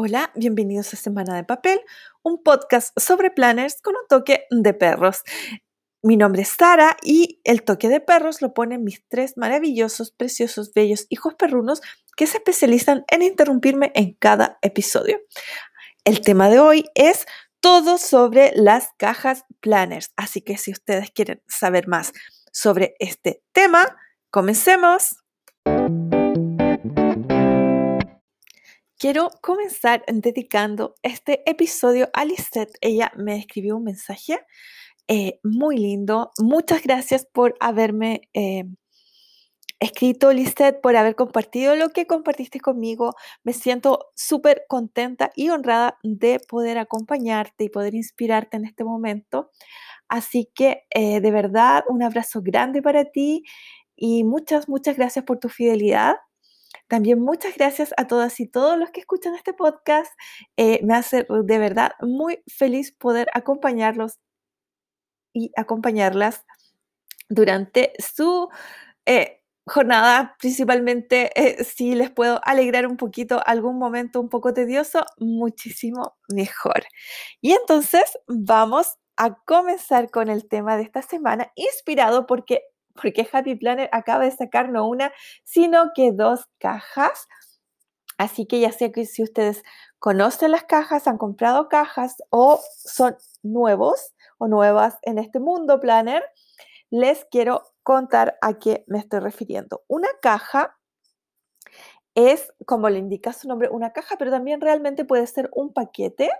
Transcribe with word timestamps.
Hola, 0.00 0.30
bienvenidos 0.36 0.94
a 0.94 0.96
Semana 0.96 1.34
de 1.34 1.42
Papel, 1.42 1.80
un 2.22 2.40
podcast 2.40 2.96
sobre 2.96 3.32
planners 3.32 3.82
con 3.82 3.96
un 3.96 4.06
toque 4.08 4.44
de 4.48 4.72
perros. 4.72 5.24
Mi 6.04 6.16
nombre 6.16 6.42
es 6.42 6.50
Sara 6.50 6.96
y 7.02 7.40
el 7.42 7.64
toque 7.64 7.88
de 7.88 7.98
perros 7.98 8.40
lo 8.40 8.54
ponen 8.54 8.84
mis 8.84 9.02
tres 9.08 9.36
maravillosos, 9.36 10.12
preciosos, 10.12 10.72
bellos 10.72 11.06
hijos 11.08 11.34
perrunos 11.34 11.80
que 12.16 12.28
se 12.28 12.36
especializan 12.36 13.06
en 13.08 13.22
interrumpirme 13.22 13.90
en 13.96 14.14
cada 14.14 14.60
episodio. 14.62 15.18
El 16.04 16.20
tema 16.20 16.48
de 16.48 16.60
hoy 16.60 16.84
es 16.94 17.26
todo 17.58 17.98
sobre 17.98 18.52
las 18.54 18.90
cajas 18.98 19.46
planners, 19.58 20.12
así 20.14 20.42
que 20.42 20.58
si 20.58 20.70
ustedes 20.70 21.10
quieren 21.10 21.42
saber 21.48 21.88
más 21.88 22.12
sobre 22.52 22.94
este 23.00 23.42
tema, 23.50 23.96
comencemos. 24.30 25.16
Quiero 29.00 29.30
comenzar 29.42 30.02
dedicando 30.08 30.96
este 31.04 31.48
episodio 31.48 32.10
a 32.14 32.24
Lisette. 32.24 32.76
Ella 32.80 33.12
me 33.16 33.36
escribió 33.36 33.76
un 33.76 33.84
mensaje 33.84 34.40
eh, 35.06 35.38
muy 35.44 35.76
lindo. 35.76 36.32
Muchas 36.40 36.82
gracias 36.82 37.24
por 37.24 37.54
haberme 37.60 38.22
eh, 38.34 38.64
escrito, 39.78 40.32
Lisette, 40.32 40.80
por 40.80 40.96
haber 40.96 41.14
compartido 41.14 41.76
lo 41.76 41.90
que 41.90 42.08
compartiste 42.08 42.58
conmigo. 42.58 43.14
Me 43.44 43.52
siento 43.52 44.10
súper 44.16 44.64
contenta 44.68 45.30
y 45.36 45.50
honrada 45.50 45.96
de 46.02 46.40
poder 46.40 46.78
acompañarte 46.78 47.62
y 47.62 47.68
poder 47.68 47.94
inspirarte 47.94 48.56
en 48.56 48.64
este 48.64 48.82
momento. 48.82 49.52
Así 50.08 50.50
que 50.52 50.86
eh, 50.90 51.20
de 51.20 51.30
verdad, 51.30 51.84
un 51.88 52.02
abrazo 52.02 52.40
grande 52.42 52.82
para 52.82 53.04
ti 53.04 53.44
y 53.94 54.24
muchas, 54.24 54.68
muchas 54.68 54.96
gracias 54.96 55.24
por 55.24 55.38
tu 55.38 55.48
fidelidad. 55.48 56.16
También 56.88 57.20
muchas 57.20 57.54
gracias 57.56 57.94
a 57.98 58.06
todas 58.06 58.40
y 58.40 58.46
todos 58.48 58.78
los 58.78 58.90
que 58.90 59.00
escuchan 59.00 59.34
este 59.34 59.52
podcast. 59.52 60.12
Eh, 60.56 60.80
me 60.84 60.94
hace 60.94 61.26
de 61.28 61.58
verdad 61.58 61.92
muy 62.00 62.42
feliz 62.48 62.92
poder 62.92 63.28
acompañarlos 63.34 64.18
y 65.34 65.52
acompañarlas 65.56 66.44
durante 67.28 67.92
su 67.98 68.48
eh, 69.06 69.42
jornada, 69.66 70.36
principalmente 70.40 71.30
eh, 71.36 71.64
si 71.64 71.94
les 71.94 72.10
puedo 72.10 72.40
alegrar 72.44 72.86
un 72.86 72.96
poquito 72.96 73.40
algún 73.46 73.78
momento 73.78 74.20
un 74.20 74.28
poco 74.30 74.54
tedioso, 74.54 75.04
muchísimo 75.18 76.16
mejor. 76.28 76.84
Y 77.40 77.52
entonces 77.52 78.18
vamos 78.26 78.96
a 79.16 79.34
comenzar 79.44 80.10
con 80.10 80.30
el 80.30 80.48
tema 80.48 80.76
de 80.76 80.84
esta 80.84 81.02
semana, 81.02 81.52
inspirado 81.56 82.26
porque 82.26 82.62
porque 83.00 83.28
Happy 83.30 83.54
Planner 83.54 83.88
acaba 83.92 84.24
de 84.24 84.30
sacar 84.30 84.70
no 84.70 84.88
una, 84.88 85.12
sino 85.44 85.92
que 85.94 86.12
dos 86.12 86.46
cajas. 86.58 87.26
Así 88.18 88.46
que 88.46 88.60
ya 88.60 88.72
sé 88.72 88.90
que 88.90 89.06
si 89.06 89.22
ustedes 89.22 89.62
conocen 89.98 90.50
las 90.50 90.64
cajas, 90.64 91.06
han 91.06 91.18
comprado 91.18 91.68
cajas 91.68 92.16
o 92.30 92.60
son 92.84 93.16
nuevos 93.42 94.14
o 94.38 94.48
nuevas 94.48 94.96
en 95.02 95.18
este 95.18 95.40
mundo 95.40 95.80
planner, 95.80 96.24
les 96.90 97.24
quiero 97.26 97.62
contar 97.82 98.38
a 98.40 98.58
qué 98.58 98.84
me 98.86 98.98
estoy 98.98 99.20
refiriendo. 99.20 99.82
Una 99.88 100.08
caja 100.20 100.76
es, 102.14 102.52
como 102.66 102.88
le 102.88 102.98
indica 102.98 103.32
su 103.32 103.46
nombre, 103.46 103.68
una 103.68 103.92
caja, 103.92 104.16
pero 104.18 104.30
también 104.30 104.60
realmente 104.60 105.04
puede 105.04 105.26
ser 105.26 105.50
un 105.54 105.72
paquete. 105.72 106.30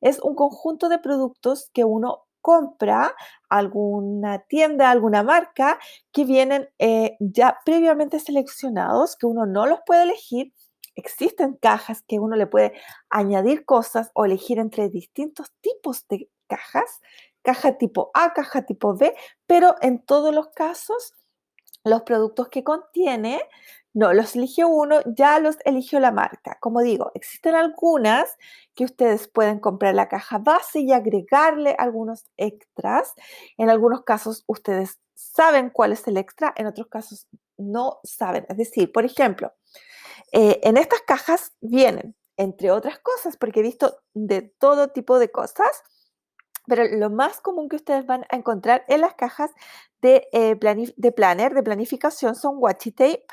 Es 0.00 0.18
un 0.20 0.34
conjunto 0.34 0.88
de 0.88 0.98
productos 0.98 1.70
que 1.74 1.84
uno 1.84 2.25
compra 2.46 3.12
alguna 3.48 4.38
tienda, 4.46 4.88
alguna 4.88 5.24
marca 5.24 5.80
que 6.12 6.24
vienen 6.24 6.68
eh, 6.78 7.16
ya 7.18 7.58
previamente 7.64 8.20
seleccionados, 8.20 9.16
que 9.16 9.26
uno 9.26 9.46
no 9.46 9.66
los 9.66 9.80
puede 9.84 10.04
elegir. 10.04 10.52
Existen 10.94 11.54
cajas 11.54 12.04
que 12.06 12.20
uno 12.20 12.36
le 12.36 12.46
puede 12.46 12.72
añadir 13.10 13.64
cosas 13.64 14.12
o 14.14 14.24
elegir 14.24 14.60
entre 14.60 14.88
distintos 14.90 15.50
tipos 15.60 16.06
de 16.06 16.30
cajas, 16.46 17.00
caja 17.42 17.78
tipo 17.78 18.12
A, 18.14 18.32
caja 18.32 18.62
tipo 18.62 18.94
B, 18.94 19.12
pero 19.48 19.74
en 19.80 19.98
todos 19.98 20.32
los 20.32 20.46
casos 20.50 21.14
los 21.82 22.02
productos 22.02 22.48
que 22.48 22.62
contiene 22.62 23.42
no, 23.96 24.12
los 24.12 24.36
eligió 24.36 24.68
uno, 24.68 25.00
ya 25.06 25.40
los 25.40 25.56
eligió 25.64 26.00
la 26.00 26.12
marca. 26.12 26.58
Como 26.60 26.82
digo, 26.82 27.12
existen 27.14 27.54
algunas 27.54 28.36
que 28.74 28.84
ustedes 28.84 29.26
pueden 29.26 29.58
comprar 29.58 29.94
la 29.94 30.10
caja 30.10 30.36
base 30.36 30.80
y 30.80 30.92
agregarle 30.92 31.74
algunos 31.78 32.26
extras. 32.36 33.14
En 33.56 33.70
algunos 33.70 34.02
casos 34.04 34.44
ustedes 34.48 35.00
saben 35.14 35.70
cuál 35.70 35.92
es 35.92 36.06
el 36.08 36.18
extra, 36.18 36.52
en 36.56 36.66
otros 36.66 36.88
casos 36.88 37.26
no 37.56 38.00
saben. 38.04 38.44
Es 38.50 38.58
decir, 38.58 38.92
por 38.92 39.06
ejemplo, 39.06 39.54
eh, 40.30 40.60
en 40.62 40.76
estas 40.76 41.00
cajas 41.00 41.52
vienen, 41.62 42.14
entre 42.36 42.72
otras 42.72 42.98
cosas, 42.98 43.38
porque 43.38 43.60
he 43.60 43.62
visto 43.62 43.96
de 44.12 44.42
todo 44.42 44.88
tipo 44.88 45.18
de 45.18 45.30
cosas, 45.30 45.70
pero 46.66 46.84
lo 46.84 47.08
más 47.08 47.40
común 47.40 47.70
que 47.70 47.76
ustedes 47.76 48.04
van 48.04 48.26
a 48.28 48.36
encontrar 48.36 48.84
en 48.88 49.00
las 49.00 49.14
cajas 49.14 49.52
de, 50.02 50.28
eh, 50.32 50.54
de 50.96 51.12
planner, 51.12 51.54
de 51.54 51.62
planificación, 51.62 52.34
son 52.34 52.56
washi 52.58 52.92
tape 52.92 53.24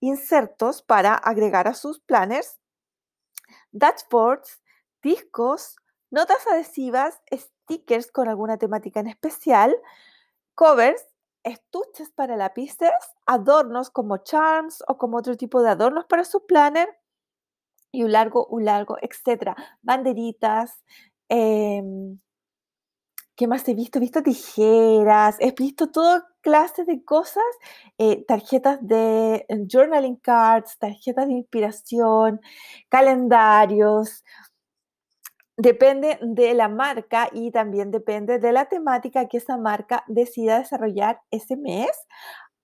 insertos 0.00 0.82
para 0.82 1.14
agregar 1.14 1.68
a 1.68 1.74
sus 1.74 2.00
planners, 2.00 2.58
dashboards, 3.72 4.62
discos, 5.02 5.76
notas 6.10 6.46
adhesivas, 6.46 7.20
stickers 7.32 8.10
con 8.10 8.28
alguna 8.28 8.58
temática 8.58 9.00
en 9.00 9.08
especial, 9.08 9.76
covers, 10.54 11.04
estuches 11.44 12.10
para 12.10 12.36
lápices, 12.36 12.90
adornos 13.26 13.90
como 13.90 14.18
charms 14.18 14.82
o 14.88 14.98
como 14.98 15.18
otro 15.18 15.36
tipo 15.36 15.62
de 15.62 15.70
adornos 15.70 16.06
para 16.06 16.24
su 16.24 16.46
planner 16.46 16.88
y 17.92 18.02
un 18.04 18.12
largo, 18.12 18.46
un 18.46 18.64
largo, 18.64 18.96
etcétera. 19.00 19.56
Banderitas, 19.82 20.82
em, 21.28 22.18
¿Qué 23.38 23.46
más 23.46 23.68
he 23.68 23.74
visto? 23.74 23.98
He 23.98 24.00
visto 24.00 24.20
tijeras, 24.20 25.36
he 25.38 25.52
visto 25.52 25.92
toda 25.92 26.26
clase 26.40 26.84
de 26.84 27.04
cosas, 27.04 27.44
eh, 27.96 28.24
tarjetas 28.26 28.80
de 28.82 29.46
eh, 29.48 29.66
journaling 29.70 30.16
cards, 30.16 30.76
tarjetas 30.76 31.28
de 31.28 31.34
inspiración, 31.34 32.40
calendarios. 32.88 34.24
Depende 35.56 36.18
de 36.20 36.52
la 36.54 36.68
marca 36.68 37.28
y 37.32 37.52
también 37.52 37.92
depende 37.92 38.40
de 38.40 38.50
la 38.50 38.64
temática 38.64 39.28
que 39.28 39.36
esa 39.36 39.56
marca 39.56 40.02
decida 40.08 40.58
desarrollar 40.58 41.20
ese 41.30 41.56
mes 41.56 41.92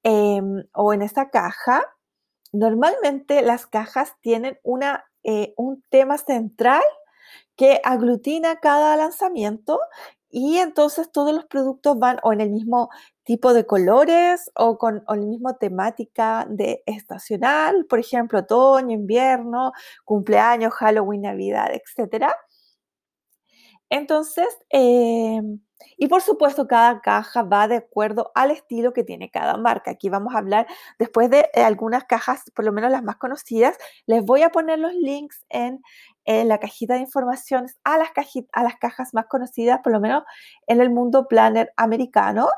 em, 0.02 0.64
o 0.74 0.92
en 0.92 1.02
esa 1.02 1.30
caja. 1.30 1.84
Normalmente 2.52 3.42
las 3.42 3.68
cajas 3.68 4.14
tienen 4.22 4.58
una, 4.64 5.04
eh, 5.22 5.54
un 5.56 5.84
tema 5.88 6.18
central 6.18 6.82
que 7.56 7.80
aglutina 7.84 8.56
cada 8.56 8.96
lanzamiento 8.96 9.78
y 10.34 10.58
entonces 10.58 11.12
todos 11.12 11.32
los 11.32 11.44
productos 11.46 11.96
van 11.96 12.18
o 12.24 12.32
en 12.32 12.40
el 12.40 12.50
mismo 12.50 12.90
tipo 13.22 13.54
de 13.54 13.66
colores 13.66 14.50
o 14.56 14.78
con 14.78 15.04
la 15.06 15.14
misma 15.16 15.56
temática 15.58 16.44
de 16.50 16.82
estacional, 16.86 17.86
por 17.86 18.00
ejemplo, 18.00 18.40
otoño, 18.40 18.92
invierno, 18.92 19.72
cumpleaños, 20.04 20.74
Halloween, 20.74 21.22
Navidad, 21.22 21.68
etc. 21.72 22.32
Entonces, 23.90 24.48
em, 24.70 25.60
y 25.96 26.08
por 26.08 26.22
supuesto, 26.22 26.66
cada 26.66 27.00
caja 27.00 27.42
va 27.44 27.68
de 27.68 27.76
acuerdo 27.76 28.32
al 28.34 28.50
estilo 28.50 28.92
que 28.92 29.04
tiene 29.04 29.30
cada 29.30 29.56
marca. 29.56 29.92
Aquí 29.92 30.08
vamos 30.08 30.34
a 30.34 30.38
hablar 30.38 30.66
después 30.98 31.30
de 31.30 31.48
eh, 31.54 31.62
algunas 31.62 32.04
cajas, 32.04 32.42
por 32.54 32.64
lo 32.64 32.72
menos 32.72 32.90
las 32.90 33.04
más 33.04 33.16
conocidas. 33.16 33.76
Les 34.06 34.24
voy 34.24 34.42
a 34.42 34.50
poner 34.50 34.80
los 34.80 34.94
links 34.94 35.44
en, 35.48 35.80
la 36.26 36.58
cajita 36.58 36.94
de 36.94 37.00
informaciones 37.00 37.76
a 37.84 37.98
las, 37.98 38.08
a 38.52 38.62
las 38.62 38.76
cajas 38.76 39.14
más 39.14 39.26
conocidas, 39.26 39.80
por 39.82 39.92
lo 39.92 40.00
menos 40.00 40.24
en 40.66 40.80
el 40.80 40.90
mundo 40.90 41.28
planner 41.28 41.72
americano, 41.76 42.48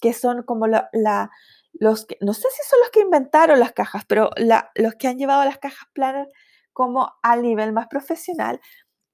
que 0.00 0.12
son 0.12 0.42
como 0.42 0.66
los 0.66 2.06
que, 2.06 2.16
no 2.20 2.34
sé 2.34 2.48
si 2.50 2.68
son 2.68 2.80
los 2.80 2.90
que 2.90 3.00
inventaron 3.00 3.60
las 3.60 3.72
cajas, 3.72 4.04
pero 4.06 4.30
los 4.74 4.94
que 4.94 5.08
han 5.08 5.18
llevado 5.18 5.44
las 5.44 5.58
cajas 5.58 5.88
planner 5.92 6.28
como 6.72 7.12
al 7.22 7.42
nivel 7.42 7.72
más 7.72 7.88
profesional 7.88 8.60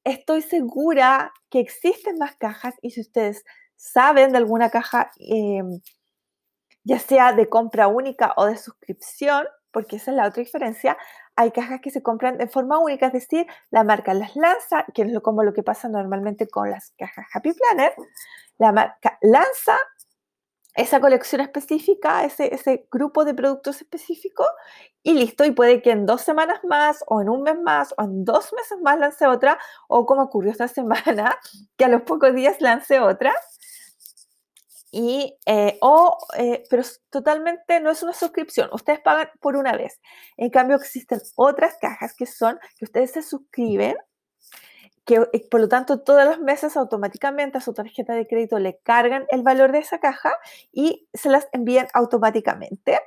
estoy 0.07 0.41
segura 0.41 1.33
que 1.51 1.59
existen 1.59 2.17
más 2.19 2.37
cajas 2.37 2.75
y 2.81 2.93
si 2.93 3.01
ustedes 3.01 3.45
saben 3.75 4.31
de 4.31 4.39
alguna 4.39 4.71
caja, 4.71 5.11
em, 5.19 5.81
ya 6.85 7.01
sea 7.01 7.33
de 7.33 7.49
compra 7.49 7.89
única 7.89 8.33
o 8.37 8.47
de 8.47 8.57
suscripción, 8.57 9.47
porque 9.73 9.97
esa 9.97 10.13
es 10.13 10.17
la 10.17 10.29
otra 10.29 10.43
diferencia, 10.45 10.97
hay 11.37 11.51
cajas 11.51 11.81
que 11.81 11.91
se 11.91 12.03
compran 12.03 12.39
de 12.39 12.49
forma 12.49 12.79
única, 12.79 13.07
es 13.07 13.13
decir, 13.13 13.47
la 13.71 13.85
marca 13.85 14.15
las 14.15 14.35
lanza, 14.37 14.87
que 14.95 15.03
es 15.03 15.21
como 15.21 15.43
lo 15.43 15.53
que 15.53 15.63
pasa 15.63 15.89
normalmente 15.89 16.49
con 16.49 16.71
las 16.71 16.93
cajas 16.99 17.27
Happy 17.33 17.53
Planner, 17.53 17.95
la 18.59 18.73
marca 18.73 19.19
lanza 19.21 19.79
esa 20.75 21.01
colección 21.01 21.41
específica, 21.41 22.25
ese, 22.25 22.55
ese 22.55 22.87
grupo 22.93 23.25
de 23.25 23.35
productos 23.35 23.81
específicos 23.81 24.47
y 25.03 25.15
listo. 25.15 25.45
Y 25.45 25.53
puede 25.53 25.81
que 25.81 25.91
en 25.91 26.05
dos 26.05 26.21
semanas 26.21 26.61
más 26.65 27.03
o 27.07 27.23
en 27.23 27.31
un 27.31 27.43
mes 27.43 27.59
más 27.59 27.95
o 27.97 28.05
en 28.05 28.25
dos 28.25 28.53
meses 28.53 28.79
más 28.83 28.99
lance 28.99 29.27
otra 29.27 29.59
o 29.89 30.05
como 30.05 30.23
ocurrió 30.25 30.53
esta 30.53 30.69
semana, 30.69 31.39
que 31.77 31.87
a 31.87 31.89
los 31.89 32.03
pocos 32.03 32.35
días 32.35 32.61
lance 32.61 33.01
otra. 33.01 33.35
Y, 34.99 35.37
eh, 35.45 35.77
o, 35.83 36.17
eh, 36.39 36.65
pero 36.71 36.83
totalmente 37.11 37.81
no 37.81 37.91
es 37.91 38.03
una 38.03 38.15
suscripción, 38.15 38.71
ustedes 38.73 38.99
pagan 39.01 39.29
por 39.41 39.55
una 39.55 39.77
vez. 39.77 40.01
En 40.39 40.49
cambio, 40.49 40.75
existen 40.77 41.21
otras 41.35 41.77
cajas 41.79 42.15
que 42.15 42.25
son 42.25 42.59
que 42.79 42.87
ustedes 42.87 43.11
se 43.11 43.21
suscriben 43.21 43.99
que 45.05 45.17
eh, 45.35 45.49
por 45.51 45.61
lo 45.61 45.69
tanto 45.69 46.01
todos 46.01 46.25
los 46.25 46.41
meses 46.41 46.79
automáticamente 46.79 47.59
a 47.59 47.61
su 47.61 47.75
tarjeta 47.75 48.15
de 48.15 48.27
crédito 48.27 48.59
le 48.59 48.79
cargan 48.79 49.27
el 49.29 49.43
valor 49.43 49.71
de 49.71 49.81
esa 49.81 50.01
caja 50.01 50.33
y 50.73 51.07
se 51.13 51.29
las 51.29 51.47
envían 51.53 51.89
automáticamente. 51.93 52.99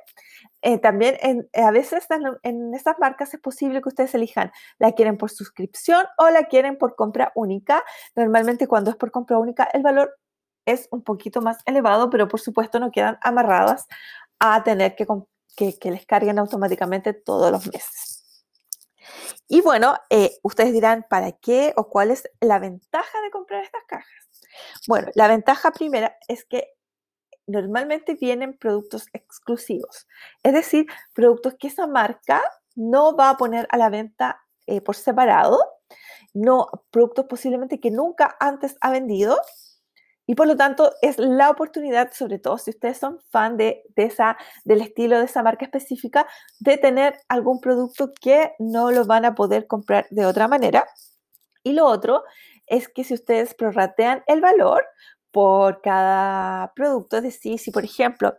Eh, 0.62 0.78
también 0.78 1.48
a 1.54 1.72
veces 1.72 2.06
en, 2.10 2.22
en, 2.44 2.72
estas 2.72 3.00
marcas 3.00 3.34
es 3.34 3.40
posible 3.40 3.82
que 3.82 3.88
ustedes 3.88 4.14
elijan, 4.14 4.52
la 4.78 4.92
quieren 4.92 5.16
por 5.16 5.30
suscripción 5.30 6.06
o 6.18 6.30
la 6.30 6.44
quieren 6.44 6.78
por 6.78 6.94
compra 6.94 7.32
única. 7.34 7.82
Normalmente 8.14 8.68
cuando 8.68 8.92
es 8.92 8.96
por 8.96 9.10
compra 9.10 9.38
única 9.38 9.64
el 9.72 9.82
valor 9.82 10.16
es 10.70 10.88
un 10.90 11.02
poquito 11.02 11.40
más 11.40 11.58
elevado, 11.66 12.10
pero 12.10 12.28
por 12.28 12.40
supuesto 12.40 12.78
no 12.80 12.90
quedan 12.90 13.18
amarradas 13.22 13.86
a 14.38 14.62
tener 14.62 14.94
que, 14.96 15.06
que, 15.78 15.90
les 15.90 16.06
carguen 16.06 16.38
automáticamente 16.38 17.12
todos 17.12 17.52
los 17.52 17.66
meses. 17.66 18.44
Y 19.48 19.60
bueno, 19.60 19.96
eh, 20.10 20.38
ustedes 20.42 20.72
dirán, 20.72 21.04
¿para 21.08 21.32
qué 21.32 21.72
o 21.76 21.88
cuál 21.88 22.10
es 22.10 22.28
la 22.40 22.58
ventaja 22.58 23.20
de 23.22 23.30
comprar 23.30 23.64
estas 23.64 23.84
cajas? 23.86 24.30
Bueno, 24.86 25.08
la 25.14 25.28
ventaja 25.28 25.72
primera 25.72 26.16
es 26.28 26.44
que 26.44 26.68
normalmente 27.46 28.14
vienen 28.14 28.56
productos 28.56 29.06
exclusivos, 29.12 30.06
es 30.42 30.52
decir, 30.52 30.86
productos 31.14 31.54
que 31.58 31.66
esa 31.66 31.86
marca 31.86 32.42
no 32.76 33.16
va 33.16 33.30
a 33.30 33.36
poner 33.36 33.66
a 33.70 33.76
la 33.76 33.90
venta 33.90 34.40
eh, 34.66 34.80
por 34.80 34.94
separado, 34.94 35.58
no 36.32 36.68
productos 36.90 37.26
posiblemente 37.26 37.80
que 37.80 37.90
nunca 37.90 38.36
antes 38.38 38.76
ha 38.80 38.90
vendido 38.90 39.40
y 40.30 40.36
por 40.36 40.46
lo 40.46 40.56
tanto 40.56 40.92
es 41.02 41.18
la 41.18 41.50
oportunidad, 41.50 42.12
sobre 42.12 42.38
todo 42.38 42.56
si 42.56 42.70
ustedes 42.70 42.98
son 42.98 43.18
fan 43.30 43.56
de, 43.56 43.82
esa, 43.96 44.36
del 44.64 44.80
estilo 44.80 45.18
de 45.18 45.24
esa 45.24 45.42
marca 45.42 45.64
específica, 45.64 46.24
de 46.60 46.78
tener 46.78 47.18
algún 47.26 47.60
producto 47.60 48.12
que 48.20 48.52
no 48.60 48.92
lo 48.92 49.04
van 49.06 49.24
a 49.24 49.34
poder 49.34 49.66
comprar 49.66 50.06
de 50.10 50.26
otra 50.26 50.46
manera. 50.46 50.86
Y 51.64 51.72
lo 51.72 51.84
otro 51.84 52.22
es 52.68 52.86
que 52.86 53.02
si 53.02 53.14
ustedes 53.14 53.54
prorratean 53.54 54.22
el 54.28 54.40
valor 54.40 54.84
por 55.32 55.80
cada 55.82 56.72
producto, 56.76 57.16
es 57.16 57.24
decir, 57.24 57.58
si 57.58 57.72
por 57.72 57.82
ejemplo 57.82 58.34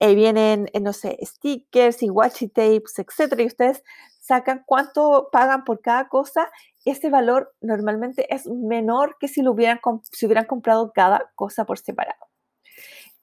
vienen, 0.00 0.70
eh, 0.72 0.80
no 0.80 0.94
sé, 0.94 1.18
stickers 1.20 2.02
y 2.02 2.08
washi 2.08 2.48
tapes, 2.48 2.98
etcétera, 2.98 3.42
y 3.42 3.46
ustedes 3.48 3.82
sacan 4.26 4.64
cuánto 4.66 5.28
pagan 5.30 5.64
por 5.64 5.80
cada 5.80 6.08
cosa, 6.08 6.50
ese 6.84 7.10
valor 7.10 7.54
normalmente 7.60 8.32
es 8.34 8.46
menor 8.46 9.16
que 9.18 9.28
si, 9.28 9.42
lo 9.42 9.52
hubieran, 9.52 9.80
si 10.10 10.26
hubieran 10.26 10.46
comprado 10.46 10.92
cada 10.92 11.30
cosa 11.34 11.64
por 11.64 11.78
separado. 11.78 12.26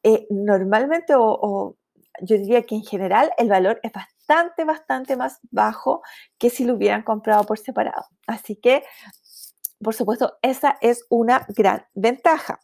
Eh, 0.04 0.28
normalmente, 0.30 1.14
o, 1.16 1.76
yo 2.22 2.38
diría 2.38 2.64
que 2.64 2.76
en 2.76 2.84
general, 2.84 3.32
el 3.38 3.50
valor 3.50 3.80
es 3.84 3.92
bastante, 3.92 4.64
bastante 4.64 5.16
más 5.18 5.40
bajo 5.52 6.02
que 6.38 6.50
si 6.50 6.64
lo 6.66 6.76
hubieran 6.76 7.04
comprado 7.04 7.46
por 7.46 7.60
separado. 7.60 8.06
Así 8.28 8.56
que, 8.56 8.84
por 9.84 9.94
supuesto, 9.94 10.38
esa 10.42 10.78
es 10.82 11.06
una 11.10 11.46
gran 11.50 11.86
ventaja. 11.94 12.62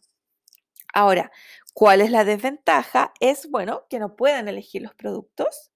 Ahora, 0.94 1.30
¿cuál 1.74 2.00
es 2.00 2.10
la 2.10 2.24
desventaja? 2.24 3.12
Es, 3.20 3.50
bueno, 3.50 3.82
que 3.90 3.98
no 3.98 4.16
puedan 4.16 4.48
elegir 4.48 4.82
los 4.82 4.94
productos. 4.94 5.70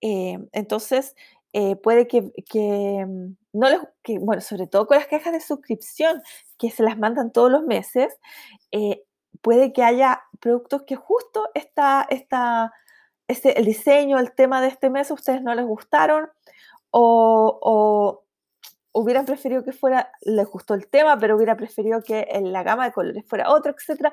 Eh, 0.00 0.38
entonces, 0.52 1.16
eh, 1.52 1.76
puede 1.76 2.06
que, 2.06 2.22
mm, 3.06 3.36
no 3.52 3.70
les, 3.70 3.80
que, 4.02 4.18
bueno, 4.18 4.40
sobre 4.42 4.66
todo 4.66 4.86
con 4.86 4.98
las 4.98 5.06
cajas 5.06 5.32
de 5.32 5.40
suscripción 5.40 6.22
que 6.58 6.70
se 6.70 6.82
las 6.82 6.98
mandan 6.98 7.32
todos 7.32 7.50
los 7.50 7.62
meses, 7.64 8.16
eh, 8.72 9.02
puede 9.42 9.72
que 9.72 9.82
haya 9.82 10.22
productos 10.40 10.82
que 10.82 10.96
justo 10.96 11.48
está, 11.54 12.06
está 12.10 12.72
este, 13.28 13.58
el 13.58 13.64
diseño, 13.66 14.18
el 14.18 14.32
tema 14.34 14.60
de 14.60 14.68
este 14.68 14.90
mes 14.90 15.10
a 15.10 15.14
ustedes 15.14 15.42
no 15.42 15.54
les 15.54 15.66
gustaron 15.66 16.28
o, 16.90 17.58
o 17.62 18.24
hubieran 18.92 19.26
preferido 19.26 19.64
que 19.64 19.72
fuera, 19.72 20.10
les 20.22 20.46
gustó 20.46 20.74
el 20.74 20.88
tema, 20.88 21.18
pero 21.18 21.36
hubiera 21.36 21.56
preferido 21.56 22.02
que 22.02 22.26
la 22.42 22.62
gama 22.62 22.86
de 22.86 22.92
colores 22.92 23.24
fuera 23.26 23.50
otro, 23.50 23.72
etc. 23.72 24.12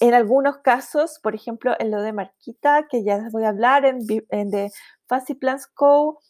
En 0.00 0.14
algunos 0.14 0.58
casos, 0.58 1.18
por 1.22 1.34
ejemplo, 1.34 1.74
en 1.78 1.90
lo 1.90 2.02
de 2.02 2.12
Marquita, 2.12 2.86
que 2.88 3.04
ya 3.04 3.18
les 3.18 3.32
voy 3.32 3.44
a 3.44 3.50
hablar, 3.50 3.84
en, 3.84 3.98
en 4.30 4.50
de 4.50 4.70
Fancy 5.08 5.34
Plans 5.34 5.66
Co. 5.66 6.20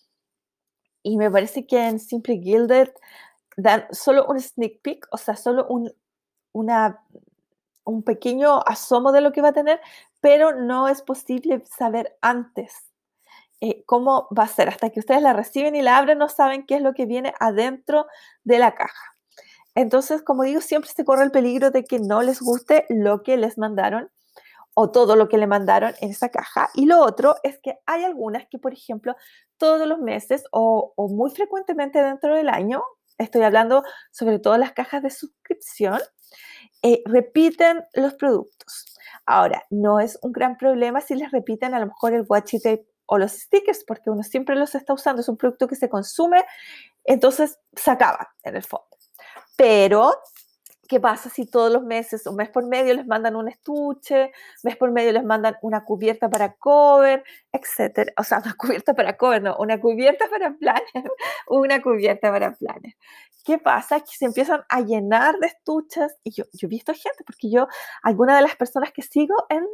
Y 1.02 1.16
me 1.16 1.30
parece 1.30 1.66
que 1.66 1.86
en 1.86 2.00
Simply 2.00 2.40
Gilded 2.42 2.90
dan 3.56 3.86
solo 3.90 4.26
un 4.26 4.40
sneak 4.40 4.80
peek, 4.82 5.06
o 5.10 5.16
sea, 5.16 5.36
solo 5.36 5.66
un, 5.68 5.92
una, 6.52 7.00
un 7.84 8.02
pequeño 8.02 8.60
asomo 8.66 9.12
de 9.12 9.20
lo 9.20 9.32
que 9.32 9.42
va 9.42 9.48
a 9.48 9.52
tener, 9.52 9.80
pero 10.20 10.54
no 10.54 10.88
es 10.88 11.02
posible 11.02 11.62
saber 11.66 12.16
antes 12.20 12.88
eh, 13.60 13.82
cómo 13.86 14.28
va 14.36 14.44
a 14.44 14.48
ser. 14.48 14.68
Hasta 14.68 14.90
que 14.90 15.00
ustedes 15.00 15.22
la 15.22 15.32
reciben 15.32 15.74
y 15.74 15.82
la 15.82 15.98
abren, 15.98 16.18
no 16.18 16.28
saben 16.28 16.66
qué 16.66 16.76
es 16.76 16.82
lo 16.82 16.94
que 16.94 17.06
viene 17.06 17.34
adentro 17.40 18.06
de 18.44 18.58
la 18.58 18.74
caja. 18.74 19.16
Entonces, 19.74 20.22
como 20.22 20.42
digo, 20.42 20.60
siempre 20.60 20.90
se 20.90 21.04
corre 21.04 21.24
el 21.24 21.30
peligro 21.30 21.70
de 21.70 21.84
que 21.84 21.98
no 21.98 22.22
les 22.22 22.40
guste 22.40 22.86
lo 22.88 23.22
que 23.22 23.36
les 23.36 23.58
mandaron 23.58 24.10
o 24.74 24.90
todo 24.90 25.16
lo 25.16 25.28
que 25.28 25.38
le 25.38 25.46
mandaron 25.46 25.94
en 26.00 26.10
esa 26.10 26.28
caja. 26.28 26.70
Y 26.74 26.86
lo 26.86 27.00
otro 27.00 27.36
es 27.42 27.58
que 27.60 27.78
hay 27.86 28.04
algunas 28.04 28.46
que, 28.48 28.58
por 28.58 28.72
ejemplo, 28.72 29.16
todos 29.56 29.86
los 29.88 29.98
meses 29.98 30.44
o, 30.52 30.94
muy 30.96 31.30
frecuentemente 31.30 32.02
dentro 32.02 32.34
del 32.34 32.48
año, 32.48 32.82
estoy 33.18 33.42
hablando 33.42 33.82
sobre 34.12 34.38
todo 34.38 34.56
las 34.56 34.72
cajas 34.72 35.02
de 35.02 35.10
suscripción, 35.10 35.98
eh, 36.82 37.02
repiten 37.06 37.82
los 37.94 38.14
productos. 38.14 38.96
Ahora, 39.26 39.64
no 39.70 40.00
es 40.00 40.18
un 40.22 40.32
gran 40.32 40.56
problema 40.56 41.00
si 41.00 41.14
les 41.14 41.30
repiten 41.32 41.74
a 41.74 41.80
lo 41.80 41.86
mejor 41.86 42.14
el 42.14 42.24
washi 42.28 42.60
tape 42.60 42.86
o 43.06 43.18
los 43.18 43.32
stickers, 43.32 43.84
porque 43.84 44.10
uno 44.10 44.22
siempre 44.22 44.54
los 44.54 44.74
está 44.74 44.92
usando, 44.92 45.22
es 45.22 45.28
un 45.28 45.36
producto 45.36 45.66
que 45.66 45.76
se 45.76 45.88
consume, 45.88 46.44
entonces 47.04 47.58
se 47.74 47.90
acaba 47.90 48.28
en 48.44 48.54
el 48.54 48.62
fondo. 48.62 48.86
Pero 49.56 50.14
¿Qué 50.88 51.00
pasa 51.00 51.28
si 51.28 51.44
todos 51.44 51.70
los 51.70 51.82
meses, 51.82 52.26
un 52.26 52.36
mes 52.36 52.48
por 52.48 52.66
medio, 52.66 52.94
les 52.94 53.06
mandan 53.06 53.36
un 53.36 53.46
estuche, 53.46 54.32
mes 54.62 54.76
por 54.76 54.90
medio 54.90 55.12
les 55.12 55.22
mandan 55.22 55.56
una 55.60 55.84
cubierta 55.84 56.30
para 56.30 56.54
cover, 56.54 57.22
etcétera? 57.52 58.10
O 58.16 58.24
sea, 58.24 58.38
una 58.38 58.54
cubierta 58.54 58.94
para 58.94 59.16
cover, 59.18 59.42
no, 59.42 59.54
una 59.58 59.78
cubierta 59.78 60.28
para 60.30 60.54
planes, 60.54 60.82
una 61.48 61.82
cubierta 61.82 62.32
para 62.32 62.52
planes. 62.54 62.94
¿Qué 63.44 63.58
pasa? 63.58 64.00
Que 64.00 64.12
se 64.16 64.24
empiezan 64.24 64.62
a 64.70 64.80
llenar 64.80 65.38
de 65.38 65.48
estuches 65.48 66.16
y 66.24 66.30
yo, 66.32 66.44
yo 66.54 66.66
he 66.66 66.70
visto 66.70 66.94
gente, 66.94 67.22
porque 67.26 67.50
yo, 67.50 67.68
alguna 68.02 68.36
de 68.36 68.42
las 68.42 68.56
personas 68.56 68.90
que 68.90 69.02
sigo 69.02 69.34
en, 69.50 69.66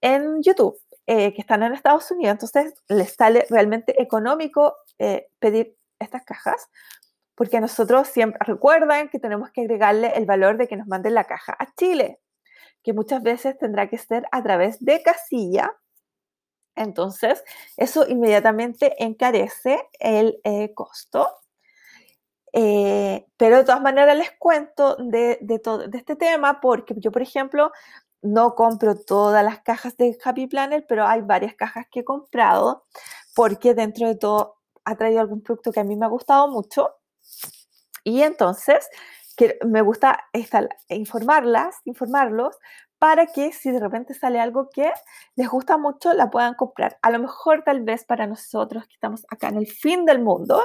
en 0.00 0.42
YouTube, 0.42 0.76
eh, 1.06 1.32
que 1.34 1.40
están 1.40 1.62
en 1.62 1.72
Estados 1.72 2.10
Unidos, 2.10 2.32
entonces 2.32 2.74
les 2.88 3.14
sale 3.14 3.46
realmente 3.48 4.02
económico 4.02 4.74
eh, 4.98 5.28
pedir 5.38 5.76
estas 6.00 6.24
cajas 6.24 6.68
porque 7.38 7.60
nosotros 7.60 8.08
siempre 8.08 8.40
recuerdan 8.44 9.08
que 9.08 9.20
tenemos 9.20 9.52
que 9.52 9.60
agregarle 9.60 10.08
el 10.16 10.26
valor 10.26 10.56
de 10.56 10.66
que 10.66 10.76
nos 10.76 10.88
manden 10.88 11.14
la 11.14 11.22
caja 11.22 11.56
a 11.56 11.72
Chile, 11.76 12.18
que 12.82 12.92
muchas 12.92 13.22
veces 13.22 13.56
tendrá 13.56 13.88
que 13.88 13.96
ser 13.96 14.26
a 14.32 14.42
través 14.42 14.84
de 14.84 15.00
casilla. 15.04 15.72
Entonces, 16.74 17.44
eso 17.76 18.08
inmediatamente 18.08 18.92
encarece 19.04 19.80
el 20.00 20.40
eh, 20.42 20.74
costo. 20.74 21.28
Eh, 22.52 23.24
pero 23.36 23.58
de 23.58 23.64
todas 23.64 23.82
maneras 23.82 24.18
les 24.18 24.32
cuento 24.32 24.96
de, 24.96 25.38
todo, 25.62 25.86
de 25.86 25.96
este 25.96 26.16
tema 26.16 26.60
porque 26.60 26.94
yo, 26.96 27.12
por 27.12 27.22
ejemplo, 27.22 27.70
no 28.20 28.56
compro 28.56 28.98
todas 28.98 29.44
las 29.44 29.60
cajas 29.60 29.96
de 29.96 30.18
Happy 30.24 30.48
Planner, 30.48 30.84
pero 30.88 31.06
hay 31.06 31.20
varias 31.20 31.54
cajas 31.54 31.86
que 31.88 32.00
he 32.00 32.04
comprado 32.04 32.84
porque 33.36 33.74
dentro 33.74 34.08
de 34.08 34.16
todo 34.16 34.56
ha 34.84 34.96
traído 34.96 35.20
algún 35.20 35.40
producto 35.40 35.70
que 35.70 35.78
a 35.78 35.84
mí 35.84 35.94
me 35.94 36.06
ha 36.06 36.08
gustado 36.08 36.48
mucho 36.48 36.97
y 38.04 38.22
entonces 38.22 38.88
me 39.64 39.82
gusta 39.82 40.24
informarlas, 40.88 41.76
informarlos 41.84 42.56
para 42.98 43.26
que 43.26 43.52
si 43.52 43.70
de 43.70 43.78
repente 43.78 44.12
sale 44.12 44.40
algo 44.40 44.70
que 44.70 44.90
les 45.36 45.48
gusta 45.48 45.78
mucho, 45.78 46.12
la 46.14 46.30
puedan 46.30 46.54
comprar. 46.54 46.98
A 47.00 47.10
lo 47.10 47.20
mejor 47.20 47.62
tal 47.64 47.82
vez 47.82 48.04
para 48.04 48.26
nosotros 48.26 48.86
que 48.86 48.94
estamos 48.94 49.24
acá 49.30 49.48
en 49.48 49.58
el 49.58 49.68
fin 49.68 50.04
del 50.04 50.20
mundo, 50.20 50.60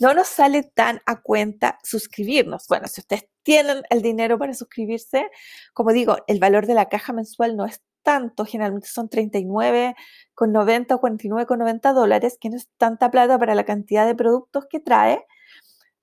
no 0.00 0.12
nos 0.12 0.26
sale 0.26 0.64
tan 0.64 1.00
a 1.06 1.20
cuenta 1.20 1.78
suscribirnos. 1.84 2.66
Bueno, 2.66 2.88
si 2.88 3.02
ustedes 3.02 3.28
tienen 3.42 3.82
el 3.88 4.02
dinero 4.02 4.36
para 4.36 4.52
suscribirse, 4.54 5.30
como 5.72 5.92
digo, 5.92 6.16
el 6.26 6.40
valor 6.40 6.66
de 6.66 6.74
la 6.74 6.88
caja 6.88 7.12
mensual 7.12 7.56
no 7.56 7.66
es 7.66 7.80
tanto, 8.02 8.44
generalmente 8.44 8.88
son 8.88 9.08
39,90 9.08 10.94
o 10.94 11.00
49,90 11.00 11.92
dólares, 11.94 12.36
que 12.40 12.50
no 12.50 12.56
es 12.56 12.68
tanta 12.78 13.10
plata 13.12 13.38
para 13.38 13.54
la 13.54 13.64
cantidad 13.64 14.06
de 14.06 14.16
productos 14.16 14.66
que 14.68 14.80
trae 14.80 15.24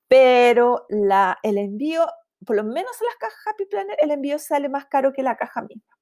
pero 0.07 0.85
la, 0.89 1.39
el 1.43 1.57
envío, 1.57 2.05
por 2.45 2.55
lo 2.55 2.63
menos 2.63 3.01
en 3.01 3.07
las 3.07 3.15
cajas 3.17 3.47
Happy 3.47 3.65
Planner, 3.65 3.97
el 4.01 4.11
envío 4.11 4.39
sale 4.39 4.69
más 4.69 4.85
caro 4.85 5.13
que 5.13 5.23
la 5.23 5.37
caja 5.37 5.61
misma. 5.61 5.97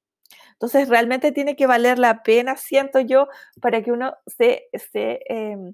Entonces, 0.54 0.88
realmente 0.88 1.32
tiene 1.32 1.56
que 1.56 1.68
valer 1.68 2.00
la 2.00 2.24
pena, 2.24 2.56
siento 2.56 3.00
yo, 3.00 3.28
para 3.62 3.82
que 3.82 3.92
uno 3.92 4.16
se, 4.26 4.70
se, 4.74 5.20
em, 5.28 5.74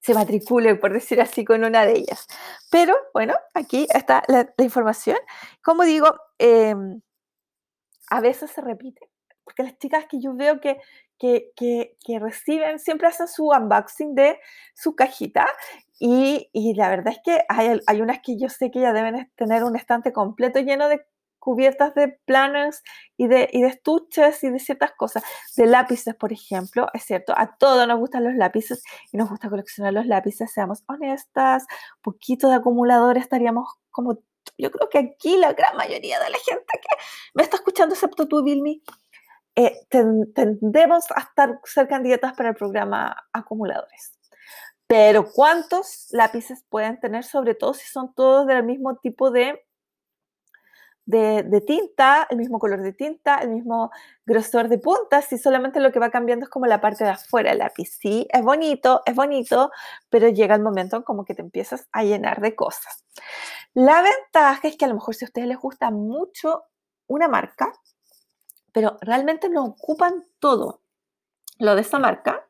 se 0.00 0.14
matricule, 0.14 0.76
por 0.76 0.92
decir 0.92 1.20
así, 1.20 1.44
con 1.44 1.64
una 1.64 1.84
de 1.84 1.94
ellas. 1.98 2.26
Pero 2.70 2.96
bueno, 3.12 3.34
aquí 3.52 3.86
está 3.92 4.22
la, 4.28 4.52
información. 4.58 5.18
Como 5.62 5.84
digo, 5.84 6.14
em, 6.38 7.00
a 8.10 8.20
veces 8.20 8.50
se 8.50 8.60
repite, 8.60 9.10
porque 9.42 9.62
las 9.64 9.78
chicas 9.78 10.06
que 10.06 10.20
yo 10.20 10.34
veo 10.34 10.60
que 10.60 10.78
que, 11.18 12.18
reciben, 12.20 12.78
siempre 12.78 13.08
hacen 13.08 13.28
su 13.28 13.48
unboxing 13.48 14.14
de 14.14 14.38
su 14.74 14.94
cajita 14.94 15.46
Y, 15.98 16.50
y, 16.52 16.74
la 16.74 16.88
verdad 16.88 17.14
es 17.14 17.20
que 17.24 17.44
hay, 17.48 17.80
hay, 17.86 18.00
unas 18.00 18.20
que 18.20 18.36
yo 18.38 18.48
sé 18.48 18.70
que 18.70 18.80
ya 18.80 18.92
deben 18.92 19.30
tener 19.36 19.62
un 19.62 19.76
estante 19.76 20.12
completo 20.12 20.58
lleno 20.60 20.88
de 20.88 21.06
cubiertas 21.44 21.94
de 21.94 22.08
planners 22.24 22.82
y 23.18 23.26
de, 23.28 23.50
y 23.52 23.60
de 23.60 23.68
estuches 23.68 24.42
y 24.42 24.50
de 24.50 24.58
ciertas 24.58 24.92
cosas. 24.92 25.22
De 25.56 25.66
lápices, 25.66 26.14
por 26.14 26.32
ejemplo, 26.32 26.88
es 26.94 27.04
cierto, 27.04 27.34
a 27.36 27.56
todos 27.58 27.86
nos 27.86 27.98
gustan 27.98 28.24
los 28.24 28.34
lápices 28.34 28.82
y 29.12 29.18
nos 29.18 29.28
gusta 29.28 29.50
coleccionar 29.50 29.92
los 29.92 30.06
lápices, 30.06 30.50
seamos 30.52 30.82
honestas, 30.88 31.66
poquito 32.00 32.48
de 32.48 32.56
acumulador 32.56 33.18
estaríamos 33.18 33.68
como, 33.90 34.18
yo 34.56 34.70
creo 34.70 34.88
que 34.88 34.98
aquí 34.98 35.36
la 35.36 35.52
gran 35.52 35.76
mayoría 35.76 36.18
de 36.18 36.30
la 36.30 36.38
gente 36.38 36.72
que 36.72 36.96
me 37.34 37.42
está 37.42 37.56
escuchando, 37.58 37.94
excepto 37.94 38.26
tú, 38.26 38.42
Vilmi, 38.42 38.82
eh, 39.54 39.86
tendemos 40.34 41.10
a 41.10 41.20
estar, 41.20 41.60
ser 41.64 41.86
candidatas 41.88 42.32
para 42.32 42.48
el 42.48 42.54
programa 42.56 43.14
acumuladores. 43.32 44.18
Pero 44.86 45.30
¿cuántos 45.32 46.08
lápices 46.10 46.64
pueden 46.68 47.00
tener, 47.00 47.24
sobre 47.24 47.54
todo 47.54 47.74
si 47.74 47.86
son 47.86 48.14
todos 48.14 48.46
del 48.46 48.64
mismo 48.64 48.96
tipo 48.96 49.30
de 49.30 49.64
de, 51.06 51.62
tinta, 51.66 52.26
el 52.30 52.38
mismo 52.38 52.58
color 52.58 52.82
de 52.82 52.92
tinta, 52.92 53.36
el 53.36 53.50
mismo 53.50 53.90
grosor 54.24 54.68
de 54.68 54.78
puntas, 54.78 55.30
y 55.32 55.38
solamente 55.38 55.80
lo 55.80 55.92
que 55.92 55.98
va 55.98 56.10
cambiando 56.10 56.44
es 56.44 56.50
como 56.50 56.66
la 56.66 56.80
parte 56.80 57.04
de 57.04 57.10
afuera 57.10 57.50
del 57.50 57.58
lápiz. 57.58 57.96
Sí, 58.00 58.26
es 58.30 58.42
bonito, 58.42 59.02
es 59.04 59.14
bonito, 59.14 59.70
pero 60.08 60.28
llega 60.28 60.54
el 60.54 60.62
momento 60.62 60.96
en 60.96 61.02
como 61.02 61.24
que 61.24 61.34
te 61.34 61.42
empiezas 61.42 61.88
a 61.92 62.04
llenar 62.04 62.40
de 62.40 62.54
cosas. 62.54 63.04
La 63.74 64.02
ventaja 64.02 64.68
es 64.68 64.76
que 64.76 64.84
a 64.84 64.88
lo 64.88 64.94
mejor 64.94 65.14
si 65.14 65.24
a 65.24 65.28
ustedes 65.28 65.48
les 65.48 65.58
gusta 65.58 65.90
mucho 65.90 66.64
una 67.06 67.28
marca, 67.28 67.72
pero 68.72 68.96
realmente 69.00 69.48
no 69.48 69.64
ocupan 69.64 70.24
todo 70.38 70.80
lo 71.58 71.74
de 71.74 71.82
esa 71.82 71.98
marca, 71.98 72.48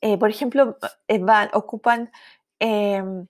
eh, 0.00 0.18
por 0.18 0.30
ejemplo, 0.30 0.76
eh, 1.08 1.18
van, 1.18 1.50
ocupan 1.52 2.10
em, 2.58 3.26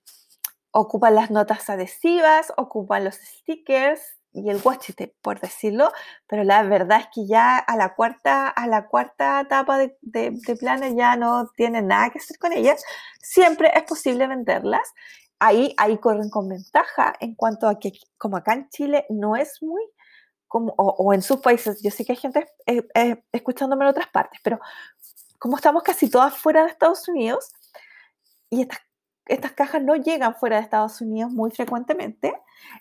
ocupan 0.76 1.14
las 1.14 1.30
notas 1.30 1.70
adhesivas, 1.70 2.52
ocupan 2.56 3.04
los 3.04 3.14
stickers 3.16 4.02
y 4.32 4.50
el 4.50 4.60
washi 4.62 4.92
por 5.22 5.40
decirlo, 5.40 5.90
pero 6.26 6.44
la 6.44 6.62
verdad 6.64 7.00
es 7.00 7.08
que 7.14 7.26
ya 7.26 7.56
a 7.56 7.76
la 7.76 7.94
cuarta, 7.94 8.48
a 8.48 8.66
la 8.66 8.86
cuarta 8.86 9.40
etapa 9.40 9.78
de, 9.78 9.96
de, 10.02 10.56
planes 10.56 10.94
ya 10.94 11.16
no 11.16 11.48
tienen 11.56 11.86
nada 11.88 12.10
que 12.10 12.18
hacer 12.18 12.38
con 12.38 12.52
ellas. 12.52 12.84
Siempre 13.22 13.72
es 13.74 13.84
posible 13.84 14.26
venderlas. 14.26 14.92
Ahí, 15.38 15.74
ahí 15.78 15.96
corren 15.98 16.28
con 16.28 16.48
ventaja 16.48 17.14
en 17.20 17.34
cuanto 17.34 17.68
a 17.68 17.78
que, 17.78 17.92
como 18.18 18.36
acá 18.36 18.52
en 18.52 18.68
Chile, 18.68 19.06
no 19.08 19.36
es 19.36 19.62
muy 19.62 19.82
como, 20.48 20.74
o, 20.76 21.12
en 21.14 21.22
sus 21.22 21.40
países, 21.40 21.82
yo 21.82 21.90
sé 21.90 22.04
que 22.04 22.12
hay 22.12 22.18
gente 22.18 22.46
eh, 22.66 22.86
eh, 22.94 23.22
escuchándome 23.32 23.84
en 23.84 23.90
otras 23.90 24.08
partes, 24.08 24.40
pero 24.42 24.60
como 25.38 25.56
estamos 25.56 25.82
casi 25.82 26.10
todas 26.10 26.36
fuera 26.36 26.64
de 26.64 26.70
Estados 26.70 27.08
Unidos 27.08 27.52
y 28.50 28.62
estas 28.62 28.80
estas 29.26 29.52
cajas 29.52 29.82
no 29.82 29.96
llegan 29.96 30.34
fuera 30.36 30.56
de 30.56 30.62
Estados 30.62 31.00
Unidos 31.00 31.32
muy 31.32 31.50
frecuentemente. 31.50 32.34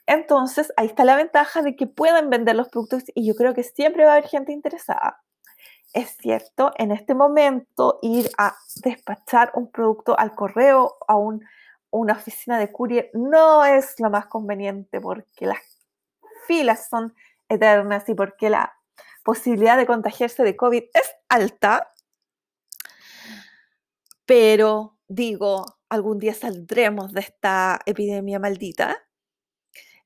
Entonces, 0.06 0.72
ahí 0.78 0.88
está 0.88 1.04
la 1.04 1.16
ventaja 1.16 1.62
de 1.62 1.76
que 1.76 1.88
pueden 1.88 2.30
vender 2.30 2.56
los 2.56 2.70
productos 2.70 3.04
y 3.14 3.28
yo 3.28 3.36
creo 3.36 3.54
que 3.54 3.64
siempre 3.64 4.06
va 4.06 4.12
a 4.12 4.14
haber 4.18 4.30
gente 4.30 4.52
interesada. 4.52 5.22
Es 5.94 6.18
cierto, 6.18 6.72
en 6.78 6.92
este 6.92 7.16
momento 7.16 8.00
ir 8.02 8.30
a 8.38 8.56
despachar 8.84 9.52
un 9.56 9.72
producto 9.72 10.18
al 10.18 10.36
correo 10.36 10.98
a 11.08 11.16
una 11.18 12.14
oficina 12.14 12.60
de 12.60 12.72
courier 12.72 13.10
no 13.14 13.64
es 13.64 13.96
lo 14.00 14.10
más 14.10 14.28
conveniente 14.28 15.00
porque 15.00 15.46
las 15.46 15.60
filas 16.48 16.90
son 16.90 17.16
eternas 17.48 18.08
y 18.10 18.14
porque 18.14 18.50
la 18.50 18.74
posibilidad 19.24 19.78
de 19.78 19.86
contagiarse 19.86 20.44
de 20.44 20.56
COVID 20.56 20.84
es 20.94 21.16
alta. 21.30 21.92
Pero 24.26 24.98
digo, 25.08 25.66
algún 25.90 26.20
día 26.20 26.34
saldremos 26.34 27.14
de 27.14 27.22
esta 27.22 27.80
epidemia 27.86 28.40
maldita. 28.40 28.98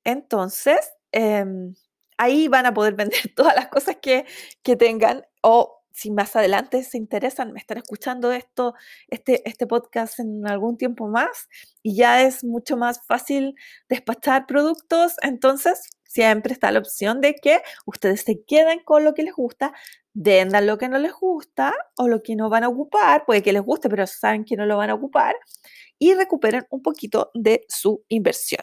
Entonces, 0.03 0.79
em, 1.11 1.75
ahí 2.17 2.47
van 2.47 2.65
a 2.65 2.73
poder 2.73 2.95
vender 2.95 3.33
todas 3.35 3.55
las 3.55 3.67
cosas 3.69 3.97
que, 4.01 4.25
que, 4.63 4.75
tengan 4.75 5.25
o 5.41 5.79
si 5.91 6.11
más 6.11 6.35
adelante 6.35 6.83
se 6.83 6.97
interesan, 6.97 7.51
me 7.51 7.59
están 7.59 7.77
escuchando 7.79 8.31
esto, 8.31 8.73
este, 9.09 9.47
este 9.49 9.67
podcast 9.67 10.19
en 10.19 10.47
algún 10.47 10.77
tiempo 10.77 11.07
más 11.07 11.49
y 11.83 11.95
ya 11.95 12.23
es 12.23 12.43
mucho 12.43 12.77
más 12.77 13.01
fácil 13.05 13.55
despachar 13.89 14.45
productos, 14.45 15.15
entonces 15.21 15.89
siempre 16.05 16.53
está 16.53 16.71
la 16.71 16.79
opción 16.79 17.21
de 17.21 17.35
que 17.35 17.61
ustedes 17.85 18.21
se 18.21 18.43
queden 18.45 18.79
con 18.83 19.03
lo 19.03 19.13
que 19.13 19.23
les 19.23 19.33
gusta, 19.33 19.73
vendan 20.21 20.67
lo 20.67 20.77
que 20.77 20.89
no 20.89 20.97
les 20.97 21.13
gusta 21.13 21.73
o 21.95 22.09
lo 22.09 22.21
que 22.21 22.35
no 22.35 22.49
van 22.49 22.65
a 22.65 22.67
ocupar, 22.67 23.23
puede 23.25 23.41
que 23.41 23.53
les 23.53 23.61
guste, 23.61 23.89
pero 23.89 24.05
saben 24.05 24.43
que 24.43 24.57
no 24.57 24.65
lo 24.65 24.75
van 24.75 24.89
a 24.89 24.95
ocupar 24.95 25.33
y 25.97 26.13
recuperen 26.13 26.67
un 26.71 26.81
poquito 26.81 27.31
de 27.33 27.65
su 27.69 28.03
inversión. 28.09 28.61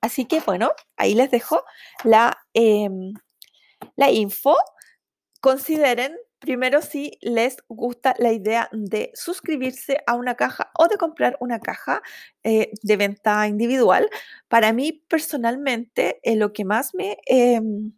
Así 0.00 0.26
que 0.26 0.38
bueno, 0.40 0.70
ahí 0.96 1.14
les 1.14 1.32
dejo 1.32 1.64
la, 2.04 2.38
em, 2.54 3.12
la 3.96 4.10
info. 4.12 4.56
Consideren 5.40 6.16
primero 6.38 6.80
si 6.80 7.18
les 7.22 7.56
gusta 7.68 8.14
la 8.18 8.32
idea 8.32 8.68
de 8.72 9.10
suscribirse 9.14 9.98
a 10.06 10.14
una 10.14 10.36
caja 10.36 10.70
o 10.78 10.86
de 10.86 10.96
comprar 10.96 11.36
una 11.40 11.58
caja 11.58 12.02
eh, 12.44 12.70
de 12.82 12.96
venta 12.96 13.48
individual. 13.48 14.08
Para 14.46 14.72
mí 14.72 14.92
personalmente, 15.08 16.20
eh, 16.22 16.36
lo 16.36 16.52
que 16.52 16.64
más 16.64 16.94
me, 16.94 17.18
em, 17.26 17.97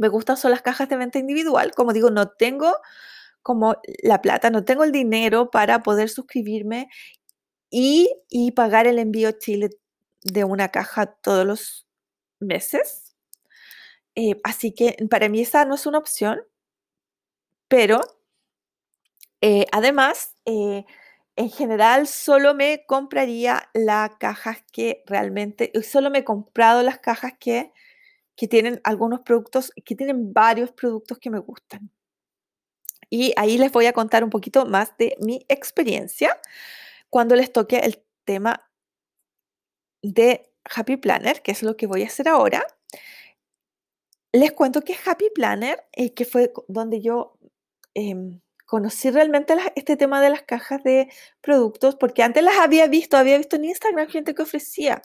me 0.00 0.08
gusta 0.08 0.34
son 0.34 0.50
las 0.52 0.62
cajas 0.62 0.88
de 0.88 0.96
venta 0.96 1.18
individual. 1.18 1.72
Como 1.76 1.92
digo, 1.92 2.10
no 2.10 2.30
tengo 2.30 2.74
como 3.42 3.76
la 4.02 4.22
plata, 4.22 4.48
no 4.48 4.64
tengo 4.64 4.82
el 4.84 4.92
dinero 4.92 5.50
para 5.50 5.82
poder 5.82 6.08
suscribirme 6.08 6.88
y, 7.70 8.08
pagar 8.56 8.86
el 8.86 8.98
envío 8.98 9.32
Chile 9.32 9.68
de 10.22 10.44
una 10.44 10.70
caja 10.70 11.04
todos 11.06 11.46
los 11.46 11.86
meses. 12.40 13.14
Eh, 14.14 14.40
así 14.42 14.72
que 14.72 14.96
para 15.10 15.28
mí 15.28 15.42
esa 15.42 15.66
no 15.66 15.74
es 15.74 15.84
una 15.84 15.98
opción, 15.98 16.40
pero 17.68 18.00
eh, 19.42 19.66
además, 19.70 20.34
eh, 20.46 20.86
en 21.36 21.50
general 21.50 22.06
solo 22.06 22.54
me 22.54 22.86
compraría 22.86 23.68
las 23.74 24.16
cajas 24.16 24.64
que 24.72 25.02
realmente, 25.06 25.72
solo 25.82 26.08
me 26.10 26.20
he 26.20 26.24
comprado 26.24 26.82
las 26.82 26.98
cajas 27.00 27.34
que, 27.38 27.72
que 28.40 28.48
tienen 28.48 28.80
algunos 28.84 29.20
productos, 29.20 29.70
que 29.84 29.94
tienen 29.94 30.32
varios 30.32 30.72
productos 30.72 31.18
que 31.18 31.28
me 31.28 31.40
gustan. 31.40 31.90
Y 33.10 33.34
ahí 33.36 33.58
les 33.58 33.70
voy 33.70 33.84
a 33.84 33.92
contar 33.92 34.24
un 34.24 34.30
poquito 34.30 34.64
más 34.64 34.96
de 34.96 35.14
mi 35.20 35.44
experiencia 35.50 36.40
cuando 37.10 37.36
les 37.36 37.52
toque 37.52 37.80
el 37.80 38.02
tema 38.24 38.66
de 40.00 40.50
Happy 40.64 40.96
Planner, 40.96 41.42
que 41.42 41.52
es 41.52 41.62
lo 41.62 41.76
que 41.76 41.86
voy 41.86 42.02
a 42.02 42.06
hacer 42.06 42.28
ahora. 42.28 42.64
Les 44.32 44.52
cuento 44.52 44.80
que 44.80 44.96
Happy 45.04 45.28
Planner, 45.34 45.84
eh, 45.92 46.14
que 46.14 46.24
fue 46.24 46.50
donde 46.66 47.02
yo 47.02 47.36
em, 47.92 48.40
conocí 48.64 49.10
realmente 49.10 49.54
este 49.76 49.98
tema 49.98 50.22
de 50.22 50.30
las 50.30 50.44
cajas 50.44 50.82
de 50.82 51.12
productos, 51.42 51.94
porque 51.94 52.22
antes 52.22 52.42
las 52.42 52.56
había 52.56 52.86
visto, 52.86 53.18
había 53.18 53.36
visto 53.36 53.56
en 53.56 53.66
Instagram 53.66 54.08
gente 54.08 54.34
que 54.34 54.42
ofrecía, 54.42 55.02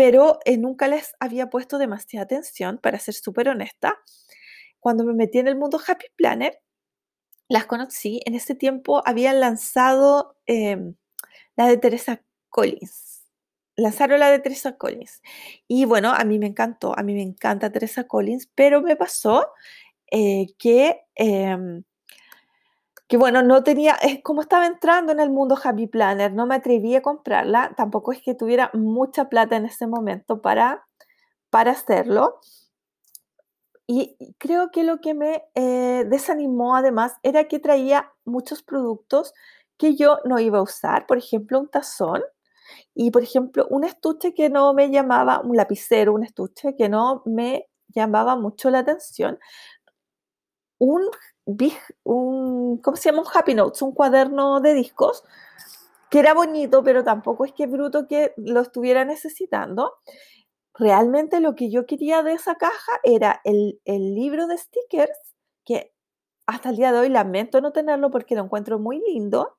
pero 0.00 0.38
eh, 0.46 0.56
nunca 0.56 0.88
les 0.88 1.14
había 1.20 1.50
puesto 1.50 1.76
demasiada 1.76 2.24
atención, 2.24 2.78
para 2.78 2.98
ser 2.98 3.12
súper 3.12 3.50
honesta. 3.50 3.98
Cuando 4.78 5.04
me 5.04 5.12
metí 5.12 5.40
en 5.40 5.46
el 5.46 5.56
mundo 5.56 5.78
Happy 5.86 6.06
Planner, 6.16 6.58
las 7.48 7.66
conocí. 7.66 8.22
En 8.24 8.34
ese 8.34 8.54
tiempo 8.54 9.02
habían 9.04 9.40
lanzado 9.40 10.38
em, 10.46 10.94
la 11.54 11.66
de 11.66 11.76
Teresa 11.76 12.22
Collins. 12.48 13.26
Lanzaron 13.76 14.20
la 14.20 14.30
de 14.30 14.38
Teresa 14.38 14.78
Collins. 14.78 15.20
Y 15.68 15.84
bueno, 15.84 16.14
a 16.14 16.24
mí 16.24 16.38
me 16.38 16.46
encantó, 16.46 16.98
a 16.98 17.02
mí 17.02 17.12
me 17.12 17.20
encanta 17.20 17.70
Teresa 17.70 18.04
Collins, 18.04 18.48
pero 18.54 18.80
me 18.80 18.96
pasó 18.96 19.48
eh, 20.10 20.46
que, 20.58 21.02
em, 21.14 21.82
que, 23.10 23.16
bueno, 23.16 23.42
no 23.42 23.64
tenía, 23.64 23.98
como 24.22 24.40
estaba 24.40 24.66
entrando 24.66 25.10
en 25.10 25.18
el 25.18 25.30
mundo 25.30 25.58
Happy 25.60 25.88
Planner, 25.88 26.32
no 26.32 26.46
me 26.46 26.54
atreví 26.54 26.94
a 26.94 27.02
comprarla, 27.02 27.74
tampoco 27.76 28.12
es 28.12 28.22
que 28.22 28.36
tuviera 28.36 28.70
mucha 28.72 29.28
plata 29.28 29.56
en 29.56 29.66
ese 29.66 29.88
momento 29.88 30.40
para, 30.40 30.86
para 31.50 31.72
hacerlo. 31.72 32.38
Y 33.88 34.16
creo 34.38 34.70
que 34.70 34.84
lo 34.84 35.00
que 35.00 35.14
me 35.14 35.42
eh, 35.56 36.04
desanimó 36.06 36.76
además 36.76 37.14
era 37.24 37.48
que 37.48 37.58
traía 37.58 38.12
muchos 38.24 38.62
productos 38.62 39.34
que 39.76 39.96
yo 39.96 40.20
no 40.24 40.38
iba 40.38 40.60
a 40.60 40.62
usar, 40.62 41.08
por 41.08 41.18
ejemplo, 41.18 41.58
un 41.58 41.68
tazón 41.68 42.22
y, 42.94 43.10
por 43.10 43.24
ejemplo, 43.24 43.66
un 43.70 43.82
estuche 43.82 44.34
que 44.34 44.50
no 44.50 44.72
me 44.72 44.88
llamaba, 44.88 45.40
un 45.40 45.56
lapicero, 45.56 46.14
un 46.14 46.22
estuche 46.22 46.76
que 46.76 46.88
no 46.88 47.22
me 47.26 47.66
llamaba 47.88 48.36
mucho 48.36 48.70
la 48.70 48.78
atención, 48.80 49.40
un, 50.78 51.02
un 51.44 52.78
¿cómo 52.82 52.96
se 52.96 53.10
llama? 53.10 53.22
Un 53.22 53.28
Happy 53.32 53.54
Notes, 53.54 53.82
un 53.82 53.92
cuaderno 53.92 54.60
de 54.60 54.74
discos, 54.74 55.24
que 56.10 56.18
era 56.20 56.34
bonito, 56.34 56.82
pero 56.82 57.04
tampoco 57.04 57.44
es 57.44 57.52
que 57.52 57.66
bruto 57.66 58.06
que 58.08 58.32
lo 58.36 58.60
estuviera 58.60 59.04
necesitando. 59.04 59.94
Realmente 60.74 61.40
lo 61.40 61.54
que 61.54 61.70
yo 61.70 61.86
quería 61.86 62.22
de 62.22 62.34
esa 62.34 62.56
caja 62.56 62.92
era 63.02 63.40
el, 63.44 63.80
el 63.84 64.14
libro 64.14 64.46
de 64.46 64.58
stickers, 64.58 65.18
que 65.64 65.92
hasta 66.46 66.70
el 66.70 66.76
día 66.76 66.92
de 66.92 67.00
hoy 67.00 67.08
lamento 67.08 67.60
no 67.60 67.72
tenerlo 67.72 68.10
porque 68.10 68.34
lo 68.34 68.44
encuentro 68.44 68.78
muy 68.78 69.00
lindo, 69.00 69.56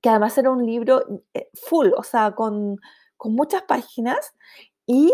que 0.00 0.08
además 0.08 0.36
era 0.38 0.50
un 0.50 0.64
libro 0.64 1.24
eh, 1.34 1.48
full, 1.54 1.90
o 1.96 2.02
sea, 2.02 2.34
con, 2.34 2.76
con 3.16 3.34
muchas 3.34 3.62
páginas 3.62 4.34
y, 4.86 5.12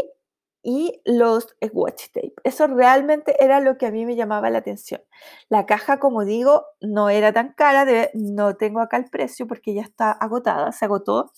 y 0.64 1.00
los 1.04 1.54
watch 1.72 2.06
tape. 2.12 2.34
Eso 2.42 2.66
realmente 2.66 3.36
era 3.44 3.60
lo 3.60 3.76
que 3.76 3.86
a 3.86 3.90
mí 3.90 4.06
me 4.06 4.16
llamaba 4.16 4.50
la 4.50 4.58
atención. 4.58 5.02
La 5.50 5.66
caja, 5.66 6.00
como 6.00 6.24
digo, 6.24 6.64
no 6.80 7.10
era 7.10 7.32
tan 7.32 7.52
cara, 7.52 7.86
no 8.14 8.56
tengo 8.56 8.80
acá 8.80 8.96
el 8.96 9.10
precio 9.10 9.46
porque 9.46 9.74
ya 9.74 9.82
está 9.82 10.10
agotada, 10.10 10.72
se 10.72 10.86
agotó. 10.86 11.30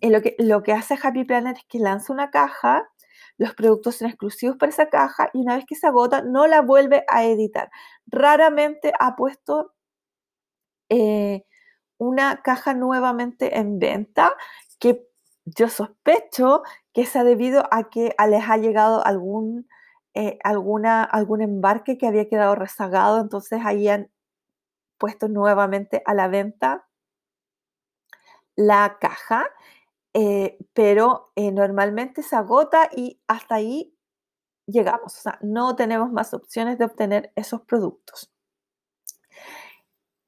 Eh, 0.00 0.10
lo, 0.10 0.22
que, 0.22 0.34
lo 0.38 0.62
que 0.62 0.72
hace 0.72 0.98
Happy 1.00 1.24
Planet 1.24 1.58
es 1.58 1.64
que 1.68 1.78
lanza 1.78 2.12
una 2.12 2.30
caja, 2.30 2.88
los 3.36 3.54
productos 3.54 3.96
son 3.96 4.08
exclusivos 4.08 4.56
para 4.56 4.70
esa 4.70 4.88
caja 4.88 5.28
y 5.34 5.40
una 5.40 5.56
vez 5.56 5.64
que 5.66 5.74
se 5.74 5.86
agota 5.86 6.22
no 6.22 6.46
la 6.46 6.62
vuelve 6.62 7.04
a 7.08 7.24
editar. 7.24 7.70
Raramente 8.06 8.92
ha 8.98 9.14
puesto 9.14 9.74
eh, 10.88 11.44
una 11.98 12.42
caja 12.42 12.74
nuevamente 12.74 13.58
en 13.58 13.78
venta 13.78 14.34
que 14.78 15.06
yo 15.44 15.68
sospecho 15.68 16.62
que 16.92 17.06
se 17.06 17.18
ha 17.18 17.24
debido 17.24 17.64
a 17.70 17.90
que 17.90 18.14
les 18.28 18.48
ha 18.48 18.56
llegado 18.56 19.04
algún, 19.04 19.68
eh, 20.14 20.38
alguna, 20.44 21.04
algún 21.04 21.42
embarque 21.42 21.98
que 21.98 22.06
había 22.06 22.28
quedado 22.28 22.54
rezagado, 22.54 23.20
entonces 23.20 23.60
ahí 23.64 23.88
han 23.88 24.10
puesto 24.98 25.28
nuevamente 25.28 26.02
a 26.06 26.14
la 26.14 26.28
venta 26.28 26.86
la 28.56 28.98
caja, 29.00 29.46
eh, 30.14 30.58
pero 30.74 31.32
eh, 31.36 31.52
normalmente 31.52 32.22
se 32.22 32.36
agota 32.36 32.88
y 32.94 33.20
hasta 33.26 33.56
ahí 33.56 33.96
llegamos, 34.66 35.18
o 35.18 35.22
sea, 35.22 35.38
no 35.42 35.76
tenemos 35.76 36.12
más 36.12 36.34
opciones 36.34 36.78
de 36.78 36.86
obtener 36.86 37.32
esos 37.36 37.62
productos. 37.62 38.33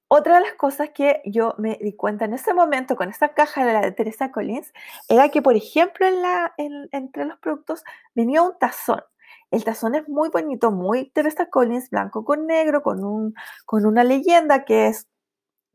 Otra 0.09 0.37
de 0.37 0.43
las 0.43 0.55
cosas 0.55 0.91
que 0.91 1.21
yo 1.25 1.55
me 1.59 1.79
di 1.81 1.93
cuenta 1.95 2.27
en 2.27 2.35
ese 2.35 2.55
momento 2.55 2.95
con 2.95 3.09
esta 3.09 3.35
caja 3.35 3.65
de 3.65 3.73
la 3.73 3.81
de 3.81 3.91
Teresa 3.91 4.31
Collins 4.31 4.73
era 5.09 5.31
que, 5.31 5.43
por 5.43 5.57
ejemplo, 5.57 6.07
entre 6.57 7.25
los 7.25 7.39
productos 7.39 7.83
venía 8.15 8.43
un 8.43 8.57
tazón. 8.57 9.03
El 9.51 9.65
tazón 9.65 9.97
es 9.97 10.09
muy 10.09 10.29
bonito, 10.29 10.71
muy 10.71 11.11
Teresa 11.11 11.47
Collins, 11.47 11.91
blanco 11.91 12.25
con 12.25 12.47
negro, 12.47 12.83
con, 12.83 13.05
un, 13.05 13.35
con 13.65 13.85
una 13.85 14.05
leyenda 14.05 14.65
que 14.65 14.87
es 14.89 15.09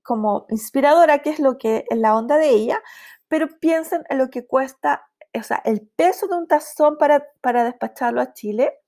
como 0.02 0.46
inspiradora, 0.50 1.20
que 1.20 1.32
es 1.32 1.40
lo 1.40 1.58
que 1.58 1.86
es 1.90 1.98
la 1.98 2.16
onda 2.16 2.38
de 2.38 2.50
ella, 2.50 2.82
pero 3.28 3.48
piensen 3.60 4.04
en 4.10 4.18
lo 4.18 4.30
que 4.30 4.48
cuesta, 4.48 5.10
o 5.34 5.44
sea, 5.44 5.62
el 5.66 5.82
peso 5.96 6.28
de 6.28 6.36
un 6.36 6.48
tazón 6.48 6.98
para, 6.98 7.28
para 7.42 7.66
despacharlo 7.66 8.22
a 8.22 8.34
Chile 8.34 8.80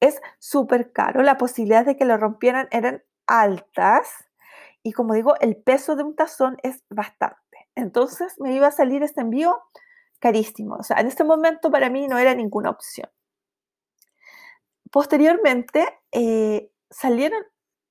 es 0.00 0.20
súper 0.38 0.92
caro. 0.92 1.22
La 1.22 1.38
posibilidad 1.38 1.86
de 1.86 1.96
que 1.96 2.04
lo 2.04 2.16
rompieran 2.18 2.68
eran 2.70 3.02
altas 3.26 4.23
y 4.84 4.92
como 4.92 5.14
digo, 5.14 5.34
el 5.40 5.56
peso 5.56 5.96
de 5.96 6.04
un 6.04 6.14
tazón 6.14 6.58
es 6.62 6.84
bastante. 6.90 7.68
Entonces 7.74 8.34
me 8.38 8.54
iba 8.54 8.68
a 8.68 8.70
salir 8.70 9.02
este 9.02 9.22
envío 9.22 9.58
carísimo. 10.20 10.76
O 10.76 10.82
sea, 10.82 10.98
en 11.00 11.08
este 11.08 11.24
momento 11.24 11.70
para 11.70 11.90
mí 11.90 12.06
no 12.06 12.18
era 12.18 12.34
ninguna 12.34 12.70
opción. 12.70 13.08
Posteriormente 14.92 15.88
eh, 16.12 16.70
salieron 16.90 17.42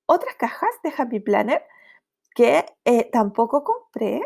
otras 0.06 0.36
cajas 0.36 0.70
de 0.84 0.94
Happy 0.96 1.20
Planner 1.20 1.64
que 2.36 2.66
eh, 2.86 3.10
tampoco 3.12 3.64
compré 3.64 4.22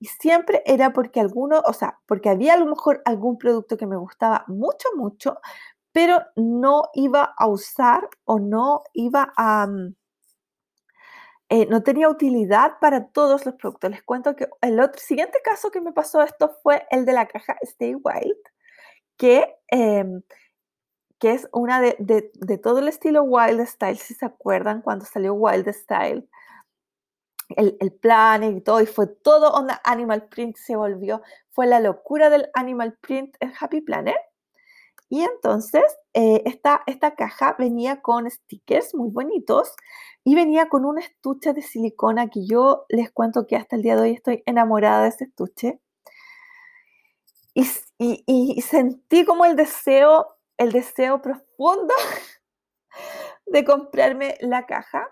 y 0.00 0.06
siempre 0.06 0.62
era 0.66 0.92
porque 0.92 1.20
alguno, 1.20 1.62
o 1.66 1.72
sea, 1.72 1.98
porque 2.06 2.30
había 2.30 2.54
a 2.54 2.58
lo 2.58 2.66
mejor 2.66 3.00
algún 3.04 3.38
producto 3.38 3.76
que 3.76 3.86
me 3.86 3.96
gustaba 3.96 4.44
mucho, 4.48 4.88
mucho, 4.96 5.38
pero 5.92 6.20
no 6.36 6.84
iba 6.94 7.34
a 7.36 7.46
usar 7.48 8.08
o 8.24 8.38
no 8.38 8.82
iba 8.92 9.32
a, 9.36 9.66
mm, 9.66 9.94
eh, 11.50 11.66
no 11.66 11.82
tenía 11.82 12.08
utilidad 12.10 12.78
para 12.80 13.06
todos 13.08 13.46
los 13.46 13.54
productos. 13.54 13.90
Les 13.90 14.02
cuento 14.02 14.36
que 14.36 14.48
el 14.60 14.80
otro 14.80 15.00
siguiente 15.00 15.38
caso 15.42 15.70
que 15.70 15.80
me 15.80 15.92
pasó 15.92 16.22
esto 16.22 16.54
fue 16.62 16.86
el 16.90 17.06
de 17.06 17.12
la 17.14 17.26
caja 17.26 17.56
Stay 17.62 17.94
Wild, 17.94 18.36
que, 19.16 19.56
em, 19.68 20.22
que 21.18 21.32
es 21.32 21.48
una 21.52 21.80
de, 21.80 21.96
de, 21.98 22.58
todo 22.58 22.80
el 22.80 22.88
estilo 22.88 23.22
Wild 23.24 23.66
Style, 23.66 23.98
si 23.98 24.14
se 24.14 24.26
acuerdan 24.26 24.82
cuando 24.82 25.04
salió 25.04 25.34
Wild 25.34 25.68
Style. 25.72 26.28
El, 27.56 27.78
el 27.80 27.92
plan 27.92 28.44
y 28.44 28.60
todo, 28.60 28.80
y 28.82 28.86
fue 28.86 29.06
todo 29.06 29.50
onda 29.52 29.80
Animal 29.84 30.28
Print, 30.28 30.56
se 30.58 30.76
volvió, 30.76 31.22
fue 31.50 31.66
la 31.66 31.80
locura 31.80 32.28
del 32.28 32.50
Animal 32.54 32.98
Print 33.00 33.36
en 33.40 33.52
Happy 33.58 33.80
Planet. 33.80 34.16
Y 35.08 35.22
entonces 35.22 35.84
eh, 36.12 36.42
esta, 36.44 36.82
esta 36.86 37.14
caja 37.14 37.56
venía 37.58 38.02
con 38.02 38.30
stickers 38.30 38.94
muy 38.94 39.10
bonitos 39.10 39.74
y 40.24 40.34
venía 40.34 40.68
con 40.68 40.84
un 40.84 40.98
estuche 40.98 41.54
de 41.54 41.62
silicona 41.62 42.28
que 42.28 42.46
yo 42.46 42.84
les 42.90 43.10
cuento 43.10 43.46
que 43.46 43.56
hasta 43.56 43.76
el 43.76 43.82
día 43.82 43.96
de 43.96 44.02
hoy 44.02 44.10
estoy 44.12 44.42
enamorada 44.44 45.04
de 45.04 45.08
ese 45.08 45.24
estuche. 45.24 45.80
Y, 47.54 48.60
sentí 48.62 49.24
como 49.24 49.44
el 49.44 49.56
deseo, 49.56 50.36
el 50.58 50.70
deseo 50.70 51.20
profundo 51.20 51.94
de 53.46 53.64
comprarme 53.64 54.36
la 54.40 54.66
caja. 54.66 55.08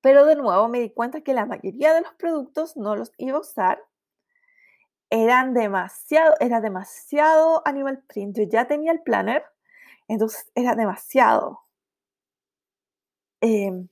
Pero 0.00 0.24
de 0.24 0.34
nuevo 0.34 0.66
me 0.68 0.80
di 0.80 0.90
cuenta 0.90 1.20
que 1.20 1.34
la 1.34 1.44
mayoría 1.44 1.92
de 1.92 2.00
los 2.00 2.14
productos 2.14 2.76
no 2.76 2.96
los 2.96 3.12
iba 3.18 3.36
a 3.36 3.42
usar 3.42 3.84
eran 5.10 5.54
demasiado, 5.54 6.34
era 6.40 6.60
demasiado 6.60 7.62
animal 7.66 8.02
print. 8.06 8.36
Yo 8.38 8.44
ya 8.44 8.66
tenía 8.66 8.92
el 8.92 9.02
planner, 9.02 9.44
entonces 10.08 10.50
era 10.54 10.74
demasiado. 10.74 11.60
Em, 13.40 13.88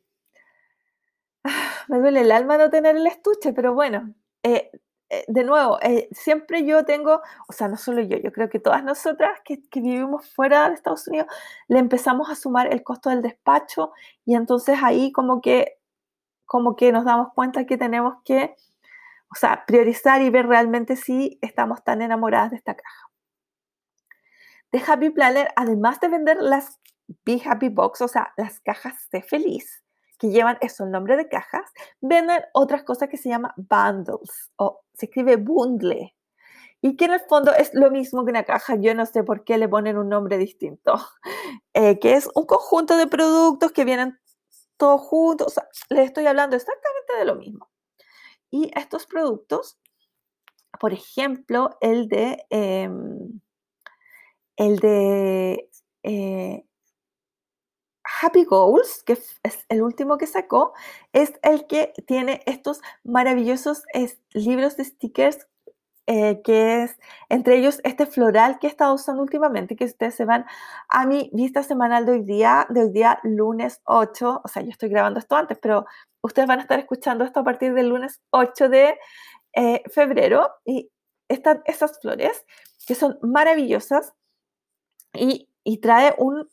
me 1.89 1.99
duele 1.99 2.21
el 2.21 2.33
alma 2.33 2.59
no 2.59 2.71
tener 2.71 2.97
el 2.97 3.07
estuche, 3.07 3.53
pero 3.53 3.75
bueno, 3.75 4.15
eh, 4.43 4.71
eh, 5.11 5.25
de 5.29 5.45
nuevo, 5.45 5.79
eh, 5.83 6.09
siempre 6.13 6.65
yo 6.67 6.85
tengo, 6.85 7.23
o 7.49 7.53
sea, 7.53 7.69
no 7.69 7.77
solo 7.77 8.03
yo, 8.03 8.19
yo 8.19 8.31
creo 8.33 8.49
que 8.51 8.61
todas 8.61 8.85
nosotras 8.85 9.41
que, 9.45 9.63
que, 9.69 9.81
vivimos 9.81 10.29
fuera 10.35 10.69
de 10.69 10.75
Estados 10.75 11.09
Unidos, 11.09 11.29
le 11.69 11.79
empezamos 11.79 12.31
a 12.31 12.35
sumar 12.35 12.73
el 12.73 12.83
costo 12.83 13.11
del 13.11 13.23
despacho 13.23 13.93
y 14.27 14.35
entonces 14.35 14.79
ahí 14.83 15.11
como 15.13 15.41
que, 15.41 15.79
como 16.47 16.77
que 16.77 16.93
nos 16.93 17.05
damos 17.05 17.33
cuenta 17.35 17.65
que 17.67 17.79
tenemos 17.79 18.17
que 18.25 18.55
o 19.31 19.35
sea, 19.35 19.65
priorizar 19.67 20.23
y 20.23 20.31
ver 20.31 20.47
realmente 20.47 20.97
si 20.97 21.39
estamos 21.43 21.85
tan 21.85 22.03
enamoradas 22.03 22.51
de 22.51 22.57
esta 22.57 22.75
caja. 22.75 23.11
De 24.73 24.83
Happy 24.87 25.11
Planner, 25.11 25.49
además 25.57 26.01
de 26.01 26.09
vender 26.09 26.39
las 26.41 26.79
Be 27.25 27.41
Happy 27.45 27.69
Box, 27.69 28.03
o 28.03 28.09
sea, 28.09 28.33
las 28.37 28.61
cajas 28.61 29.09
de 29.11 29.23
feliz, 29.23 29.83
que 30.19 30.29
llevan 30.29 30.59
eso, 30.61 30.85
el 30.85 30.91
nombre 30.91 31.17
de 31.17 31.29
cajas, 31.29 31.71
venden 32.01 32.43
otras 32.53 32.85
cosas 32.85 33.09
que 33.09 33.17
se 33.17 33.29
llama 33.29 33.55
bundles, 33.57 34.51
o 34.57 34.83
se 34.95 35.07
escribe 35.07 35.37
bundle, 35.37 36.15
y 36.81 36.97
que 36.97 37.07
en 37.07 37.13
el 37.13 37.21
fondo 37.21 37.53
es 37.55 37.71
lo 37.73 37.91
mismo 37.91 38.25
que 38.25 38.31
una 38.31 38.45
caja, 38.45 38.77
yo 38.77 38.95
no 38.95 39.07
sé 39.07 39.25
por 39.25 39.45
qué 39.45 39.59
le 39.59 39.69
ponen 39.69 39.97
un 39.97 40.09
nombre 40.09 40.37
distinto, 40.37 40.95
eh, 41.75 41.99
que 41.99 42.15
es 42.15 42.29
un 42.35 42.47
conjunto 42.47 42.97
de 42.97 43.07
productos 43.07 43.73
que 43.73 43.85
vienen 43.85 44.19
todos 44.77 45.01
juntos, 45.01 45.47
o 45.49 45.51
sea, 45.51 45.69
les 45.89 46.07
estoy 46.07 46.27
hablando 46.27 46.57
exactamente 46.57 47.17
de 47.19 47.25
lo 47.25 47.35
mismo. 47.37 47.69
Y 48.51 48.71
estos 48.75 49.07
productos, 49.07 49.79
por 50.81 50.93
ejemplo, 50.93 51.71
el 51.81 52.09
de, 52.09 52.45
em, 52.51 53.41
el 54.57 54.79
de 54.79 55.71
eh, 56.03 56.65
Happy 58.21 58.45
Goals, 58.45 59.03
que 59.05 59.13
es 59.15 59.67
el 59.69 59.83
último 59.83 60.19
que 60.19 60.27
sacó, 60.27 60.73
es 61.13 61.35
el 61.43 61.67
que 61.67 61.93
tiene 62.07 62.43
estos 62.47 62.81
maravillosos 63.05 63.83
libros 64.33 64.77
de 64.77 64.85
stickers 64.85 65.47
eh, 66.11 66.41
que 66.43 66.85
es 66.85 66.99
entre 67.29 67.59
ellos 67.59 67.83
este 67.85 68.07
floral 68.07 68.59
que 68.59 68.67
he 68.67 68.71
estado 68.71 68.95
usando 68.95 69.23
últimamente, 69.23 69.77
que 69.77 69.85
ustedes 69.85 70.15
se 70.15 70.25
van 70.25 70.47
a 70.89 71.05
mi 71.05 71.31
vista 71.35 71.63
semanal 71.63 72.07
de 72.07 72.13
hoy 72.13 72.23
día, 72.23 72.67
de 72.71 72.85
hoy 72.85 72.93
día 72.93 73.21
lunes 73.25 73.83
8, 73.85 74.41
o 74.43 74.49
sea, 74.49 74.63
yo 74.63 74.71
estoy 74.71 74.89
grabando 74.89 75.19
esto 75.21 75.37
antes, 75.37 75.59
pero 75.61 75.85
ustedes 76.23 76.49
van 76.49 76.61
a 76.61 76.63
estar 76.63 76.79
escuchando 76.79 77.25
esto 77.25 77.41
a 77.41 77.45
partir 77.45 77.75
del 77.75 77.91
lunes 77.91 78.23
8 78.31 78.71
de 78.71 78.99
eh, 79.53 79.83
febrero 79.91 80.51
y 80.65 80.91
están 81.29 81.61
esas 81.67 82.01
flores 82.01 82.43
que 82.87 82.95
son 82.95 83.19
maravillosas 83.21 84.15
y, 85.13 85.51
y 85.63 85.77
trae 85.79 86.15
un 86.17 86.49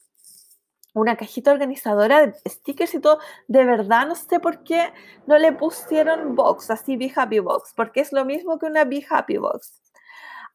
una 0.95 1.17
cajita 1.17 1.51
organizadora 1.51 2.25
de 2.25 2.49
stickers 2.49 2.95
y 2.95 2.99
todo. 2.99 3.19
De 3.47 3.63
verdad, 3.65 4.07
no 4.07 4.15
sé 4.15 4.39
por 4.39 4.63
qué 4.63 4.91
no 5.27 5.37
le 5.37 5.51
pusieron 5.51 6.35
box, 6.35 6.71
así 6.71 6.97
Be 6.97 7.11
Happy 7.15 7.39
Box, 7.39 7.73
porque 7.75 7.99
es 7.99 8.11
lo 8.11 8.25
mismo 8.25 8.57
que 8.57 8.65
una 8.65 8.85
Be 8.85 9.05
Happy 9.07 9.37
Box. 9.37 9.81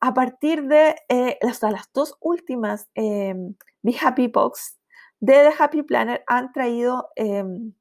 A 0.00 0.14
partir 0.14 0.64
de 0.64 0.96
eh, 1.08 1.38
las, 1.42 1.60
dos 1.92 2.16
últimas 2.20 2.88
eh, 2.94 3.34
Be 3.82 3.94
Happy 4.00 4.28
Box 4.28 4.78
de 5.20 5.34
The 5.34 5.62
Happy 5.62 5.82
Planner 5.82 6.24
han 6.26 6.52
traído 6.52 7.10
em, 7.16 7.74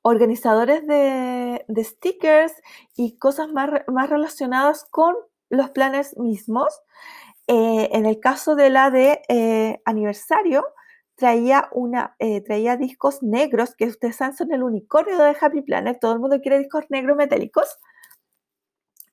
organizadores 0.00 0.86
de, 0.86 1.64
stickers 1.78 2.54
y 2.96 3.18
cosas 3.18 3.52
más, 3.52 3.70
más 3.88 4.08
relacionadas 4.08 4.86
con 4.90 5.14
los 5.50 5.70
planes 5.70 6.16
mismos. 6.16 6.80
Eh, 7.46 7.90
en 7.92 8.06
el 8.06 8.20
caso 8.20 8.56
de 8.56 8.70
la 8.70 8.90
de 8.90 9.22
eh, 9.28 9.80
aniversario, 9.84 10.64
traía, 11.16 11.68
una, 11.72 12.16
eh, 12.18 12.40
traía 12.40 12.76
discos 12.76 13.22
negros, 13.22 13.74
que 13.74 13.86
ustedes 13.86 14.16
saben 14.16 14.36
son 14.36 14.52
el 14.52 14.62
unicornio 14.62 15.18
de 15.18 15.36
Happy 15.38 15.62
Planet, 15.62 15.98
todo 16.00 16.12
el 16.14 16.20
mundo 16.20 16.40
quiere 16.40 16.58
discos 16.58 16.84
negros 16.88 17.16
metálicos, 17.16 17.78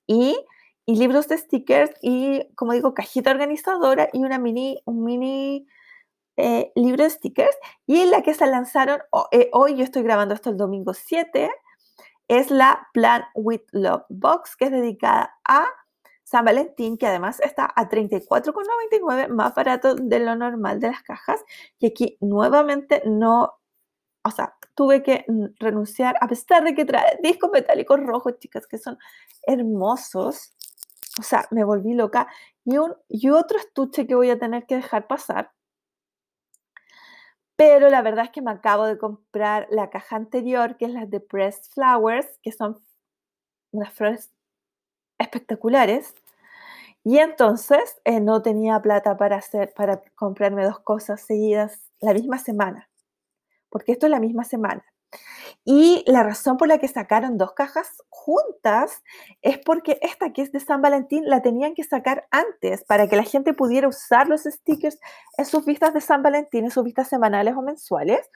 y, 0.06 0.36
libros 0.86 1.28
de 1.28 1.38
stickers, 1.38 1.92
y 2.02 2.42
como 2.54 2.72
digo, 2.72 2.92
cajita 2.94 3.30
organizadora 3.30 4.08
y 4.12 4.24
una 4.24 4.38
mini, 4.38 4.82
un 4.84 5.04
mini 5.04 5.66
eh, 6.36 6.72
libro 6.74 7.04
de 7.04 7.10
stickers. 7.10 7.56
Y 7.86 8.00
en 8.00 8.10
la 8.10 8.22
que 8.22 8.34
se 8.34 8.46
lanzaron, 8.46 9.00
hoy 9.52 9.76
yo 9.76 9.84
estoy 9.84 10.02
grabando 10.02 10.34
esto 10.34 10.50
el 10.50 10.56
domingo 10.56 10.92
7, 10.92 11.50
es 12.28 12.50
la 12.50 12.88
Plan 12.92 13.24
with 13.34 13.62
Love 13.70 14.04
Box, 14.08 14.56
que 14.56 14.66
es 14.66 14.70
dedicada 14.72 15.38
a 15.48 15.66
San 16.32 16.46
Valentín, 16.46 16.96
que 16.96 17.06
además 17.06 17.40
está 17.40 17.70
a 17.76 17.90
34,99, 17.90 19.28
más 19.28 19.54
barato 19.54 19.94
de 19.94 20.18
lo 20.18 20.34
normal 20.34 20.80
de 20.80 20.88
las 20.88 21.02
cajas. 21.02 21.44
Y 21.78 21.86
aquí 21.86 22.16
nuevamente 22.22 23.02
no, 23.04 23.60
o 24.24 24.30
sea, 24.30 24.56
tuve 24.74 25.02
que 25.02 25.26
renunciar, 25.60 26.16
a 26.22 26.28
pesar 26.28 26.64
de 26.64 26.74
que 26.74 26.86
trae 26.86 27.18
discos 27.22 27.50
metálicos 27.52 28.00
rojos, 28.00 28.38
chicas, 28.38 28.66
que 28.66 28.78
son 28.78 28.96
hermosos. 29.42 30.54
O 31.20 31.22
sea, 31.22 31.46
me 31.50 31.64
volví 31.64 31.92
loca. 31.92 32.26
Y, 32.64 32.78
un, 32.78 32.96
y 33.10 33.28
otro 33.28 33.58
estuche 33.58 34.06
que 34.06 34.14
voy 34.14 34.30
a 34.30 34.38
tener 34.38 34.64
que 34.64 34.76
dejar 34.76 35.06
pasar. 35.06 35.52
Pero 37.56 37.90
la 37.90 38.00
verdad 38.00 38.24
es 38.24 38.30
que 38.30 38.40
me 38.40 38.52
acabo 38.52 38.86
de 38.86 38.96
comprar 38.96 39.68
la 39.70 39.90
caja 39.90 40.16
anterior, 40.16 40.78
que 40.78 40.86
es 40.86 40.92
la 40.92 41.04
de 41.04 41.20
Pressed 41.20 41.72
Flowers, 41.74 42.38
que 42.42 42.52
son 42.52 42.82
unas 43.72 43.92
flores 43.92 44.32
espectaculares. 45.18 46.14
Y 47.04 47.18
entonces 47.18 48.00
eh, 48.04 48.20
no 48.20 48.42
tenía 48.42 48.80
plata 48.80 49.16
para 49.16 49.36
hacer, 49.36 49.72
para 49.74 50.02
comprarme 50.14 50.64
dos 50.64 50.80
cosas 50.80 51.20
seguidas 51.20 51.80
la 52.00 52.14
misma 52.14 52.38
semana, 52.38 52.88
porque 53.70 53.92
esto 53.92 54.06
es 54.06 54.10
la 54.10 54.20
misma 54.20 54.44
semana. 54.44 54.84
Y 55.64 56.02
la 56.06 56.22
razón 56.22 56.56
por 56.56 56.68
la 56.68 56.78
que 56.78 56.88
sacaron 56.88 57.38
dos 57.38 57.52
cajas 57.52 58.02
juntas 58.08 59.02
es 59.42 59.58
porque 59.58 59.98
esta 60.02 60.32
que 60.32 60.42
es 60.42 60.52
de 60.52 60.60
San 60.60 60.82
Valentín 60.82 61.28
la 61.28 61.42
tenían 61.42 61.74
que 61.74 61.84
sacar 61.84 62.26
antes 62.30 62.84
para 62.84 63.08
que 63.08 63.16
la 63.16 63.22
gente 63.22 63.52
pudiera 63.52 63.88
usar 63.88 64.28
los 64.28 64.42
stickers 64.42 64.98
en 65.36 65.44
sus 65.44 65.64
vistas 65.64 65.94
de 65.94 66.00
San 66.00 66.22
Valentín, 66.22 66.64
en 66.64 66.70
sus 66.70 66.84
vistas 66.84 67.08
semanales 67.08 67.54
o 67.56 67.62
mensuales. 67.62 68.28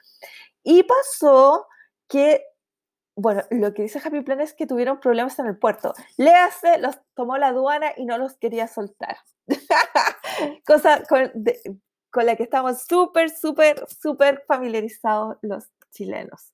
Y 0.63 0.83
pasó 0.83 1.67
que 2.07 2.43
bueno, 3.17 3.41
lo 3.49 3.73
que 3.73 3.81
dice 3.81 3.99
Happy 4.03 4.21
Plan 4.21 4.39
es 4.41 4.53
que 4.53 4.67
tuvieron 4.67 4.99
problemas 4.99 5.37
en 5.39 5.47
el 5.47 5.57
puerto. 5.57 5.95
Léase, 6.17 6.77
los 6.77 6.99
tomó 7.15 7.37
la 7.37 7.47
aduana 7.47 7.91
y 7.97 8.05
no 8.05 8.19
los 8.19 8.35
quería 8.35 8.67
soltar. 8.67 9.17
Cosa 10.65 11.01
con, 11.09 11.31
la 12.25 12.35
que 12.35 12.43
estamos 12.43 12.83
súper, 12.83 13.31
súper, 13.31 13.85
súper 13.89 14.43
familiarizados 14.47 15.37
los 15.41 15.65
chilenos. 15.91 16.53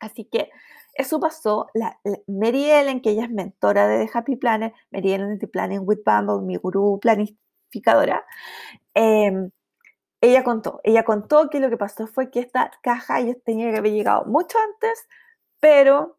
Así 0.00 0.24
que 0.24 0.50
eso 0.94 1.20
pasó. 1.20 1.68
La, 1.74 2.00
Mary 2.26 2.70
Ellen, 2.70 3.02
que 3.02 3.10
ella 3.10 3.24
es 3.24 3.30
mentora 3.30 3.86
de 3.86 4.06
The 4.06 4.10
Happy 4.14 4.36
Planner, 4.36 4.72
Mary 4.90 5.12
Ellen 5.12 5.38
de 5.38 5.48
Planning 5.48 5.82
with 5.84 5.98
Bumble, 6.04 6.46
mi 6.46 6.56
gurú 6.56 6.98
planificadora, 6.98 8.24
em, 8.94 9.50
ella 10.22 10.42
contó, 10.44 10.80
ella 10.82 11.04
contó 11.04 11.50
que 11.50 11.60
lo 11.60 11.68
que 11.68 11.76
pasó 11.76 12.06
fue 12.06 12.30
que 12.30 12.40
esta 12.40 12.70
caja 12.82 13.20
ella 13.20 13.34
tenía 13.44 13.70
que 13.70 13.76
haber 13.76 13.92
llegado 13.92 14.24
mucho 14.24 14.56
antes, 14.58 15.06
pero, 15.64 16.18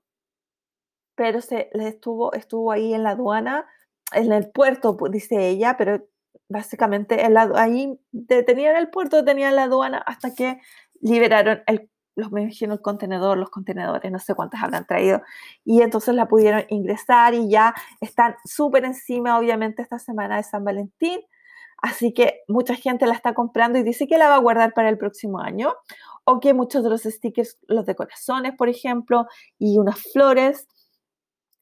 pero 1.13 1.39
se 1.39 1.69
estuvo, 1.73 2.34
estuvo 2.34 2.71
ahí 2.71 2.95
en 2.95 3.03
la 3.03 3.12
aduana, 3.12 3.67
en 4.12 4.31
el 4.31 4.49
puerto, 4.49 4.97
dice 5.12 5.49
ella, 5.49 5.77
pero 5.77 6.03
básicamente 6.49 7.23
en 7.23 7.38
ahí 7.38 7.99
detenían 8.12 8.75
el 8.75 8.89
puerto, 8.89 9.17
detenían 9.17 9.55
la 9.55 9.65
aduana 9.65 9.99
hasta 9.99 10.34
que 10.34 10.60
liberaron 10.99 11.62
el, 11.67 11.91
los, 12.15 12.31
me 12.31 12.41
imagino, 12.41 12.73
el 12.73 12.81
contenedor, 12.81 13.38
los 13.38 13.51
contenedores, 13.51 14.12
no 14.12 14.17
sé 14.17 14.34
cuántas 14.34 14.63
habrán 14.63 14.88
traído, 14.88 15.21
y 15.63 15.84
entonces 15.84 16.15
la 16.15 16.27
pudieron 16.27 16.63
ingresar 16.69 17.36
y 17.36 17.47
ya 17.47 17.75
están 18.01 18.38
súper 18.45 18.84
encima, 18.84 19.38
obviamente, 19.38 19.84
esta 19.84 19.99
semana 19.99 20.38
de 20.38 20.43
San 20.43 20.63
Valentín, 20.63 21.21
así 21.86 22.13
que 22.13 22.41
mucha 22.48 22.76
gente 22.76 23.06
la 23.06 23.13
está 23.13 23.34
comprando 23.34 23.78
y 23.78 23.84
dice 23.84 24.08
que 24.08 24.17
la 24.17 24.28
va 24.28 24.36
a 24.36 24.39
guardar 24.39 24.74
para 24.74 24.89
el 24.89 24.98
próximo 24.98 25.39
año 25.39 25.74
o 26.24 26.39
que 26.39 26.54
muchos 26.54 26.84
de 26.84 26.89
los 26.89 27.04
stickers, 27.04 27.60
los 27.67 27.86
de 27.86 27.95
corazones, 27.95 28.54
por 28.58 28.69
ejemplo, 28.69 29.28
y 29.60 29.78
unas 29.78 30.02
flores, 30.12 30.67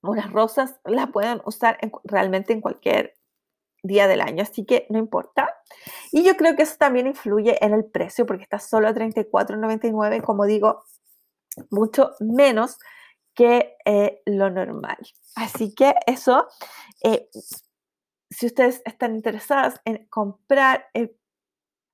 unas 0.01 0.31
rosas, 0.31 0.79
las 0.85 1.11
pueden 1.11 1.41
usar 1.45 1.77
realmente 2.05 2.53
en 2.53 2.61
cualquier 2.61 3.15
día 3.83 4.07
del 4.07 4.21
año, 4.21 4.43
así 4.43 4.65
que 4.65 4.87
no 4.89 4.97
importa. 4.97 5.53
Y 6.13 6.23
yo 6.23 6.37
creo 6.37 6.55
que 6.55 6.63
eso 6.63 6.75
también 6.77 7.07
influye 7.07 7.57
en 7.63 7.73
el 7.73 7.83
precio, 7.83 8.25
porque 8.25 8.43
está 8.43 8.59
solo 8.59 8.87
a 8.87 8.93
$34.99, 8.93 10.21
como 10.21 10.45
digo, 10.45 10.85
mucho 11.69 12.11
menos 12.21 12.77
que 13.35 13.75
eh, 13.83 14.21
lo 14.25 14.49
normal. 14.49 14.97
Así 15.35 15.75
que 15.75 15.95
eso, 16.07 16.47
eh, 17.03 17.29
si 18.33 18.47
ustedes 18.47 18.81
están 18.85 19.15
interesadas 19.15 19.81
en 19.85 20.05
comprar 20.07 20.87
eh, 20.93 21.15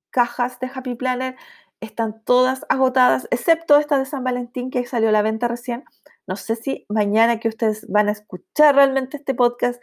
cajas 0.09 0.59
de 0.59 0.71
Happy 0.73 0.95
Planner, 0.95 1.35
están 1.81 2.23
todas 2.23 2.65
agotadas, 2.69 3.27
excepto 3.31 3.77
esta 3.77 3.97
de 3.97 4.05
San 4.05 4.23
Valentín 4.23 4.69
que 4.69 4.85
salió 4.85 5.09
a 5.09 5.13
la 5.13 5.21
venta 5.21 5.47
recién. 5.47 5.85
No 6.27 6.35
sé 6.35 6.55
si 6.55 6.85
mañana 6.89 7.39
que 7.39 7.47
ustedes 7.47 7.85
van 7.87 8.09
a 8.09 8.11
escuchar 8.11 8.75
realmente 8.75 9.17
este 9.17 9.33
podcast 9.33 9.81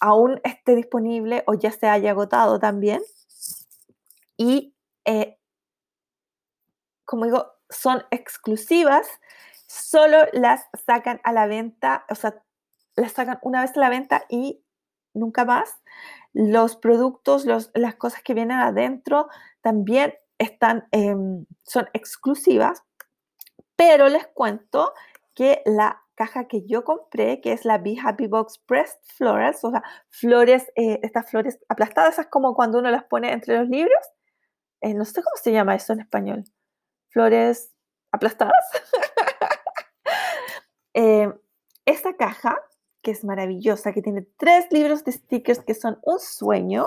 aún 0.00 0.40
esté 0.44 0.74
disponible 0.74 1.44
o 1.46 1.54
ya 1.54 1.70
se 1.70 1.86
haya 1.86 2.10
agotado 2.10 2.58
también. 2.58 3.00
Y 4.36 4.74
eh, 5.04 5.38
como 7.04 7.24
digo, 7.26 7.52
son 7.70 8.02
exclusivas, 8.10 9.06
solo 9.66 10.26
las 10.32 10.66
sacan 10.86 11.20
a 11.24 11.32
la 11.32 11.46
venta, 11.46 12.04
o 12.10 12.14
sea, 12.14 12.42
las 12.96 13.12
sacan 13.12 13.38
una 13.42 13.62
vez 13.62 13.76
a 13.76 13.80
la 13.80 13.88
venta 13.88 14.24
y 14.28 14.63
nunca 15.14 15.44
más. 15.44 15.80
Los 16.32 16.76
productos, 16.76 17.46
las 17.46 17.94
cosas 17.96 18.22
que 18.22 18.34
vienen 18.34 18.58
adentro 18.58 19.28
también 19.62 20.14
están, 20.38 20.88
em, 20.90 21.46
son 21.62 21.88
exclusivas, 21.92 22.82
pero 23.76 24.08
les 24.08 24.26
cuento 24.28 24.92
que 25.34 25.62
la 25.64 26.02
caja 26.14 26.46
que 26.46 26.64
yo 26.66 26.84
compré, 26.84 27.40
que 27.40 27.52
es 27.52 27.64
la 27.64 27.78
Be 27.78 27.96
Happy 28.02 28.26
Box 28.26 28.58
Pressed 28.58 29.00
Florals, 29.16 29.64
o 29.64 29.70
sea, 29.70 29.82
flores, 30.10 30.70
eh, 30.76 31.00
estas 31.02 31.30
flores 31.30 31.58
aplastadas, 31.68 32.18
es 32.18 32.26
como 32.28 32.54
cuando 32.54 32.78
uno 32.78 32.90
las 32.90 33.04
pone 33.04 33.32
entre 33.32 33.58
los 33.58 33.68
libros. 33.68 33.98
Eh, 34.80 34.94
no 34.94 35.04
sé 35.04 35.22
cómo 35.22 35.36
se 35.36 35.52
llama 35.52 35.74
eso 35.74 35.92
en 35.92 36.00
español. 36.00 36.44
Flores 37.10 37.72
aplastadas. 38.12 38.64
eh, 40.94 41.32
esta 41.86 42.16
caja, 42.16 42.56
que 43.04 43.12
es 43.12 43.22
maravillosa, 43.22 43.92
que 43.92 44.02
tiene 44.02 44.26
tres 44.36 44.66
libros 44.72 45.04
de 45.04 45.12
stickers 45.12 45.60
que 45.60 45.74
son 45.74 46.00
un 46.02 46.18
sueño, 46.18 46.86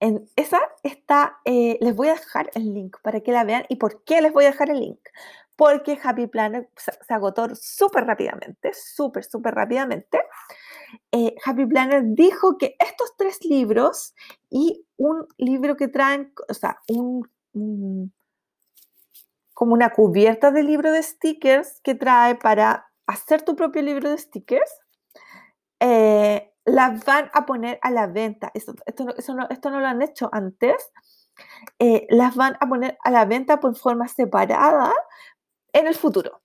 en 0.00 0.26
esa 0.34 0.60
está, 0.82 1.38
eh, 1.44 1.78
les 1.80 1.94
voy 1.94 2.08
a 2.08 2.14
dejar 2.14 2.50
el 2.54 2.72
link 2.72 2.96
para 3.02 3.20
que 3.20 3.32
la 3.32 3.44
vean. 3.44 3.64
¿Y 3.68 3.76
por 3.76 4.02
qué 4.04 4.22
les 4.22 4.32
voy 4.32 4.44
a 4.44 4.50
dejar 4.50 4.70
el 4.70 4.80
link? 4.80 5.00
Porque 5.56 5.98
Happy 6.02 6.26
Planner 6.26 6.70
se, 6.76 6.92
agotó 7.12 7.54
súper 7.54 8.04
rápidamente, 8.04 8.72
súper, 8.72 9.24
súper 9.24 9.54
rápidamente. 9.54 10.22
Eh, 11.12 11.34
Happy 11.44 11.66
Planner 11.66 12.02
dijo 12.06 12.56
que 12.56 12.76
estos 12.78 13.14
tres 13.16 13.44
libros 13.44 14.14
y 14.48 14.86
un 14.96 15.26
libro 15.36 15.76
que 15.76 15.88
traen, 15.88 16.32
o 16.48 16.54
sea, 16.54 16.80
un, 16.88 18.10
como 19.52 19.74
una 19.74 19.90
cubierta 19.90 20.50
de 20.50 20.62
libro 20.62 20.90
de 20.92 21.02
stickers 21.02 21.80
que 21.82 21.94
trae 21.94 22.36
para 22.36 22.89
hacer 23.06 23.42
tu 23.42 23.56
propio 23.56 23.82
libro 23.82 24.10
de 24.10 24.18
stickers, 24.18 24.70
eh, 25.80 26.52
las 26.64 27.04
van 27.04 27.30
a 27.32 27.46
poner 27.46 27.78
a 27.82 27.90
la 27.90 28.06
venta. 28.06 28.50
Esto, 28.54 28.74
esto, 28.86 29.04
no, 29.34 29.46
esto 29.48 29.70
no, 29.70 29.80
lo 29.80 29.86
han 29.86 30.02
hecho 30.02 30.28
antes. 30.32 30.90
Eh, 31.78 32.06
las 32.10 32.36
van 32.36 32.56
a 32.60 32.68
poner 32.68 32.98
a 33.02 33.10
la 33.10 33.24
venta 33.24 33.60
por 33.60 33.74
forma 33.74 34.08
separada 34.08 34.92
en 35.72 35.86
el 35.86 35.94
futuro. 35.94 36.42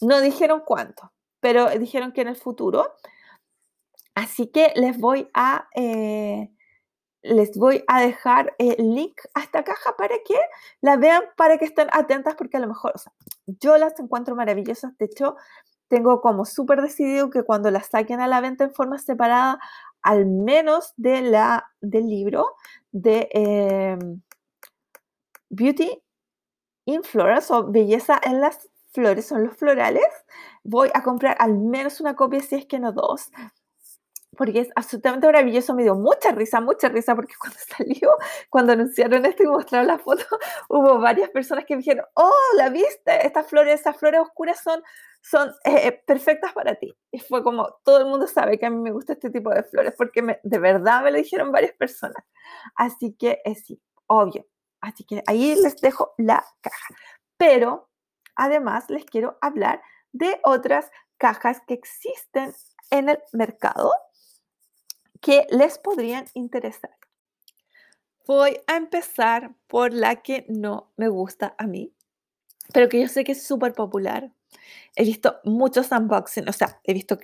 No 0.00 0.20
dijeron 0.20 0.62
cuánto, 0.64 1.12
pero 1.40 1.68
dijeron 1.70 2.12
que 2.12 2.22
en 2.22 2.28
el 2.28 2.36
futuro. 2.36 2.94
Así 4.14 4.48
que 4.48 4.72
les 4.74 4.98
voy 4.98 5.28
a, 5.34 5.68
eh, 5.76 6.50
les 7.22 7.56
voy 7.56 7.84
a 7.86 8.00
dejar 8.00 8.54
el 8.58 8.94
link 8.94 9.20
a 9.34 9.42
esta 9.42 9.62
caja 9.64 9.96
para 9.96 10.16
que 10.24 10.36
la 10.80 10.96
vean, 10.96 11.22
para 11.36 11.58
que 11.58 11.66
estén 11.66 11.88
atentas, 11.92 12.34
porque 12.36 12.56
a 12.56 12.60
lo 12.60 12.68
mejor, 12.68 12.94
yo 13.46 13.76
las 13.76 13.98
encuentro 14.00 14.34
maravillosas. 14.34 14.96
De 14.98 15.06
hecho, 15.06 15.36
tengo 15.88 16.20
como 16.20 16.44
súper 16.44 16.82
decidido 16.82 17.30
que 17.30 17.42
cuando 17.42 17.70
las 17.70 17.86
saquen 17.86 18.20
a 18.20 18.28
la 18.28 18.40
venta 18.40 18.64
en 18.64 18.72
forma 18.72 18.98
separada, 18.98 19.58
al 20.02 20.26
menos 20.26 20.92
de 20.96 21.22
la, 21.22 21.70
del 21.80 22.08
libro 22.08 22.54
de 22.92 23.28
em, 23.32 24.22
Beauty 25.50 26.02
in 26.86 27.02
Flores 27.02 27.50
o 27.50 27.70
Belleza 27.70 28.20
en 28.22 28.40
las 28.40 28.68
Flores, 28.92 29.26
son 29.26 29.44
los 29.44 29.56
florales, 29.56 30.06
voy 30.64 30.90
a 30.94 31.02
comprar 31.02 31.36
al 31.40 31.58
menos 31.58 32.00
una 32.00 32.16
copia, 32.16 32.40
si 32.40 32.56
es 32.56 32.66
que 32.66 32.78
no 32.78 32.92
dos, 32.92 33.30
porque 34.38 34.60
es 34.60 34.68
absolutamente 34.76 35.26
maravilloso, 35.26 35.74
me 35.74 35.82
dio 35.82 35.96
mucha 35.96 36.30
risa, 36.30 36.60
mucha 36.60 36.88
risa, 36.88 37.14
porque 37.14 37.34
cuando 37.40 37.58
salió, 37.76 38.10
cuando 38.48 38.72
anunciaron 38.72 39.26
esto 39.26 39.42
y 39.42 39.46
mostraron 39.46 39.88
la 39.88 39.98
foto, 39.98 40.24
hubo 40.68 40.98
varias 41.00 41.28
personas 41.30 41.64
que 41.66 41.74
me 41.74 41.80
dijeron, 41.80 42.06
oh, 42.14 42.32
¿la 42.56 42.70
viste? 42.70 43.26
Estas 43.26 43.46
flores, 43.46 43.80
esas 43.80 43.96
flores 43.96 44.20
oscuras 44.20 44.60
son, 44.62 44.82
son 45.28 45.50
eh, 45.64 45.88
eh, 45.88 46.02
perfectas 46.06 46.52
para 46.52 46.74
ti. 46.76 46.96
Y 47.10 47.18
fue 47.18 47.42
como, 47.42 47.74
todo 47.84 47.98
el 47.98 48.06
mundo 48.06 48.26
sabe 48.26 48.58
que 48.58 48.66
a 48.66 48.70
mí 48.70 48.78
me 48.78 48.92
gusta 48.92 49.12
este 49.12 49.30
tipo 49.30 49.50
de 49.50 49.62
flores, 49.62 49.94
porque 49.96 50.40
de 50.42 50.58
verdad 50.58 51.02
me 51.02 51.10
lo 51.10 51.18
dijeron 51.18 51.52
varias 51.52 51.74
personas. 51.74 52.24
Así 52.74 53.12
que 53.12 53.42
es 53.44 53.64
sí, 53.66 53.80
obvio. 54.06 54.46
Así 54.80 55.04
que 55.04 55.22
ahí 55.26 55.54
les 55.56 55.76
dejo 55.76 56.14
la 56.16 56.44
caja. 56.60 56.94
Pero 57.36 57.90
además 58.36 58.88
les 58.88 59.04
quiero 59.04 59.36
hablar 59.40 59.82
de 60.12 60.40
otras 60.44 60.90
cajas 61.18 61.60
que 61.66 61.74
existen 61.74 62.54
en 62.90 63.10
el 63.10 63.18
mercado 63.32 63.92
que 65.20 65.46
les 65.50 65.78
podrían 65.78 66.26
interesar. 66.34 66.96
Voy 68.26 68.60
a 68.66 68.76
empezar 68.76 69.54
por 69.66 69.92
la 69.92 70.16
que 70.16 70.46
no 70.48 70.92
me 70.96 71.08
gusta 71.08 71.54
a 71.58 71.66
mí, 71.66 71.92
pero 72.72 72.88
que 72.88 73.00
yo 73.00 73.08
sé 73.08 73.24
que 73.24 73.32
es 73.32 73.46
súper 73.46 73.72
popular. 73.72 74.32
He 74.96 75.04
visto 75.04 75.36
muchos 75.44 75.90
unboxing, 75.92 76.48
o 76.48 76.52
sea, 76.52 76.80
he 76.84 76.94
visto 76.94 77.18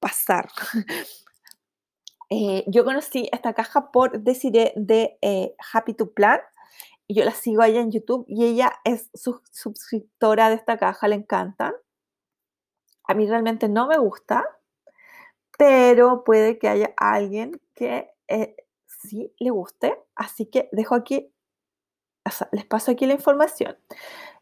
pasar. 0.00 0.48
Eh, 2.30 2.64
yo 2.66 2.86
conocí 2.86 3.28
esta 3.32 3.52
caja 3.52 3.92
por 3.92 4.18
decir 4.18 4.52
de 4.52 5.18
eh, 5.20 5.54
Happy 5.72 5.92
to 5.92 6.14
Plan 6.14 6.40
yo 7.08 7.24
la 7.24 7.32
sigo 7.32 7.62
allá 7.62 7.80
en 7.80 7.90
YouTube 7.90 8.24
y 8.28 8.44
ella 8.44 8.72
es 8.84 9.10
suscriptora 9.52 10.48
de 10.48 10.56
esta 10.56 10.78
caja, 10.78 11.08
le 11.08 11.16
encantan. 11.16 11.74
A 13.04 13.14
mí 13.14 13.26
realmente 13.26 13.68
no 13.68 13.86
me 13.86 13.98
gusta, 13.98 14.44
pero 15.58 16.24
puede 16.24 16.58
que 16.58 16.68
haya 16.68 16.94
alguien 16.96 17.60
que 17.74 18.10
eh, 18.28 18.56
sí 18.86 19.34
le 19.38 19.50
guste. 19.50 19.98
Así 20.14 20.46
que 20.46 20.70
dejo 20.72 20.94
aquí, 20.94 21.30
les 22.52 22.64
paso 22.64 22.92
aquí 22.92 23.04
la 23.04 23.14
información. 23.14 23.76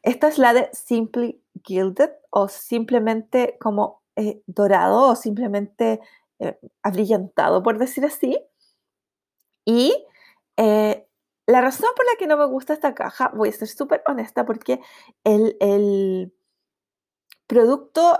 Esta 0.02 0.28
es 0.28 0.38
la 0.38 0.52
de 0.52 0.70
Simply 0.72 1.41
Gilded 1.64 2.10
o 2.30 2.48
simplemente 2.48 3.56
como 3.60 4.02
eh, 4.16 4.42
dorado 4.46 5.08
o 5.08 5.16
simplemente 5.16 6.00
eh, 6.38 6.58
abrillantado, 6.82 7.62
por 7.62 7.78
decir 7.78 8.04
así. 8.04 8.38
Y 9.64 9.94
la 10.56 11.60
razón 11.60 11.90
por 11.96 12.04
la 12.06 12.16
que 12.18 12.26
no 12.26 12.36
me 12.36 12.46
gusta 12.46 12.72
esta 12.72 12.94
caja, 12.94 13.32
voy 13.34 13.48
a 13.48 13.52
ser 13.52 13.68
súper 13.68 14.02
honesta, 14.06 14.44
porque 14.44 14.80
el, 15.24 15.56
el 15.60 16.32
producto 17.46 18.16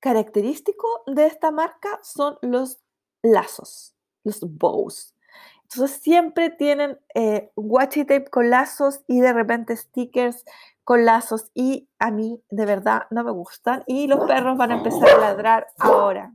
característico 0.00 1.02
de 1.06 1.26
esta 1.26 1.50
marca 1.50 2.00
son 2.02 2.36
los 2.42 2.80
lazos, 3.22 3.94
los 4.24 4.40
bows. 4.40 5.14
Entonces 5.62 6.02
siempre 6.02 6.50
tienen 6.50 6.98
eh, 7.14 7.50
washi 7.56 8.04
tape 8.04 8.28
con 8.28 8.50
lazos 8.50 9.00
y 9.06 9.20
de 9.20 9.32
repente 9.32 9.76
stickers 9.76 10.44
con 10.84 11.04
lazos 11.04 11.50
y 11.54 11.88
a 11.98 12.10
mí 12.10 12.42
de 12.50 12.66
verdad 12.66 13.02
no 13.10 13.24
me 13.24 13.30
gustan 13.30 13.84
y 13.86 14.06
los 14.06 14.26
perros 14.26 14.56
van 14.56 14.72
a 14.72 14.76
empezar 14.78 15.10
a 15.10 15.18
ladrar 15.18 15.68
ahora. 15.78 16.34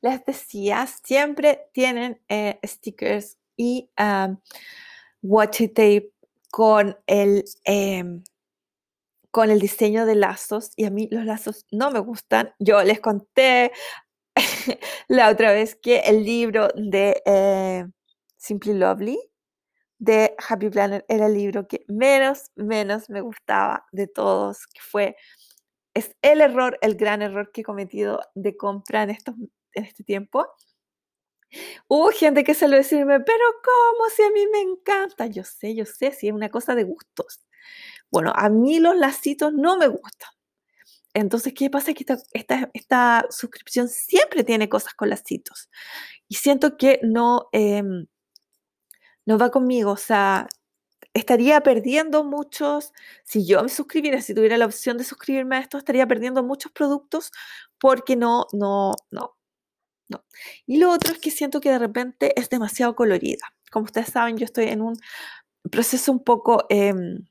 Les 0.00 0.24
decía, 0.24 0.86
siempre 0.86 1.68
tienen 1.72 2.20
eh, 2.28 2.58
stickers 2.64 3.38
y 3.56 3.90
um, 3.98 4.38
washi 5.22 5.68
tape 5.68 6.12
con 6.50 6.96
el 7.06 7.44
em, 7.64 8.22
con 9.30 9.50
el 9.50 9.60
diseño 9.60 10.06
de 10.06 10.14
lazos 10.14 10.72
y 10.76 10.86
a 10.86 10.90
mí 10.90 11.08
los 11.10 11.24
lazos 11.24 11.66
no 11.70 11.90
me 11.90 11.98
gustan. 11.98 12.54
Yo 12.58 12.82
les 12.82 13.00
conté 13.00 13.72
la 15.08 15.28
otra 15.30 15.52
vez 15.52 15.74
que 15.76 15.98
el 16.00 16.24
libro 16.24 16.68
de 16.74 17.22
eh, 17.26 17.86
Simply 18.36 18.74
Lovely 18.74 19.18
de 19.98 20.34
Happy 20.48 20.70
Planner 20.70 21.04
era 21.08 21.26
el 21.26 21.34
libro 21.34 21.66
que 21.66 21.84
menos, 21.88 22.50
menos 22.54 23.08
me 23.10 23.20
gustaba 23.20 23.86
de 23.92 24.06
todos, 24.06 24.66
que 24.66 24.80
fue, 24.80 25.16
es 25.94 26.14
el 26.22 26.40
error, 26.40 26.78
el 26.82 26.96
gran 26.96 27.22
error 27.22 27.50
que 27.52 27.62
he 27.62 27.64
cometido 27.64 28.20
de 28.34 28.56
compra 28.56 29.02
en, 29.02 29.10
estos, 29.10 29.34
en 29.72 29.84
este 29.84 30.04
tiempo. 30.04 30.46
Hubo 31.88 32.10
gente 32.10 32.44
que 32.44 32.54
se 32.54 32.68
lo 32.68 32.76
decirme, 32.76 33.20
pero 33.20 33.44
¿cómo? 33.64 34.10
Si 34.10 34.22
a 34.22 34.30
mí 34.30 34.46
me 34.52 34.60
encanta. 34.60 35.26
Yo 35.26 35.44
sé, 35.44 35.74
yo 35.74 35.84
sé, 35.86 36.12
si 36.12 36.28
es 36.28 36.34
una 36.34 36.50
cosa 36.50 36.74
de 36.74 36.84
gustos. 36.84 37.46
Bueno, 38.10 38.32
a 38.34 38.48
mí 38.48 38.80
los 38.80 38.96
lacitos 38.96 39.52
no 39.52 39.76
me 39.78 39.88
gustan. 39.88 40.30
Entonces, 41.14 41.54
¿qué 41.54 41.70
pasa? 41.70 41.94
Que 41.94 42.04
esta, 42.34 42.70
esta, 42.74 43.26
suscripción 43.30 43.88
siempre 43.88 44.44
tiene 44.44 44.68
cosas 44.68 44.94
con 44.94 45.08
lacitos. 45.08 45.70
Y 46.28 46.34
siento 46.36 46.76
que 46.76 47.00
no, 47.02 47.48
em, 47.52 48.06
no 49.26 49.38
va 49.38 49.50
conmigo. 49.50 49.92
O 49.92 49.96
sea, 49.96 50.48
estaría 51.14 51.60
perdiendo 51.62 52.24
muchos, 52.24 52.92
si 53.24 53.46
yo 53.46 53.62
me 53.62 53.68
suscribiera, 53.68 54.20
si 54.22 54.34
tuviera 54.34 54.56
la 54.58 54.66
opción 54.66 54.98
de 54.98 55.04
suscribirme 55.04 55.56
a 55.56 55.60
esto, 55.60 55.78
estaría 55.78 56.06
perdiendo 56.06 56.42
muchos 56.42 56.72
productos 56.72 57.32
porque 57.78 58.16
no, 58.16 58.46
no, 58.52 58.94
no, 59.10 59.36
no. 60.08 60.24
Y 60.66 60.78
lo 60.78 60.90
otro 60.90 61.12
es 61.12 61.18
que 61.18 61.30
siento 61.30 61.60
que 61.60 61.70
de 61.70 61.78
repente 61.78 62.38
es 62.40 62.48
demasiado 62.50 62.96
colorida. 62.96 63.54
Como 63.70 63.84
ustedes 63.86 64.08
saben, 64.08 64.38
yo 64.38 64.44
estoy 64.44 64.66
en 64.66 64.82
un 64.82 64.96
proceso 65.70 66.12
un 66.12 66.24
poco... 66.24 66.66
Em, 66.70 67.26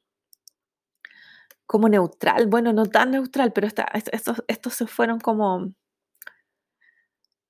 como 1.66 1.90
neutral, 1.90 2.48
bueno, 2.48 2.74
no 2.74 2.86
tan 2.86 3.12
neutral, 3.12 3.52
pero 3.52 3.68
estos, 3.68 4.44
estos 4.48 4.74
se 4.74 4.88
fueron 4.88 5.20
como, 5.20 5.74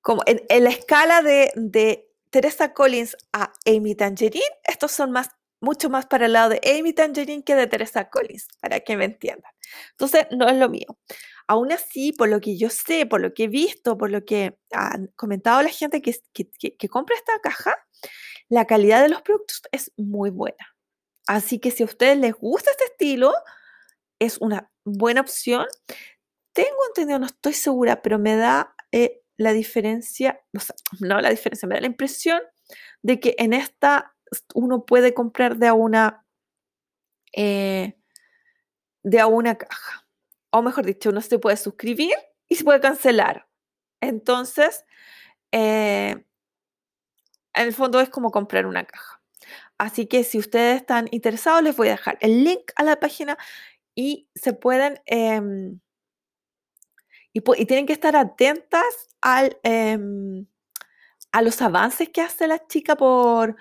como 0.02 0.22
en, 0.26 0.64
la 0.64 0.70
escala 0.70 1.22
de, 1.22 2.05
Teresa 2.36 2.74
Collins 2.74 3.16
a 3.32 3.54
Amy 3.66 3.96
Tangerine, 3.96 4.44
estos 4.66 4.92
son 4.92 5.10
más, 5.10 5.30
mucho 5.62 5.90
más 5.90 6.06
para 6.06 6.26
el 6.26 6.34
lado 6.34 6.50
de 6.50 6.60
Amy 6.78 6.92
Tangerine 6.92 7.46
que 7.46 7.56
de 7.56 7.66
Teresa 7.66 8.10
Collins, 8.10 8.50
para 8.60 8.82
que 8.82 8.98
me 8.98 9.06
entiendan. 9.06 9.54
Entonces, 9.92 10.28
no 10.32 10.50
es 10.50 10.58
lo 10.58 10.68
mío. 10.68 11.00
Aún 11.48 11.72
así, 11.72 12.12
por 12.12 12.28
lo 12.28 12.42
que 12.42 12.58
yo 12.58 12.70
sé, 12.70 13.06
por 13.06 13.22
lo 13.22 13.34
que 13.34 13.46
he 13.46 13.48
visto, 13.48 13.98
por 13.98 14.12
lo 14.12 14.26
que 14.26 14.60
han 14.74 15.08
comentado 15.16 15.62
la 15.62 15.70
gente 15.70 16.02
que, 16.02 16.14
que, 16.34 16.90
compra 16.90 17.16
esta 17.16 17.40
caja, 17.40 17.74
la 18.50 18.66
calidad 18.66 19.02
de 19.02 19.08
los 19.08 19.22
productos 19.22 19.62
es 19.72 19.94
muy 19.96 20.30
buena. 20.30 20.76
Así 21.28 21.60
que 21.60 21.72
si 21.72 21.84
a 21.84 21.86
ustedes 21.86 22.18
les 22.18 22.34
gusta 22.34 22.70
este 22.70 22.84
estilo, 22.84 23.34
es 24.20 24.40
una 24.40 24.70
buena 24.84 25.22
opción. 25.22 25.68
Tengo 26.52 26.86
entendido, 26.90 27.18
no 27.18 27.28
estoy 27.28 27.54
segura, 27.54 28.02
pero 28.02 28.20
me 28.20 28.36
da 28.36 28.76
eh, 28.92 29.22
la 29.38 29.54
diferencia, 29.54 30.42
no 31.02 31.22
la 31.22 31.30
diferencia, 31.30 31.68
me 31.68 31.76
da 31.76 31.82
la 31.82 31.88
impresión 31.88 32.42
de 33.04 33.20
que 33.20 33.36
en 33.40 33.54
esta 33.54 34.16
uno 34.56 34.86
puede 34.86 35.14
comprar 35.14 35.58
de 35.58 35.68
a 35.68 35.74
una, 35.74 36.26
eh, 37.34 37.96
de 39.04 39.20
a 39.20 39.28
una 39.28 39.56
caja. 39.56 40.06
O 40.52 40.62
mejor 40.62 40.86
dicho, 40.86 41.10
uno 41.10 41.22
se 41.22 41.40
puede 41.40 41.58
suscribir 41.58 42.14
y 42.48 42.56
se 42.56 42.64
puede 42.64 42.80
cancelar. 42.80 43.48
Entonces, 44.02 44.86
eh, 45.52 46.26
en 47.54 47.68
el 47.68 47.74
fondo 47.74 48.00
es 48.02 48.10
como 48.10 48.32
comprar 48.32 48.66
una 48.66 48.86
caja. 48.86 49.22
Así 49.78 50.08
que 50.08 50.24
si 50.24 50.40
ustedes 50.40 50.78
están 50.82 51.08
interesados, 51.12 51.64
les 51.64 51.76
voy 51.78 51.90
a 51.90 51.92
dejar 51.92 52.18
el 52.22 52.44
link 52.44 52.72
a 52.76 52.84
la 52.84 52.98
página 53.00 53.38
y 53.96 54.30
se 54.36 54.54
pueden, 54.54 55.02
em, 55.06 55.80
y, 57.36 57.66
tienen 57.66 57.86
que 57.86 57.94
estar 57.94 58.16
atentas 58.16 58.86
em, 59.64 60.48
a 61.34 61.42
los 61.42 61.62
avances 61.62 62.10
que 62.10 62.22
hace 62.22 62.48
la 62.48 62.66
chica 62.66 62.96
por, 62.96 63.58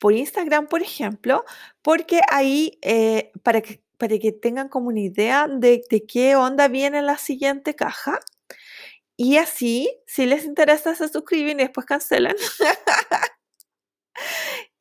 por 0.00 0.12
Instagram, 0.12 0.66
por 0.66 0.82
ejemplo, 0.82 1.44
porque 1.80 2.20
ahí, 2.28 2.78
eh, 2.82 3.30
para, 3.44 3.60
que, 3.60 3.84
para 3.98 4.18
que 4.18 4.32
tengan 4.32 4.68
como 4.68 4.88
una 4.88 5.00
idea 5.00 5.46
de, 5.48 5.84
de 5.88 6.06
qué 6.06 6.34
onda 6.34 6.66
viene 6.66 7.02
la 7.02 7.18
siguiente 7.18 7.76
caja, 7.76 8.18
y 9.16 9.36
así, 9.38 9.88
si 10.06 10.26
les 10.26 10.44
interesa, 10.44 10.94
se 10.96 11.08
suscriben 11.08 11.60
y 11.60 11.62
después 11.62 11.86
cancelan. 11.86 12.34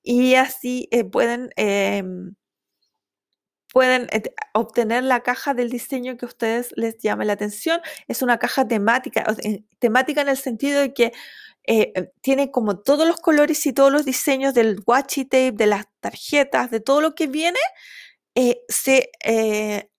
y 0.04 0.36
así 0.36 0.88
eh, 0.92 1.04
pueden 1.04 1.52
em, 1.56 2.36
pueden 3.76 4.08
eh, 4.14 4.24
obtener 4.54 5.04
la 5.04 5.20
caja 5.20 5.54
del 5.54 5.70
diseño 5.70 6.16
que 6.16 6.26
a 6.26 6.30
ustedes 6.30 6.72
les 6.78 6.98
llame 7.00 7.26
la 7.26 7.34
atención. 7.34 7.82
Es 8.08 8.22
una 8.22 8.40
caja 8.40 8.66
temática, 8.66 9.26
temática 9.80 10.22
en 10.22 10.30
el 10.30 10.38
sentido 10.38 10.80
de 10.80 10.94
que 10.94 11.12
eh, 11.66 11.92
eh, 11.94 12.10
tiene 12.22 12.52
como 12.52 12.80
todos 12.80 13.06
los 13.06 13.18
colores 13.18 13.66
y 13.66 13.74
todos 13.74 13.92
los 13.92 14.06
diseños 14.06 14.54
del 14.54 14.82
washi 14.88 15.26
tape, 15.26 15.52
de 15.52 15.66
las 15.66 15.88
tarjetas, 16.00 16.72
de 16.72 16.80
todo 16.80 17.02
lo 17.02 17.16
que 17.16 17.28
viene, 17.28 17.60
se 18.70 19.10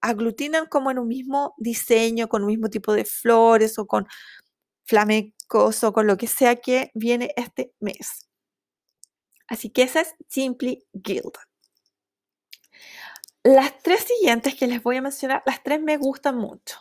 aglutinan 0.00 0.66
como 0.66 0.90
en 0.90 0.98
un 0.98 1.08
mismo 1.08 1.54
diseño, 1.58 2.28
con 2.28 2.44
un 2.44 2.48
mismo 2.48 2.70
tipo 2.70 2.94
de 2.94 3.04
flores 3.04 3.78
o 3.78 3.86
con 3.86 4.06
flamencos 4.86 5.84
o 5.84 5.92
con 5.92 6.06
lo 6.06 6.16
que 6.16 6.28
sea 6.28 6.56
que 6.56 6.90
viene 6.94 7.34
este 7.36 7.72
mes. 7.80 8.26
Así 9.48 9.68
que 9.68 9.82
esa 9.82 10.00
es 10.00 10.14
Simply 10.28 10.86
Guild. 10.94 11.45
Las 13.46 13.78
tres 13.82 14.00
siguientes 14.00 14.56
que 14.56 14.66
les 14.66 14.82
voy 14.82 14.96
a 14.96 15.02
mencionar, 15.02 15.42
las 15.46 15.62
tres 15.62 15.80
me 15.80 15.96
gustan 15.98 16.36
mucho. 16.36 16.76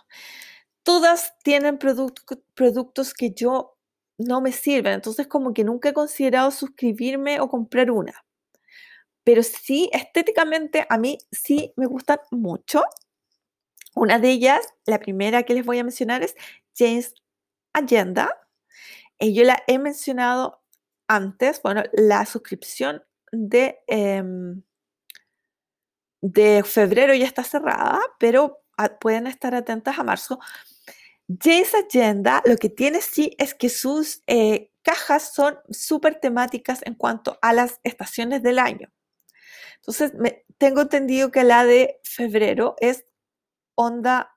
todas 0.83 1.33
tienen 1.43 1.79
productos 1.79 3.13
que 3.13 3.31
yo 3.31 3.77
no 4.17 4.41
me 4.41 4.51
sirven. 4.51 4.93
Entonces 4.93 5.27
como 5.27 5.53
que 5.53 5.63
nunca 5.63 5.89
he 5.89 5.93
considerado 5.93 6.51
suscribirme 6.51 7.39
o 7.41 7.49
comprar 7.49 7.91
una. 7.91 8.25
Pero 9.23 9.41
sí, 9.43 9.89
estéticamente 9.91 10.85
a 10.89 10.97
mí 10.97 11.17
sí 11.31 11.73
me 11.77 11.87
gustan 11.87 12.19
mucho. 12.31 12.83
Una 13.95 14.19
de 14.19 14.29
ellas, 14.31 14.61
la 14.85 14.99
primera 14.99 15.43
que 15.43 15.53
les 15.53 15.65
voy 15.65 15.79
a 15.79 15.83
mencionar 15.83 16.21
es 16.23 16.35
James 16.77 17.13
Agenda. 17.73 18.29
Y 19.19 19.33
yo 19.35 19.43
la 19.45 19.63
he 19.67 19.79
mencionado 19.79 20.61
antes, 21.07 21.61
bueno, 21.63 21.83
la 21.93 22.25
suscripción 22.25 23.03
de, 23.31 23.79
em, 23.87 24.63
de 26.25 26.63
febrero 26.63 27.13
ya 27.13 27.25
está 27.25 27.43
cerrada, 27.43 27.99
pero 28.17 28.63
pueden 28.99 29.27
estar 29.27 29.53
atentas 29.53 29.99
a 29.99 30.03
marzo. 30.03 30.39
James 31.27 31.73
Agenda 31.75 32.41
lo 32.45 32.57
que 32.57 32.69
tiene 32.69 33.01
sí 33.01 33.35
es 33.37 33.53
que 33.53 33.69
sus 33.69 34.23
eh, 34.25 34.71
cajas 34.81 35.33
son 35.33 35.57
súper 35.69 36.19
temáticas 36.19 36.81
en 36.83 36.95
cuanto 36.95 37.37
a 37.41 37.53
las 37.53 37.79
estaciones 37.83 38.41
del 38.41 38.57
año. 38.57 38.91
Entonces, 39.77 40.15
me, 40.15 40.45
tengo 40.57 40.81
entendido 40.81 41.31
que 41.31 41.43
la 41.43 41.63
de 41.63 41.99
febrero 42.03 42.75
es 42.79 43.05
onda, 43.75 44.35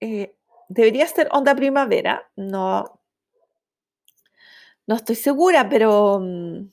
eh, 0.00 0.36
debería 0.68 1.06
ser 1.06 1.28
onda 1.30 1.54
primavera, 1.54 2.28
no, 2.34 3.00
no 4.88 4.96
estoy 4.96 5.14
segura, 5.16 5.68
pero, 5.68 6.18
mm, 6.20 6.72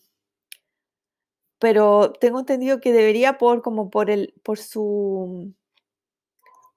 pero 1.59 2.13
tengo 2.13 2.39
entendido 2.39 2.79
que 2.79 2.93
debería 2.93 3.37
por 3.37 3.61
como 3.61 3.89
por 3.89 4.09
el, 4.09 4.33
por 4.43 4.57
su, 4.57 5.53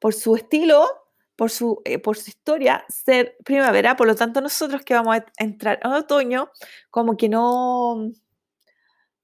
por 0.00 0.12
su 0.12 0.36
estilo, 0.36 0.88
por 1.36 1.50
su, 1.50 1.80
eh, 1.84 1.98
por 1.98 2.16
su 2.16 2.30
historia, 2.30 2.84
ser 2.88 3.36
primavera. 3.44 3.96
Por 3.96 4.08
lo 4.08 4.16
tanto, 4.16 4.40
nosotros 4.40 4.82
que 4.82 4.94
vamos 4.94 5.16
a 5.16 5.24
entrar 5.38 5.80
en 5.82 5.92
otoño, 5.92 6.50
como 6.90 7.16
que 7.16 7.28
no, 7.28 8.10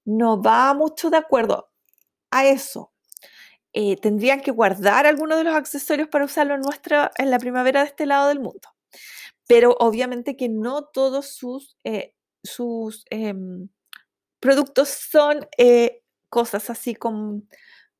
no 0.05 0.41
va 0.41 0.73
mucho 0.73 1.09
de 1.09 1.17
acuerdo 1.17 1.69
a 2.31 2.45
eso. 2.45 2.91
Eh, 3.73 3.97
tendrían 3.97 4.41
que 4.41 4.51
guardar 4.51 5.05
algunos 5.05 5.37
de 5.37 5.43
los 5.43 5.55
accesorios 5.55 6.07
para 6.09 6.25
usarlo 6.25 6.55
en, 6.55 6.61
nuestra, 6.61 7.11
en 7.17 7.29
la 7.29 7.39
primavera 7.39 7.81
de 7.81 7.87
este 7.87 8.05
lado 8.05 8.29
del 8.29 8.39
mundo. 8.39 8.69
Pero 9.47 9.75
obviamente 9.79 10.35
que 10.37 10.49
no 10.49 10.85
todos 10.85 11.27
sus, 11.27 11.77
eh, 11.83 12.15
sus 12.43 13.05
em, 13.09 13.69
productos 14.39 14.89
son 14.89 15.47
eh, 15.57 16.01
cosas 16.29 16.69
así 16.69 16.95
con, 16.95 17.49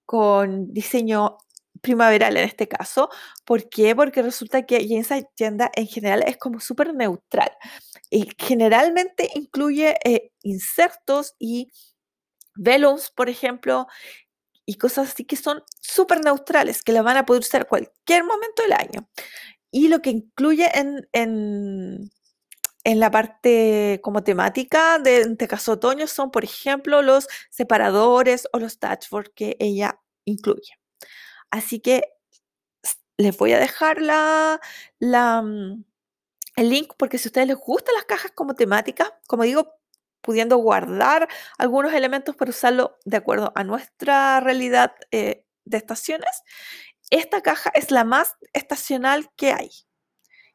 con 0.06 0.74
diseño 0.74 1.38
primaveral 1.82 2.38
en 2.38 2.46
este 2.46 2.68
caso. 2.68 3.10
¿Por 3.46 3.70
qué? 3.70 3.96
Porque 3.96 4.22
resulta 4.22 4.66
que 4.66 4.86
James 4.88 5.12
Agenda 5.12 5.72
en 5.76 5.88
general 5.88 6.24
es 6.28 6.38
como 6.38 6.60
súper 6.60 6.94
neutral 6.94 7.52
y 8.10 8.28
generalmente 8.38 9.30
incluye 9.36 9.96
insertos 10.44 11.36
y 11.40 11.72
velums, 12.56 13.12
por 13.12 13.30
ejemplo, 13.30 13.88
y 14.66 14.76
cosas 14.76 15.10
así 15.10 15.26
que 15.26 15.36
son 15.36 15.64
súper 15.82 16.24
neutrales, 16.24 16.84
que 16.84 16.92
la 16.92 17.02
van 17.02 17.18
a 17.18 17.26
poder 17.26 17.42
usar 17.42 17.68
cualquier 17.68 18.24
momento 18.24 18.62
del 18.62 18.74
año. 18.74 19.10
Y 19.72 19.88
lo 19.88 20.02
que 20.02 20.12
incluye 20.12 20.70
en, 20.74 22.12
en 22.90 23.00
la 23.00 23.12
parte 23.12 24.00
como 24.04 24.24
temática 24.24 24.98
de, 24.98 25.22
este 25.22 25.48
caso 25.48 25.74
otoño 25.74 26.08
son, 26.08 26.32
por 26.32 26.44
ejemplo, 26.44 27.04
los 27.04 27.28
separadores 27.52 28.48
o 28.52 28.58
los 28.58 28.80
dashboards 28.80 29.32
que 29.36 29.56
ella 29.60 30.02
incluye. 30.26 30.80
Así 31.52 31.82
que 31.82 32.04
les 33.18 33.38
voy 33.38 33.54
a 33.54 33.60
dejar 33.60 34.02
la, 34.02 34.60
mm, 35.00 35.84
el 36.56 36.70
link 36.70 36.94
porque 36.98 37.20
si 37.20 37.28
a 37.28 37.30
ustedes 37.30 37.48
les 37.48 37.58
gustan 37.58 37.94
las 37.94 38.06
cajas 38.06 38.32
como 38.34 38.56
temáticas, 38.56 39.14
como 39.28 39.44
digo, 39.44 39.76
pudiendo 40.22 40.58
guardar 40.58 41.30
algunos 41.60 41.94
elementos 41.94 42.36
para 42.36 42.50
usarlo 42.50 42.98
de 43.06 43.18
acuerdo 43.18 43.52
a 43.56 43.64
nuestra 43.64 44.40
realidad 44.40 44.96
eh, 45.12 45.46
de 45.66 45.78
estaciones, 45.78 46.44
esta 47.12 47.42
caja 47.42 47.70
es 47.76 47.92
la 47.92 48.04
más 48.04 48.36
estacional 48.54 49.30
que 49.36 49.52
hay. 49.54 49.70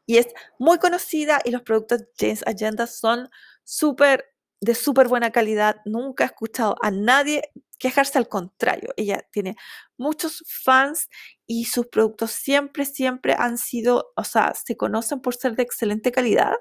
Y 0.07 0.19
es 0.19 0.29
muy 0.59 0.79
conocida 0.79 1.40
y 1.45 1.51
los 1.51 1.62
productos 1.62 2.05
James 2.19 2.43
Agenda 2.47 2.87
son 2.87 3.31
súper 3.64 4.27
de 4.61 4.75
súper 4.75 5.09
buena 5.09 5.31
calidad. 5.31 5.77
Nunca 5.85 6.25
he 6.25 6.27
escuchado 6.27 6.77
a 6.83 6.90
nadie 6.90 7.43
quejarse 7.79 8.19
al 8.19 8.29
contrario. 8.29 8.95
Ella 8.97 9.27
tiene 9.31 9.57
muchos 9.99 10.43
fans 10.47 11.09
y 11.47 11.67
sus 11.67 11.87
productos 11.88 12.31
siempre, 12.31 12.87
siempre 12.87 13.35
han 13.38 13.59
sido, 13.59 14.12
o 14.17 14.25
sea, 14.25 14.55
se 14.55 14.77
conocen 14.77 15.21
por 15.21 15.35
ser 15.35 15.55
de 15.57 15.64
excelente 15.64 16.12
calidad. 16.12 16.55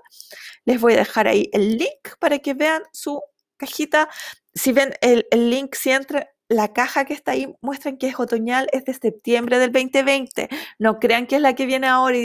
Les 0.66 0.82
voy 0.82 0.94
a 0.94 0.98
dejar 0.98 1.28
ahí 1.28 1.50
el 1.54 1.78
link 1.78 2.18
para 2.20 2.40
que 2.40 2.54
vean 2.54 2.84
su 2.92 3.22
cajita. 3.58 4.10
Si 4.54 4.74
ven 4.74 4.94
el, 5.02 5.26
link, 5.32 5.76
si 5.76 5.92
entra 5.92 6.30
la 6.50 6.74
caja 6.74 7.06
que 7.06 7.14
está 7.14 7.32
ahí, 7.32 7.54
muestran 7.62 7.98
que 7.98 8.08
es 8.08 8.20
otoñal, 8.20 8.68
es 8.74 8.86
de 8.86 8.94
septiembre 8.94 9.60
del 9.60 9.72
2020. 9.72 10.50
No 10.80 11.00
crean 11.00 11.28
que 11.28 11.38
es 11.38 11.42
la 11.42 11.56
que 11.56 11.66
viene 11.66 11.88
ahora, 11.88 12.18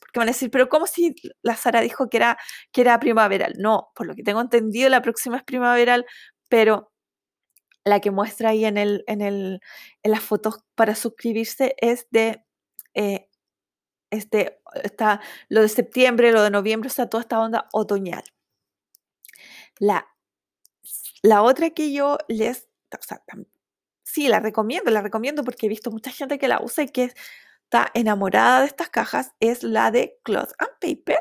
porque 0.00 0.18
van 0.20 0.28
a 0.28 0.32
decir, 0.32 0.50
pero 0.50 0.68
¿cómo 0.68 0.86
si 0.86 1.14
la 1.42 1.56
Sara 1.56 1.80
dijo 1.80 2.08
que 2.08 2.18
era, 2.18 2.38
que 2.72 2.82
era 2.82 3.00
primaveral? 3.00 3.54
No, 3.58 3.90
por 3.94 4.06
lo 4.06 4.14
que 4.14 4.22
tengo 4.22 4.40
entendido, 4.40 4.88
la 4.88 5.02
próxima 5.02 5.38
es 5.38 5.44
primaveral, 5.44 6.06
pero 6.48 6.92
la 7.84 8.00
que 8.00 8.10
muestra 8.10 8.50
ahí 8.50 8.64
en, 8.64 8.78
el, 8.78 9.04
en, 9.06 9.20
el, 9.20 9.60
en 10.02 10.10
las 10.10 10.22
fotos 10.22 10.64
para 10.74 10.94
suscribirse 10.94 11.74
es 11.78 12.06
de, 12.10 12.44
eh, 12.94 13.28
está 14.10 15.20
lo 15.48 15.62
de 15.62 15.68
septiembre, 15.68 16.32
lo 16.32 16.42
de 16.42 16.50
noviembre, 16.50 16.88
o 16.88 16.92
sea, 16.92 17.08
toda 17.08 17.22
esta 17.22 17.40
onda 17.40 17.68
otoñal. 17.72 18.24
La, 19.78 20.06
la 21.22 21.42
otra 21.42 21.70
que 21.70 21.92
yo 21.92 22.18
les, 22.28 22.68
o 22.92 23.02
sea, 23.02 23.22
sí, 24.14 24.28
la 24.28 24.38
recomiendo, 24.38 24.90
la 24.92 25.00
recomiendo 25.02 25.42
porque 25.42 25.66
he 25.66 25.68
visto 25.68 25.90
mucha 25.90 26.12
gente 26.12 26.38
que 26.38 26.46
la 26.46 26.60
usa 26.62 26.84
y 26.84 26.88
que 26.88 27.12
está 27.64 27.90
enamorada 27.94 28.60
de 28.60 28.66
estas 28.66 28.88
cajas, 28.88 29.32
es 29.40 29.64
la 29.64 29.90
de 29.90 30.20
Cloth 30.22 30.52
and 30.58 30.70
Paper. 30.80 31.18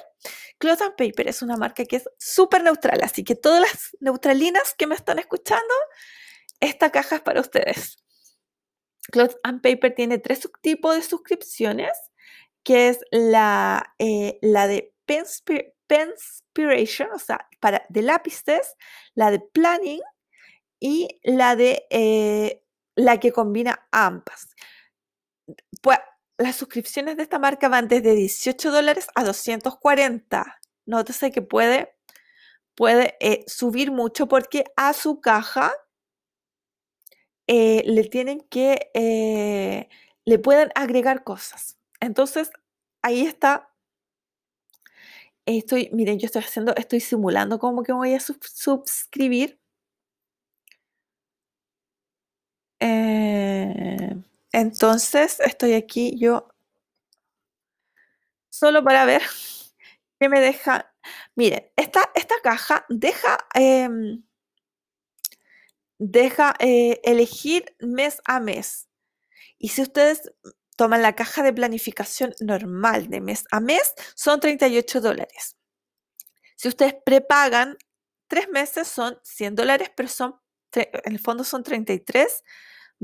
Cloth 0.60 0.82
and 0.84 0.96
Paper 0.96 1.28
es 1.28 1.42
una 1.42 1.58
marca 1.58 1.86
que 1.86 1.96
es 1.96 2.08
súper 2.20 2.64
neutral, 2.64 3.02
así 3.02 3.24
que 3.24 3.36
todas 3.36 3.62
las 3.62 3.98
neutralinas 4.00 4.76
que 4.78 4.86
me 4.86 4.94
están 4.94 5.18
escuchando, 5.18 5.74
esta 6.60 6.92
caja 6.92 7.16
es 7.16 7.22
para 7.24 7.42
ustedes. 7.42 7.98
Cloth 9.12 9.38
and 9.44 9.62
Paper 9.62 9.96
tiene 9.96 10.20
tres 10.20 10.40
subtipos 10.42 10.96
de 10.96 11.02
suscripciones, 11.02 11.92
que 12.64 12.90
es 12.90 13.00
la, 13.12 13.96
eh, 13.98 14.38
la 14.44 14.68
de 14.68 14.94
Penspiration, 15.88 17.10
o 17.12 17.20
sea, 17.20 17.48
para, 17.60 17.86
de 17.90 18.04
lápices, 18.04 18.76
la 19.16 19.32
de 19.32 19.40
Planning 19.40 20.02
y 20.80 21.20
la 21.24 21.56
de 21.56 21.88
eh, 21.90 22.63
la 22.96 23.20
que 23.20 23.32
combina 23.32 23.88
ambas. 23.92 24.56
Pues 25.82 26.00
las 26.38 26.56
suscripciones 26.56 27.18
de 27.18 27.24
esta 27.24 27.40
marca 27.40 27.70
van 27.70 27.88
desde 27.88 28.16
18 28.16 28.72
dólares 28.72 29.08
a 29.16 29.24
240. 29.24 30.60
Nótese 30.86 31.32
que 31.32 31.42
puede, 31.42 31.96
puede 32.76 33.16
eh, 33.20 33.44
subir 33.48 33.92
mucho 33.92 34.28
porque 34.28 34.66
a 34.76 34.94
su 34.94 35.22
caja 35.22 35.72
eh, 37.48 37.84
le 37.86 38.04
tienen 38.06 38.42
que, 38.50 38.90
eh, 38.94 39.90
le 40.26 40.40
pueden 40.40 40.72
agregar 40.76 41.24
cosas. 41.24 41.78
Entonces, 42.00 42.52
ahí 43.02 43.26
está. 43.26 43.70
Estoy, 45.46 45.90
miren, 45.92 46.20
yo 46.20 46.26
estoy 46.28 46.42
haciendo, 46.42 46.74
estoy 46.76 47.02
simulando 47.02 47.60
como 47.60 47.84
que 47.84 47.92
voy 47.94 48.14
a 48.14 48.20
suscribir. 48.20 49.60
Entonces, 54.52 55.40
estoy 55.40 55.74
aquí 55.74 56.18
yo 56.18 56.48
solo 58.50 58.84
para 58.84 59.06
ver 59.06 59.22
qué 60.20 60.30
me 60.30 60.40
deja. 60.40 60.94
Miren, 61.36 61.70
esta, 61.76 62.12
esta 62.16 62.36
caja 62.42 62.86
deja 62.90 63.38
em, 63.56 64.24
deja 65.98 66.54
eh, 66.60 67.00
elegir 67.04 67.76
mes 67.80 68.22
a 68.26 68.40
mes. 68.40 68.90
Y 69.58 69.70
si 69.70 69.82
ustedes 69.82 70.32
toman 70.76 71.02
la 71.02 71.16
caja 71.16 71.44
de 71.44 71.54
planificación 71.54 72.34
normal 72.40 73.10
de 73.10 73.22
mes 73.22 73.46
a 73.52 73.60
mes, 73.60 73.94
son 74.16 74.40
38 74.40 75.02
dólares. 75.02 75.56
Si 76.56 76.68
ustedes 76.68 76.96
prepagan 77.06 77.78
tres 78.28 78.50
meses, 78.50 78.88
son 78.88 79.18
100 79.24 79.56
dólares, 79.56 79.92
pero 79.96 80.10
son, 80.10 80.40
en 80.74 81.14
el 81.14 81.20
fondo 81.20 81.44
son 81.44 81.64
33 81.64 82.44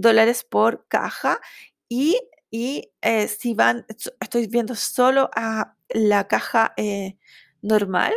dólares 0.02 0.44
por 0.44 0.88
caja. 0.88 1.40
Y, 1.88 2.20
eh, 2.52 3.28
si 3.28 3.54
van, 3.54 3.86
estoy 4.20 4.48
viendo 4.48 4.76
solo 4.76 5.30
a 5.36 5.76
la 5.90 6.28
caja 6.28 6.74
eh, 6.78 7.18
normal, 7.62 8.14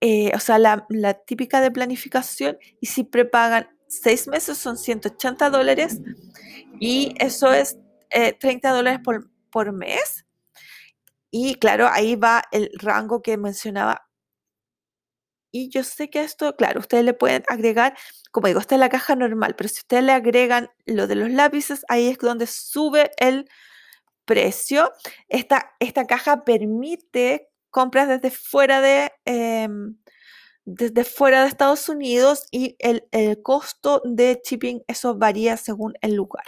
o 0.00 0.38
sea, 0.38 0.58
la, 0.58 0.86
la 0.90 1.14
típica 1.14 1.60
de 1.60 1.70
planificación, 1.70 2.58
y 2.80 2.86
si 2.86 3.04
prepagan 3.04 3.68
seis 3.88 4.28
meses 4.28 4.58
son 4.58 4.76
180 4.76 5.50
dólares 5.50 6.00
y 6.78 7.14
eso 7.18 7.52
es 7.52 7.78
30 8.10 8.68
eh, 8.68 8.72
dólares 8.72 9.00
por, 9.02 9.30
por 9.50 9.72
mes. 9.72 10.24
y 11.30 11.56
claro, 11.56 11.88
ahí 11.90 12.16
va 12.16 12.44
el 12.52 12.70
rango 12.78 13.20
que 13.22 13.36
mencionaba. 13.36 14.07
Y 15.50 15.70
yo 15.70 15.82
sé 15.82 16.10
que 16.10 16.22
esto, 16.22 16.56
claro, 16.56 16.80
ustedes 16.80 17.04
le 17.04 17.14
pueden 17.14 17.44
agregar, 17.48 17.96
como 18.30 18.48
digo, 18.48 18.60
esta 18.60 18.74
es 18.74 18.80
la 18.80 18.88
caja 18.88 19.16
normal, 19.16 19.54
pero 19.56 19.68
si 19.68 19.80
ustedes 19.80 20.04
le 20.04 20.12
agregan 20.12 20.70
lo 20.84 21.06
de 21.06 21.14
los 21.14 21.30
lápices, 21.30 21.84
ahí 21.88 22.08
es 22.08 22.18
donde 22.18 22.46
sube 22.46 23.10
el 23.18 23.48
precio. 24.24 24.92
Esta, 25.28 25.74
esta 25.80 26.06
caja 26.06 26.44
permite 26.44 27.48
compras 27.70 28.08
desde 28.08 28.30
fuera 28.30 28.80
de, 28.80 29.12
em, 29.24 29.96
desde 30.64 31.04
fuera 31.04 31.42
de 31.42 31.48
Estados 31.48 31.88
Unidos 31.88 32.46
y 32.50 32.76
el, 32.78 33.08
el 33.12 33.42
costo 33.42 34.02
de 34.04 34.40
shipping, 34.44 34.82
eso 34.86 35.16
varía 35.16 35.56
según 35.56 35.94
el 36.02 36.14
lugar. 36.14 36.44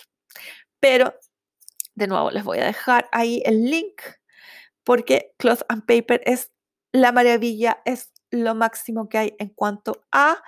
Pero, 0.80 1.14
de 1.94 2.06
nuevo, 2.06 2.30
les 2.30 2.44
voy 2.44 2.58
a 2.58 2.66
dejar 2.66 3.08
ahí 3.12 3.42
el 3.46 3.64
link 3.64 4.02
porque 4.84 5.32
Cloth 5.38 5.62
and 5.68 5.86
Paper 5.86 6.22
es 6.26 6.50
la 6.92 7.12
maravilla, 7.12 7.80
es 7.84 8.10
lo 8.30 8.54
máximo 8.54 9.08
que 9.08 9.18
hay 9.18 9.34
en 9.38 9.50
cuanto 9.50 10.02
a 10.12 10.42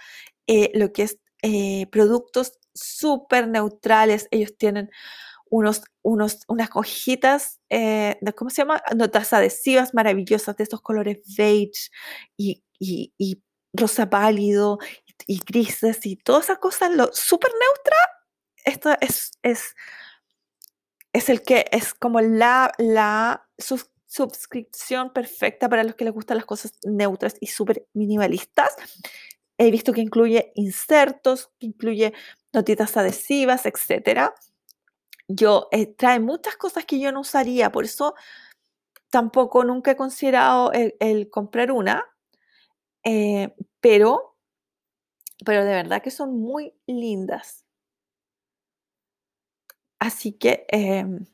eh, 0.47 0.71
lo 0.75 0.93
que 0.93 1.03
es 1.05 1.19
eh, 1.43 1.87
productos 1.91 2.59
súper 2.75 3.49
neutrales. 3.49 4.29
Ellos 4.31 4.57
tienen 4.57 4.91
unos, 5.51 5.83
unos, 6.03 6.41
unas 6.49 6.71
hojitas, 6.73 7.61
eh, 7.69 8.19
¿cómo 8.37 8.51
se 8.51 8.63
llama? 8.63 8.83
Notas 8.97 9.33
adhesivas 9.33 9.93
maravillosas 9.93 10.57
de 10.57 10.65
estos 10.65 10.81
colores 10.81 11.19
beige 11.37 11.91
y, 12.37 12.65
y, 12.79 13.43
rosa 13.75 14.11
pálido 14.11 14.79
y, 15.27 15.41
grises 15.47 16.05
y 16.05 16.17
todas 16.17 16.45
esas 16.45 16.59
cosas, 16.59 16.91
lo 16.91 17.11
súper 17.13 17.51
neutra. 17.53 17.97
Esto 18.65 18.91
es, 19.01 19.33
es, 19.43 19.75
es 21.13 21.29
el 21.29 21.43
que 21.43 21.67
es 21.71 21.95
como 21.95 22.21
la, 22.21 22.73
la 22.79 23.47
suscripción 24.13 25.11
perfecta 25.11 25.71
para 25.71 25.85
los 25.85 25.95
que 25.95 26.05
les 26.05 26.13
gustan 26.13 26.37
las 26.37 26.45
cosas 26.45 26.75
neutras 26.85 27.37
y 27.41 27.47
súper 27.47 27.87
minimalistas. 27.95 28.77
He 29.57 29.71
visto 29.71 29.93
que 29.95 30.03
incluye 30.03 30.53
insertos, 30.55 31.51
que 31.59 31.67
incluye 31.69 32.13
notitas 32.53 32.95
adhesivas, 32.97 33.65
etc. 33.65 34.33
Yo 35.29 35.69
eh, 35.73 35.87
trae 35.87 36.21
muchas 36.21 36.57
cosas 36.57 36.85
que 36.85 37.01
yo 37.01 37.11
no 37.11 37.21
usaría, 37.21 37.73
por 37.73 37.85
eso 37.85 38.15
tampoco 39.09 39.65
nunca 39.65 39.93
he 39.93 39.97
considerado 39.97 40.73
el, 40.73 41.31
comprar 41.31 41.73
una, 41.73 42.05
eh, 43.05 43.55
pero, 43.81 44.37
pero 45.45 45.65
de 45.65 45.73
verdad 45.73 46.03
que 46.03 46.11
son 46.11 46.39
muy 46.39 46.75
lindas. 46.87 47.65
Así 49.99 50.33
que, 50.33 50.67
em, 50.69 51.25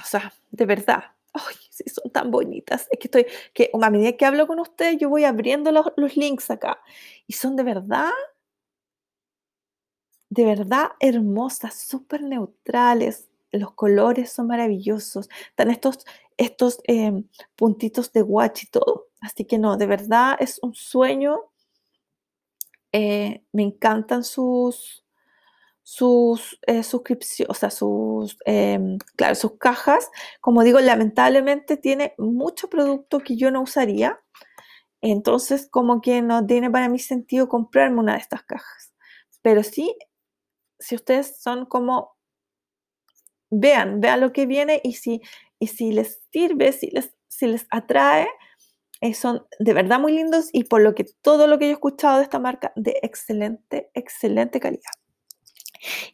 o 0.00 0.06
sea, 0.06 0.32
de 0.50 0.66
verdad, 0.66 1.04
ay, 1.32 1.54
sí, 1.70 1.84
son 1.88 2.10
tan 2.10 2.30
bonitas. 2.30 2.88
Es 2.90 2.98
que 2.98 3.08
estoy, 3.08 3.26
que 3.54 3.70
a 3.80 3.90
medida 3.90 4.16
que 4.16 4.26
hablo 4.26 4.46
con 4.46 4.60
ustedes, 4.60 4.98
yo 4.98 5.08
voy 5.08 5.24
abriendo 5.24 5.72
los, 5.72 6.16
links 6.16 6.50
acá. 6.50 6.80
Y 7.26 7.34
son 7.34 7.56
de 7.56 7.62
verdad, 7.62 8.10
de 10.30 10.44
verdad 10.44 10.90
hermosas, 11.00 11.74
súper 11.74 12.22
neutrales. 12.22 13.28
Los 13.50 13.72
colores 13.72 14.30
son 14.30 14.48
maravillosos. 14.48 15.28
Están 15.50 15.70
estos, 15.70 16.04
estos 16.36 16.80
em, 16.84 17.28
puntitos 17.56 18.12
de 18.12 18.22
watch 18.22 18.64
y 18.64 18.66
todo. 18.66 19.08
Así 19.20 19.44
que 19.44 19.58
no, 19.58 19.76
de 19.76 19.86
verdad 19.86 20.36
es 20.40 20.58
un 20.62 20.74
sueño. 20.74 21.40
Eh, 22.92 23.44
me 23.52 23.62
encantan 23.62 24.24
sus, 24.24 25.04
sus 25.90 26.58
eh, 26.66 26.82
suscripciones, 26.82 27.50
o 27.50 27.54
sea, 27.54 27.70
sus, 27.70 28.36
em, 28.44 28.98
claro, 29.16 29.34
sus 29.34 29.56
cajas. 29.56 30.10
Como 30.42 30.62
digo, 30.62 30.80
lamentablemente 30.80 31.78
tiene 31.78 32.14
mucho 32.18 32.68
producto 32.68 33.20
que 33.20 33.36
yo 33.36 33.50
no 33.50 33.62
usaría. 33.62 34.20
Entonces, 35.00 35.66
como 35.70 36.02
que 36.02 36.20
no 36.20 36.44
tiene 36.46 36.70
para 36.70 36.90
mí 36.90 36.98
sentido 36.98 37.48
comprarme 37.48 38.00
una 38.00 38.14
de 38.14 38.18
estas 38.18 38.42
cajas. 38.44 38.92
Pero 39.40 39.62
sí, 39.62 39.96
si 40.78 40.94
ustedes 40.94 41.40
son 41.40 41.64
como, 41.64 42.18
vean, 43.50 44.00
vean 44.02 44.20
lo 44.20 44.32
que 44.34 44.44
viene 44.44 44.82
y 44.84 44.94
si, 44.94 45.22
y 45.58 45.68
si 45.68 45.92
les 45.92 46.20
sirve, 46.30 46.72
si 46.72 46.90
les, 46.90 47.14
si 47.28 47.46
les 47.46 47.66
atrae, 47.70 48.28
eh, 49.00 49.14
son 49.14 49.46
de 49.58 49.72
verdad 49.72 50.00
muy 50.00 50.12
lindos 50.12 50.50
y 50.52 50.64
por 50.64 50.82
lo 50.82 50.94
que 50.94 51.06
todo 51.22 51.46
lo 51.46 51.58
que 51.58 51.66
yo 51.66 51.70
he 51.70 51.74
escuchado 51.74 52.18
de 52.18 52.24
esta 52.24 52.38
marca, 52.38 52.72
de 52.76 52.98
excelente, 53.02 53.90
excelente 53.94 54.60
calidad. 54.60 54.92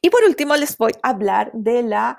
Y 0.01 0.11
por 0.11 0.25
último, 0.25 0.55
les 0.57 0.77
voy 0.77 0.93
a 1.03 1.11
hablar 1.11 1.51
de 1.53 1.83
la 1.83 2.18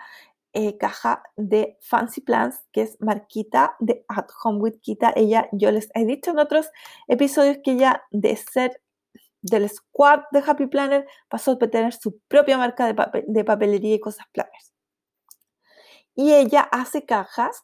eh, 0.53 0.77
caja 0.77 1.21
de 1.35 1.77
Fancy 1.81 2.21
Plans, 2.21 2.63
que 2.71 2.83
es 2.83 2.97
Marquita 3.01 3.75
de 3.79 4.05
At 4.07 4.27
Home 4.43 4.59
with 4.59 4.79
Kita. 4.81 5.11
Ella, 5.15 5.49
yo 5.51 5.69
les 5.71 5.89
he 5.93 6.05
dicho 6.05 6.31
en 6.31 6.39
otros 6.39 6.69
episodios 7.07 7.57
que 7.63 7.71
ella, 7.71 8.03
de 8.11 8.35
ser 8.37 8.81
del 9.41 9.69
squad 9.69 10.21
de 10.31 10.43
Happy 10.45 10.67
Planner, 10.67 11.05
pasó 11.29 11.51
a 11.51 11.57
tener 11.59 11.93
su 11.93 12.19
propia 12.27 12.57
marca 12.57 12.91
de, 12.91 13.25
de 13.27 13.43
papelería 13.43 13.95
y 13.95 13.99
cosas 13.99 14.25
planners. 14.31 14.73
Y 16.15 16.33
ella 16.33 16.61
hace 16.71 17.05
cajas 17.05 17.63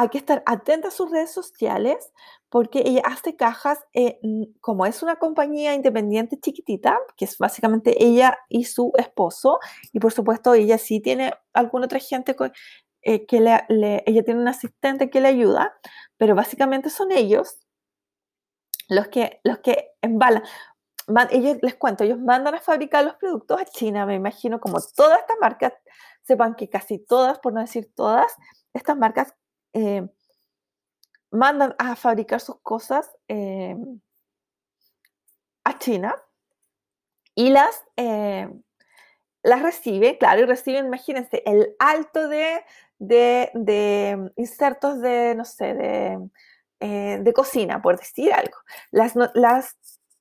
hay 0.00 0.08
que 0.08 0.16
estar 0.16 0.42
atenta 0.46 0.88
a 0.88 0.90
sus 0.90 1.10
redes 1.10 1.30
sociales 1.30 2.10
porque 2.48 2.82
ella 2.86 3.02
hace 3.04 3.36
cajas, 3.36 3.78
como 4.62 4.86
es 4.86 5.02
una 5.02 5.16
compañía 5.16 5.74
independiente 5.74 6.40
chiquitita, 6.40 6.98
que 7.18 7.26
es 7.26 7.36
básicamente 7.36 8.02
ella 8.02 8.38
y 8.48 8.64
su 8.64 8.92
esposo, 8.96 9.58
y 9.92 10.00
por 10.00 10.10
supuesto 10.10 10.54
ella 10.54 10.78
sí 10.78 11.00
tiene 11.00 11.34
alguna 11.52 11.84
otra 11.84 11.98
gente 11.98 12.34
eh, 13.02 13.26
que 13.26 13.40
le, 13.40 14.02
ella 14.06 14.24
tiene 14.24 14.40
un 14.40 14.48
asistente 14.48 15.10
que 15.10 15.20
le 15.20 15.28
ayuda, 15.28 15.78
pero 16.16 16.34
básicamente 16.34 16.88
son 16.88 17.12
ellos 17.12 17.60
los 18.88 19.08
que, 19.08 19.40
los 19.44 19.58
que 19.58 19.90
embalan. 20.00 20.44
ellos, 21.30 21.58
les 21.60 21.74
cuento, 21.74 22.04
ellos 22.04 22.18
mandan 22.18 22.54
a 22.54 22.60
fabricar 22.62 23.04
los 23.04 23.16
productos 23.16 23.60
a 23.60 23.66
China, 23.66 24.06
me 24.06 24.14
imagino, 24.14 24.60
como 24.60 24.78
todas 24.96 25.18
estas 25.18 25.36
marcas, 25.42 25.74
sepan 26.22 26.54
que 26.54 26.70
casi 26.70 26.98
todas, 26.98 27.38
por 27.38 27.52
no 27.52 27.60
decir 27.60 27.92
todas, 27.94 28.34
estas 28.72 28.96
marcas 28.96 29.34
eh, 29.72 30.08
mandan 31.30 31.74
a 31.78 31.94
fabricar 31.94 32.40
sus 32.40 32.60
cosas 32.60 33.10
eh, 33.28 33.76
a 35.64 35.78
China 35.78 36.16
y 37.34 37.50
las, 37.50 37.84
eh, 37.96 38.48
las 39.42 39.62
recibe, 39.62 40.18
claro, 40.18 40.40
y 40.40 40.44
reciben, 40.44 40.86
imagínense, 40.86 41.42
el 41.46 41.74
alto 41.78 42.28
de, 42.28 42.64
de, 42.98 44.32
insertos 44.36 45.00
de, 45.00 45.34
no 45.36 45.44
sé, 45.44 45.74
de, 45.74 47.20
de, 47.22 47.32
cocina, 47.32 47.80
por 47.80 47.96
decir 47.96 48.32
algo, 48.32 48.56
las, 48.90 49.14
las, 49.34 49.76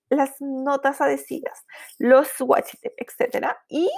las 0.09 0.39
notas 0.39 1.01
adhesivas, 1.01 1.65
los 1.97 2.29
washi 2.39 2.77
etc. 2.97 3.47
Y 3.67 3.89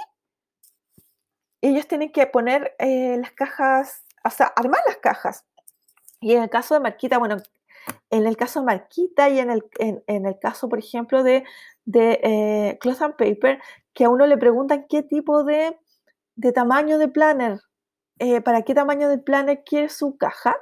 ellos 1.60 1.86
tienen 1.86 2.10
que 2.10 2.26
poner 2.26 2.74
las 2.78 3.32
cajas 3.32 4.04
o 4.24 4.30
sea, 4.30 4.46
armar 4.46 4.80
las 4.86 4.98
cajas. 4.98 5.44
Y 6.20 6.34
en 6.34 6.42
el 6.42 6.50
caso 6.50 6.74
de 6.74 6.80
Marquita, 6.80 7.18
bueno, 7.18 7.36
en 8.10 8.26
el 8.26 8.36
caso 8.36 8.60
de 8.60 8.66
Marquita 8.66 9.28
y 9.28 9.38
en 9.38 9.50
el, 9.50 9.64
en, 9.78 10.26
el 10.26 10.38
caso, 10.38 10.68
por 10.68 10.78
ejemplo, 10.78 11.22
de, 11.22 11.44
de 11.84 12.20
eh, 12.22 12.78
Cloth 12.80 13.02
and 13.02 13.16
Paper, 13.16 13.60
que 13.92 14.04
a 14.04 14.08
uno 14.08 14.26
le 14.26 14.38
preguntan 14.38 14.86
qué 14.88 15.02
tipo 15.02 15.44
de, 15.44 15.76
de 16.36 16.52
tamaño 16.52 16.98
de 16.98 17.08
planner, 17.08 17.60
eh, 18.18 18.40
para 18.40 18.62
qué 18.62 18.74
tamaño 18.74 19.08
de 19.08 19.18
planner 19.18 19.64
quiere 19.64 19.88
su 19.88 20.16
caja. 20.16 20.56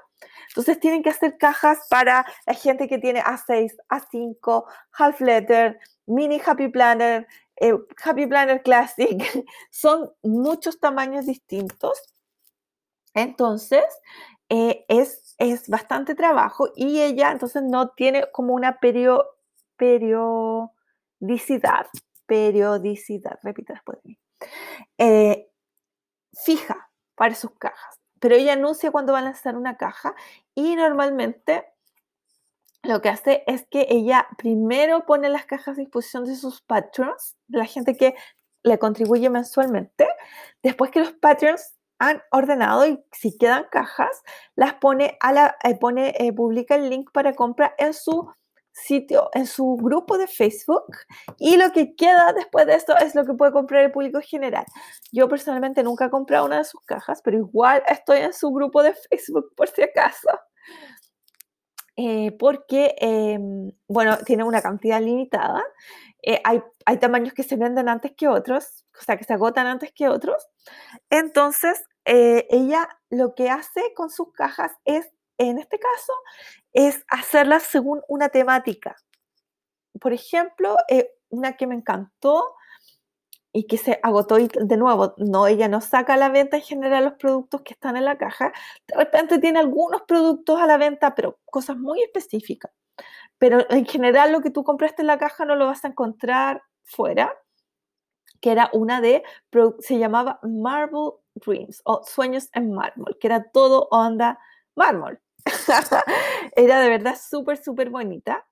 Entonces 0.49 0.81
tienen 0.81 1.03
que 1.03 1.11
hacer 1.11 1.39
cajas 1.39 1.87
para 1.89 2.27
la 2.47 2.55
gente 2.55 2.89
que 2.89 2.99
tiene 2.99 3.23
A6, 3.23 3.77
A5, 3.89 4.65
Half 4.93 5.21
Letter, 5.21 5.79
Mini 6.07 6.41
Happy 6.45 6.69
Planner, 6.69 7.27
eh, 7.57 7.75
Happy 8.03 8.27
Planner 8.27 8.63
Classic. 8.63 9.23
Son 9.71 10.11
muchos 10.23 10.81
tamaños 10.81 11.27
distintos. 11.27 12.01
Entonces, 13.15 13.85
eh, 14.49 14.85
es, 14.89 15.35
es, 15.39 15.69
bastante 15.69 16.15
trabajo 16.15 16.69
y 16.75 17.01
ella 17.01 17.31
entonces 17.31 17.63
no 17.63 17.91
tiene 17.91 18.31
como 18.33 18.55
una 18.55 18.79
periodicidad, 18.81 19.29
periodicidad, 22.27 23.39
repite 23.43 23.75
después 23.75 23.99
de 24.03 24.09
mí, 24.09 24.19
eh, 24.99 25.49
fija 26.33 26.91
para 27.15 27.35
sus 27.35 27.53
cajas. 27.53 28.01
Pero 28.21 28.35
ella 28.35 28.55
anuncia 28.55 28.91
cuando 28.91 29.13
va 29.13 29.21
a 29.21 29.23
lanzar 29.23 29.57
una 29.57 29.77
caja 29.77 30.15
y 30.55 30.77
normalmente 30.77 31.65
lo 32.83 33.01
que 33.01 33.09
hace 33.09 33.45
es 33.47 33.67
que 33.71 33.87
ella 33.91 34.27
primero 34.39 35.07
pone 35.07 35.29
las 35.29 35.47
cajas 35.47 35.77
a 35.77 35.81
disposición 35.81 36.25
de 36.25 36.35
sus 36.35 36.63
patrons, 36.63 37.37
la 37.49 37.67
gente 37.67 37.97
que 37.97 38.15
le 38.63 38.79
contribuye 38.79 39.29
mensualmente. 39.31 40.09
Después 40.63 40.91
que 40.91 41.01
los 41.01 41.13
patrons 41.13 41.75
han 42.01 42.23
ordenado 42.33 42.87
y 42.87 42.99
si 43.13 43.37
quedan 43.37 43.67
cajas, 43.71 44.23
las 44.57 44.75
pone 44.75 45.17
a 45.21 45.33
la, 45.33 45.57
eh, 45.63 45.77
pone, 45.79 46.15
eh, 46.19 46.33
publica 46.33 46.75
el 46.75 46.89
link 46.89 47.11
para 47.13 47.35
compra 47.35 47.75
en 47.79 47.93
su 47.93 48.33
sitio, 48.73 49.29
en 49.35 49.47
su 49.47 49.77
grupo 49.77 50.17
de 50.17 50.27
Facebook 50.27 50.97
y 51.39 51.59
lo 51.59 51.71
que 51.73 51.95
queda 51.95 52.33
después 52.33 52.67
de 52.67 52.75
esto 52.75 52.97
es 52.97 53.15
lo 53.15 53.27
que 53.27 53.35
puede 53.35 53.53
comprar 53.53 53.85
el 53.85 53.93
público 53.93 54.21
general. 54.23 54.65
Yo 55.13 55.29
personalmente 55.29 55.83
nunca 55.83 56.07
he 56.07 56.11
comprado 56.11 56.47
una 56.47 56.59
de 56.59 56.65
sus 56.65 56.81
cajas, 56.87 57.21
pero 57.23 57.37
igual 57.37 57.83
estoy 57.87 58.21
en 58.21 58.33
su 58.33 58.51
grupo 58.51 58.83
de 58.83 58.95
Facebook 58.95 59.53
por 59.55 59.69
si 59.69 59.83
acaso. 59.83 60.29
Eh, 61.97 62.35
porque, 62.39 62.95
em, 62.99 63.73
bueno, 63.87 64.17
tiene 64.25 64.43
una 64.45 64.63
cantidad 64.63 65.03
limitada. 65.03 65.63
Hay, 66.45 66.63
hay 66.87 66.97
tamaños 66.99 67.35
que 67.35 67.43
se 67.43 67.57
venden 67.57 67.89
antes 67.89 68.13
que 68.17 68.29
otros, 68.29 68.87
o 68.99 69.03
sea, 69.03 69.17
que 69.19 69.25
se 69.25 69.35
agotan 69.35 69.67
antes 69.67 69.93
que 69.93 70.09
otros. 70.09 70.49
Entonces, 71.11 71.83
eh, 72.05 72.47
ella 72.51 72.89
lo 73.11 73.35
que 73.35 73.51
hace 73.51 73.93
con 73.95 74.11
sus 74.11 74.33
cajas 74.33 74.73
es, 74.85 75.11
en 75.39 75.59
este 75.59 75.79
caso, 75.79 76.13
es 76.73 77.05
hacerlas 77.09 77.65
según 77.65 78.03
una 78.09 78.29
temática. 78.29 78.97
Por 80.01 80.13
ejemplo, 80.13 80.77
eh, 80.89 81.11
una 81.29 81.57
que 81.57 81.67
me 81.67 81.75
encantó 81.75 82.57
y 83.53 83.67
que 83.67 83.79
se 83.79 83.99
agotó 84.03 84.39
y 84.39 84.49
de 84.49 84.77
nuevo, 84.77 85.15
no, 85.17 85.47
ella 85.47 85.69
no 85.69 85.81
saca 85.81 86.15
a 86.15 86.17
la 86.17 86.29
venta 86.29 86.57
en 86.57 86.63
general 86.63 87.05
los 87.05 87.15
productos 87.15 87.63
que 87.63 87.75
están 87.75 87.97
en 87.97 88.05
la 88.05 88.17
caja. 88.17 88.53
De 88.87 88.97
repente 88.97 89.39
tiene 89.39 89.59
algunos 89.59 90.03
productos 90.03 90.61
a 90.61 90.67
la 90.67 90.77
venta, 90.77 91.15
pero 91.15 91.39
cosas 91.47 91.77
muy 91.77 92.01
específicas. 92.03 92.71
Pero 93.39 93.69
en 93.71 93.87
general 93.87 94.33
lo 94.33 94.41
que 94.41 94.51
tú 94.51 94.65
compraste 94.65 95.03
en 95.03 95.09
la 95.09 95.19
caja 95.19 95.45
no 95.45 95.57
lo 95.57 95.67
vas 95.67 95.85
a 95.85 95.89
encontrar 95.89 96.63
fuera, 96.85 97.35
que 98.41 98.53
era 98.53 98.71
una 98.73 99.01
de, 99.01 99.23
se 99.81 99.99
llamaba 99.99 100.39
Marble 100.43 101.13
Dreams 101.45 101.81
o 101.85 102.03
Sueños 102.05 102.49
en 102.55 102.73
Mármol, 102.73 103.17
que 103.21 103.27
era 103.27 103.51
todo 103.51 103.89
onda 103.91 104.39
mármol. 104.75 105.21
era 106.57 106.81
de 106.81 106.89
verdad 106.89 107.17
súper, 107.21 107.63
súper 107.63 107.91
bonita. 107.91 108.47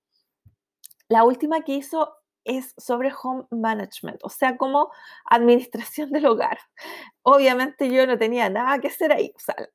La 1.08 1.24
última 1.24 1.62
que 1.62 1.72
hizo 1.72 2.14
es 2.44 2.74
sobre 2.78 3.12
home 3.22 3.46
management, 3.50 4.20
o 4.24 4.30
sea, 4.30 4.56
como 4.56 4.90
administración 5.26 6.10
del 6.10 6.26
hogar. 6.26 6.58
Obviamente 7.22 7.90
yo 7.90 8.06
no 8.06 8.18
tenía 8.18 8.48
nada 8.48 8.78
que 8.78 8.88
hacer 8.88 9.12
ahí. 9.12 9.32
O 9.36 9.74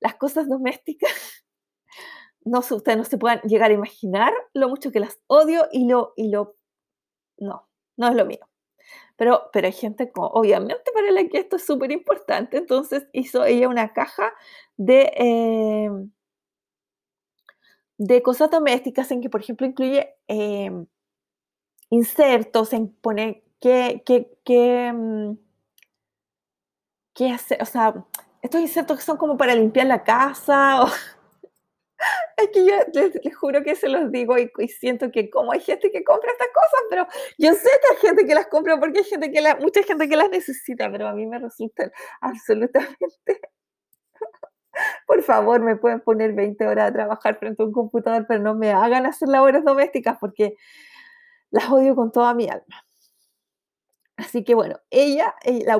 las, 0.00 0.14
cosas 0.14 0.48
domésticas, 0.48 1.10
no, 2.44 2.60
ustedes 2.60 2.96
no 2.96 3.04
se 3.04 3.18
puedan 3.18 3.40
llegar 3.42 3.70
a 3.70 3.74
imaginar 3.74 4.32
lo 4.54 4.68
mucho 4.68 4.90
que 4.90 5.00
las 5.00 5.18
odio 5.26 5.68
y 5.70 5.86
lo, 5.86 6.14
y 6.16 6.30
lo, 6.30 6.56
no, 7.38 7.68
no 7.96 8.08
es 8.08 8.14
lo 8.14 8.24
mío. 8.24 8.48
Pero, 9.18 9.50
pero 9.52 9.66
hay 9.66 9.72
gente, 9.72 10.10
como, 10.12 10.28
obviamente, 10.28 10.92
para 10.94 11.10
la 11.10 11.26
que 11.28 11.38
esto 11.38 11.56
es 11.56 11.66
súper 11.66 11.90
importante. 11.92 12.56
Entonces 12.56 13.08
hizo 13.12 13.44
ella 13.44 13.68
una 13.68 13.92
caja 13.92 14.32
de, 14.76 15.12
em, 15.16 16.10
de 17.98 18.22
cosas 18.22 18.50
domésticas 18.50 19.10
en 19.10 19.20
que, 19.20 19.28
por 19.28 19.40
ejemplo, 19.40 19.66
incluye 19.66 20.14
em, 20.28 20.86
insertos, 21.90 22.72
en 22.72 22.88
poner 22.88 23.42
qué, 23.60 24.02
qué, 24.06 24.30
qué, 24.44 24.92
mm, 24.92 25.32
qué 27.14 27.30
hacer, 27.30 27.60
o 27.62 27.66
sea, 27.66 28.04
estos 28.42 28.60
insertos 28.60 28.98
que 28.98 29.04
son 29.04 29.16
como 29.16 29.36
para 29.36 29.54
limpiar 29.54 29.86
la 29.86 30.04
casa. 30.04 30.84
es 32.38 32.50
que 32.50 32.64
yo 32.64 32.74
les, 32.92 33.36
juro 33.36 33.62
que 33.62 33.74
se 33.74 33.88
los 33.88 34.10
digo 34.12 34.36
y, 34.38 34.48
siento 34.68 35.10
que 35.10 35.28
como 35.28 35.52
hay 35.52 35.60
gente 35.60 35.90
que 35.90 36.04
compra 36.04 36.30
estas 36.30 36.48
cosas, 36.48 36.80
pero 36.88 37.06
yo 37.36 37.52
sé 37.52 37.68
que 37.82 37.94
hay 37.94 38.08
gente 38.08 38.26
que 38.26 38.34
las 38.34 38.46
compra 38.46 38.78
porque 38.78 39.00
hay 39.00 39.04
gente 39.04 39.30
que 39.30 39.40
la, 39.40 39.56
mucha 39.56 39.82
gente 39.82 40.08
que 40.08 40.16
las 40.16 40.30
necesita, 40.30 40.90
pero 40.90 41.08
a 41.08 41.12
mí 41.12 41.26
me 41.26 41.38
resultan 41.38 41.90
absolutamente... 42.20 43.40
Por 45.08 45.22
favor, 45.22 45.60
me 45.60 45.74
pueden 45.74 46.00
poner 46.00 46.34
20 46.34 46.64
horas 46.64 46.90
a 46.90 46.92
trabajar 46.92 47.36
frente 47.40 47.62
a 47.62 47.66
un 47.66 47.72
computador, 47.72 48.26
pero 48.28 48.40
no 48.40 48.54
me 48.54 48.70
hagan 48.70 49.06
hacer 49.06 49.28
labores 49.28 49.64
domésticas 49.64 50.16
porque 50.20 50.54
las 51.50 51.68
odio 51.68 51.96
con 51.96 52.12
toda 52.12 52.32
mi 52.32 52.48
alma. 52.48 52.87
Así 54.18 54.42
que 54.42 54.56
bueno, 54.56 54.80
ella, 54.90 55.32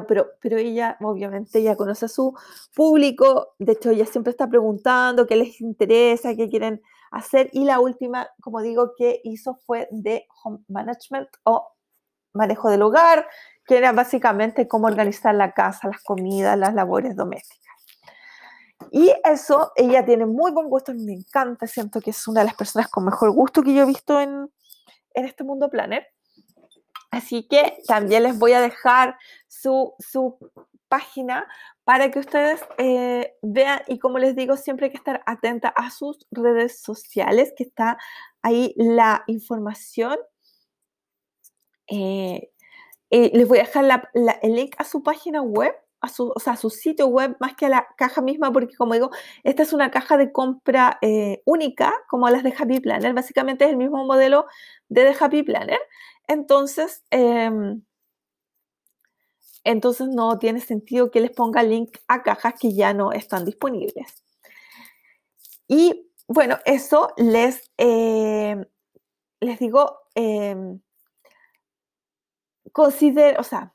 pero, 0.07 0.29
pero 0.41 0.59
ella 0.59 0.97
obviamente 1.01 1.61
ya 1.61 1.75
conoce 1.75 2.05
a 2.05 2.09
su 2.09 2.39
público, 2.73 3.55
de 3.59 3.73
hecho 3.73 3.91
ella 3.91 4.07
siempre 4.07 4.31
está 4.31 4.49
preguntando 4.49 5.27
qué 5.27 5.35
les 5.35 5.61
interesa, 5.61 6.37
qué 6.37 6.49
quieren 6.49 6.81
hacer 7.11 7.51
y 7.53 7.65
la 7.65 7.81
última, 7.81 8.29
como 8.41 8.63
digo, 8.63 8.93
que 8.97 9.21
hizo 9.25 9.57
fue 9.67 9.89
de 9.91 10.29
home 10.45 10.61
management 10.69 11.29
o 11.43 11.73
manejo 12.33 12.71
del 12.71 12.83
hogar, 12.83 13.27
que 13.67 13.77
era 13.77 13.91
básicamente 13.91 14.69
cómo 14.69 14.87
organizar 14.87 15.35
la 15.35 15.51
casa, 15.51 15.89
las 15.89 16.03
comidas, 16.05 16.57
las 16.57 16.75
labores 16.75 17.17
domésticas. 17.17 17.75
Y 18.93 19.13
eso, 19.25 19.73
ella 19.75 20.05
tiene 20.05 20.27
muy 20.27 20.53
buen 20.53 20.69
gusto, 20.69 20.95
me 20.95 21.15
encanta, 21.15 21.67
siento 21.67 22.01
que 22.01 22.11
es 22.11 22.29
una 22.29 22.43
de 22.43 22.47
las 22.47 22.55
personas 22.55 22.89
con 22.89 23.05
mejor 23.05 23.33
gusto 23.33 23.65
que 23.65 23.75
yo 23.75 23.83
he 23.83 23.87
visto 23.87 24.21
en, 24.21 24.49
en 25.15 25.25
este 25.25 25.43
mundo 25.43 25.69
planner. 25.69 26.07
Así 27.11 27.47
que 27.49 27.79
también 27.87 28.23
les 28.23 28.39
voy 28.39 28.53
a 28.53 28.61
dejar 28.61 29.19
su, 29.49 29.95
página 30.89 31.47
para 31.85 32.11
que 32.11 32.19
ustedes 32.19 32.63
eh, 32.79 33.35
vean 33.43 33.83
y 33.89 33.99
como 33.99 34.19
les 34.19 34.35
digo, 34.35 34.57
siempre 34.57 34.87
hay 34.87 34.91
que 34.91 34.97
estar 34.97 35.23
atenta 35.27 35.69
a 35.69 35.91
sus 35.91 36.27
redes 36.31 36.81
sociales, 36.81 37.53
que 37.55 37.65
está 37.65 37.99
ahí 38.41 38.73
la 38.77 39.23
información. 39.27 40.17
Eh, 41.91 42.51
les 43.11 43.49
voy 43.49 43.59
a 43.59 43.63
dejar 43.65 44.03
el 44.15 44.55
link 44.55 44.75
a 44.79 44.85
su 44.85 45.03
página 45.03 45.43
web, 45.43 45.75
a 46.01 46.09
su, 46.09 46.33
o 46.35 46.41
sea, 46.41 46.55
a 46.55 46.57
su 46.57 46.71
sitio 46.71 47.09
web, 47.09 47.37
más 47.41 47.55
que 47.57 47.67
a 47.67 47.69
la 47.69 47.89
caja 47.97 48.21
misma, 48.23 48.53
porque 48.53 48.77
como 48.77 48.95
digo, 48.95 49.11
esta 49.45 49.63
es 49.63 49.73
una 49.73 49.91
caja 49.91 50.17
de 50.17 50.33
compra 50.33 50.99
eh, 51.03 51.43
única, 51.45 51.93
como 52.09 52.29
las 52.31 52.43
de 52.43 52.55
Happy 52.57 52.81
Planner. 52.81 53.15
Básicamente 53.15 53.65
es 53.65 53.71
el 53.71 53.77
mismo 53.77 54.05
modelo 54.05 54.47
de 54.89 55.05
The 55.05 55.25
Happy 55.25 55.43
Planner. 55.43 55.81
Entonces, 56.29 57.05
em, 57.11 57.83
entonces 59.65 60.09
no 60.09 60.39
tiene 60.39 60.61
sentido 60.61 61.11
que 61.11 61.21
les 61.21 61.31
ponga 61.33 61.63
link 61.63 61.99
a 62.09 62.23
cajas 62.23 62.55
que 62.59 62.73
ya 62.75 62.95
no 62.95 63.13
están 63.13 63.45
disponibles. 63.45 64.25
Y 65.67 66.11
bueno, 66.27 66.59
eso 66.65 67.13
les, 67.17 67.71
em, 67.77 68.65
les 69.41 69.59
digo, 69.59 69.99
eh, 70.15 70.79
considero, 72.73 73.41
o 73.41 73.45
sea, 73.45 73.75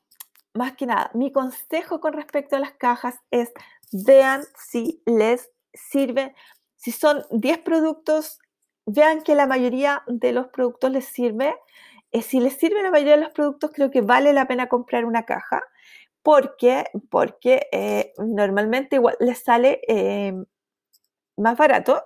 más 0.53 0.75
que 0.75 0.85
nada, 0.85 1.11
mi 1.13 1.31
consejo 1.31 1.99
con 1.99 2.13
respecto 2.13 2.55
a 2.55 2.59
las 2.59 2.73
cajas 2.73 3.15
es 3.31 3.51
vean 3.91 4.43
si 4.57 5.01
les 5.05 5.51
sirve. 5.73 6.35
Si 6.75 6.91
son 6.91 7.23
10 7.31 7.59
productos, 7.59 8.39
vean 8.85 9.23
que 9.23 9.35
la 9.35 9.47
mayoría 9.47 10.03
de 10.07 10.33
los 10.33 10.47
productos 10.47 10.91
les 10.91 11.05
sirve 11.05 11.55
eh, 12.13 12.21
si 12.21 12.39
les 12.39 12.53
sirve 12.57 12.83
la 12.83 12.91
mayoría 12.91 13.15
de 13.15 13.23
los 13.23 13.31
productos, 13.33 13.71
creo 13.73 13.89
que 13.91 14.01
vale 14.01 14.33
la 14.33 14.47
pena 14.47 14.69
comprar 14.69 15.05
una 15.05 15.23
caja. 15.25 15.63
porque 16.23 16.85
Porque 17.09 17.67
eh, 17.71 18.13
normalmente 18.19 18.97
igual 18.97 19.15
les 19.19 19.43
sale 19.43 19.81
em, 19.87 20.45
más 21.37 21.57
barato. 21.57 22.03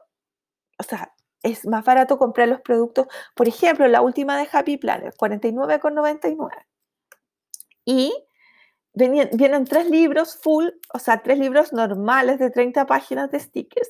O 0.80 0.84
sea, 0.84 1.14
es 1.44 1.66
más 1.68 1.86
barato 1.86 2.18
comprar 2.20 2.48
los 2.50 2.62
productos. 2.62 3.08
Por 3.36 3.48
ejemplo, 3.48 3.88
la 3.88 4.02
última 4.02 4.38
de 4.38 4.48
Happy 4.52 4.78
Planner, 4.78 5.14
49,99. 5.16 6.66
Y 7.86 8.14
vienen 8.98 9.66
tres 9.66 9.90
libros 9.90 10.38
full, 10.42 10.68
o 10.94 11.00
sea, 11.00 11.22
tres 11.22 11.40
libros 11.40 11.74
normales 11.74 12.40
de 12.40 12.50
30 12.50 12.86
páginas 12.86 13.32
de 13.32 13.40
stickers. 13.40 13.90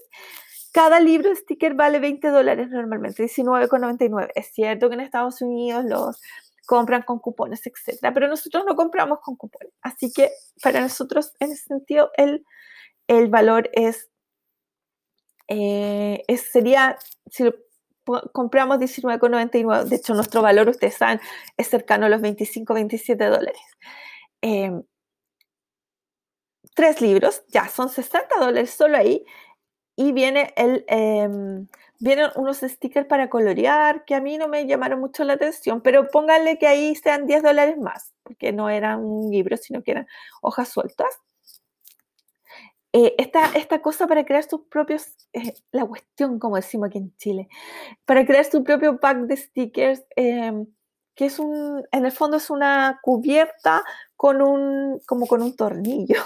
Cada 0.71 0.99
libro 0.99 1.29
de 1.29 1.35
sticker 1.35 1.73
vale 1.73 1.99
20 1.99 2.27
dólares 2.27 2.69
normalmente, 2.69 3.23
19,99. 3.23 4.29
Es 4.35 4.47
cierto 4.53 4.89
que 4.89 4.95
en 4.95 5.01
Estados 5.01 5.41
Unidos 5.41 5.85
los 5.85 6.19
compran 6.67 7.01
con 7.03 7.19
cupones, 7.19 7.65
etcétera, 7.65 8.13
pero 8.13 8.27
nosotros 8.27 8.65
no 8.65 8.75
compramos 8.75 9.19
con 9.21 9.37
cupones. 9.37 9.73
Así 9.81 10.11
que 10.11 10.31
para 10.61 10.81
nosotros, 10.81 11.33
en 11.39 11.53
ese 11.53 11.63
sentido, 11.63 12.11
el, 12.17 12.45
el 13.07 13.29
valor 13.29 13.69
es, 13.73 14.09
eh, 15.47 16.23
es, 16.27 16.41
sería, 16.51 16.97
si 17.31 17.45
lo 17.45 17.53
compramos 18.33 18.79
19,99, 18.79 19.85
de 19.85 19.95
hecho 19.95 20.13
nuestro 20.13 20.41
valor, 20.41 20.67
ustedes 20.67 20.95
saben, 20.95 21.21
es 21.55 21.67
cercano 21.69 22.05
a 22.05 22.09
los 22.09 22.21
25, 22.21 22.73
27 22.73 23.25
dólares. 23.25 23.61
Em, 24.41 24.83
tres 26.77 27.01
libros, 27.01 27.43
ya 27.47 27.67
son 27.69 27.89
60 27.89 28.35
dólares 28.39 28.69
solo 28.69 28.97
ahí 28.97 29.25
y 29.95 30.11
viene 30.11 30.53
el, 30.55 30.85
em, 30.87 31.67
vienen 31.99 32.29
unos 32.35 32.59
stickers 32.59 33.07
para 33.07 33.31
colorear 33.31 34.05
que 34.05 34.13
a 34.13 34.21
mí 34.21 34.37
no 34.37 34.47
me 34.47 34.67
llamaron 34.67 34.99
mucho 34.99 35.23
la 35.23 35.33
atención, 35.33 35.81
pero 35.81 36.07
pónganle 36.11 36.59
que 36.59 36.67
ahí 36.67 36.93
sean 36.95 37.25
10 37.25 37.41
dólares 37.41 37.79
más, 37.79 38.13
porque 38.21 38.51
no 38.53 38.69
eran 38.69 39.03
un 39.03 39.31
libro, 39.31 39.57
sino 39.57 39.81
que 39.81 39.89
eran 39.89 40.07
hojas 40.43 40.69
sueltas. 40.69 41.09
Eh, 42.93 43.15
esta, 43.17 43.47
esta, 43.55 43.81
cosa 43.81 44.05
para 44.05 44.23
crear 44.23 44.43
sus 44.43 44.61
propios, 44.69 45.07
eh, 45.33 45.55
la 45.71 45.83
cuestión, 45.83 46.37
como 46.37 46.57
decimos 46.57 46.89
aquí 46.89 46.99
en 46.99 47.17
Chile, 47.17 47.47
para 48.05 48.23
crear 48.23 48.45
su 48.45 48.63
propio 48.63 48.99
pack 48.99 49.17
de 49.21 49.35
stickers, 49.35 50.03
em, 50.15 50.67
que 51.17 51.25
es 51.25 51.39
un, 51.39 51.83
en 51.91 52.05
el 52.05 52.11
fondo 52.11 52.37
es 52.37 52.49
una 52.51 52.99
cubierta 53.01 53.83
con 54.15 54.41
un, 54.41 55.01
como 55.07 55.25
con 55.27 55.41
un 55.41 55.55
tornillo. 55.55 56.21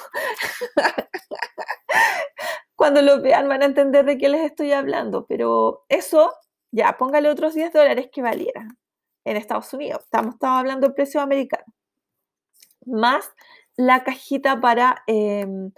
cuando 2.75 3.01
lo 3.01 3.21
vean 3.21 3.47
van 3.47 3.61
a 3.63 3.65
entender 3.65 4.05
de 4.05 4.17
qué 4.17 4.27
les 4.27 4.41
estoy 4.41 4.73
hablando, 4.73 5.25
pero 5.27 5.85
eso 5.89 6.33
Ya, 6.71 6.97
póngale 6.97 7.29
otros 7.29 7.53
10 7.53 7.73
dólares 7.73 8.09
que 8.13 8.21
valiera 8.21 8.67
en 9.25 9.37
Estados 9.37 9.73
Unidos. 9.73 10.03
Estamos, 10.03 10.35
estamos 10.35 10.59
hablando 10.59 10.87
de 10.87 10.93
precio 10.93 11.21
americano. 11.21 11.65
Más 12.85 13.31
la 13.77 14.03
cajita 14.03 14.59
para, 14.61 15.03
em, 15.07 15.71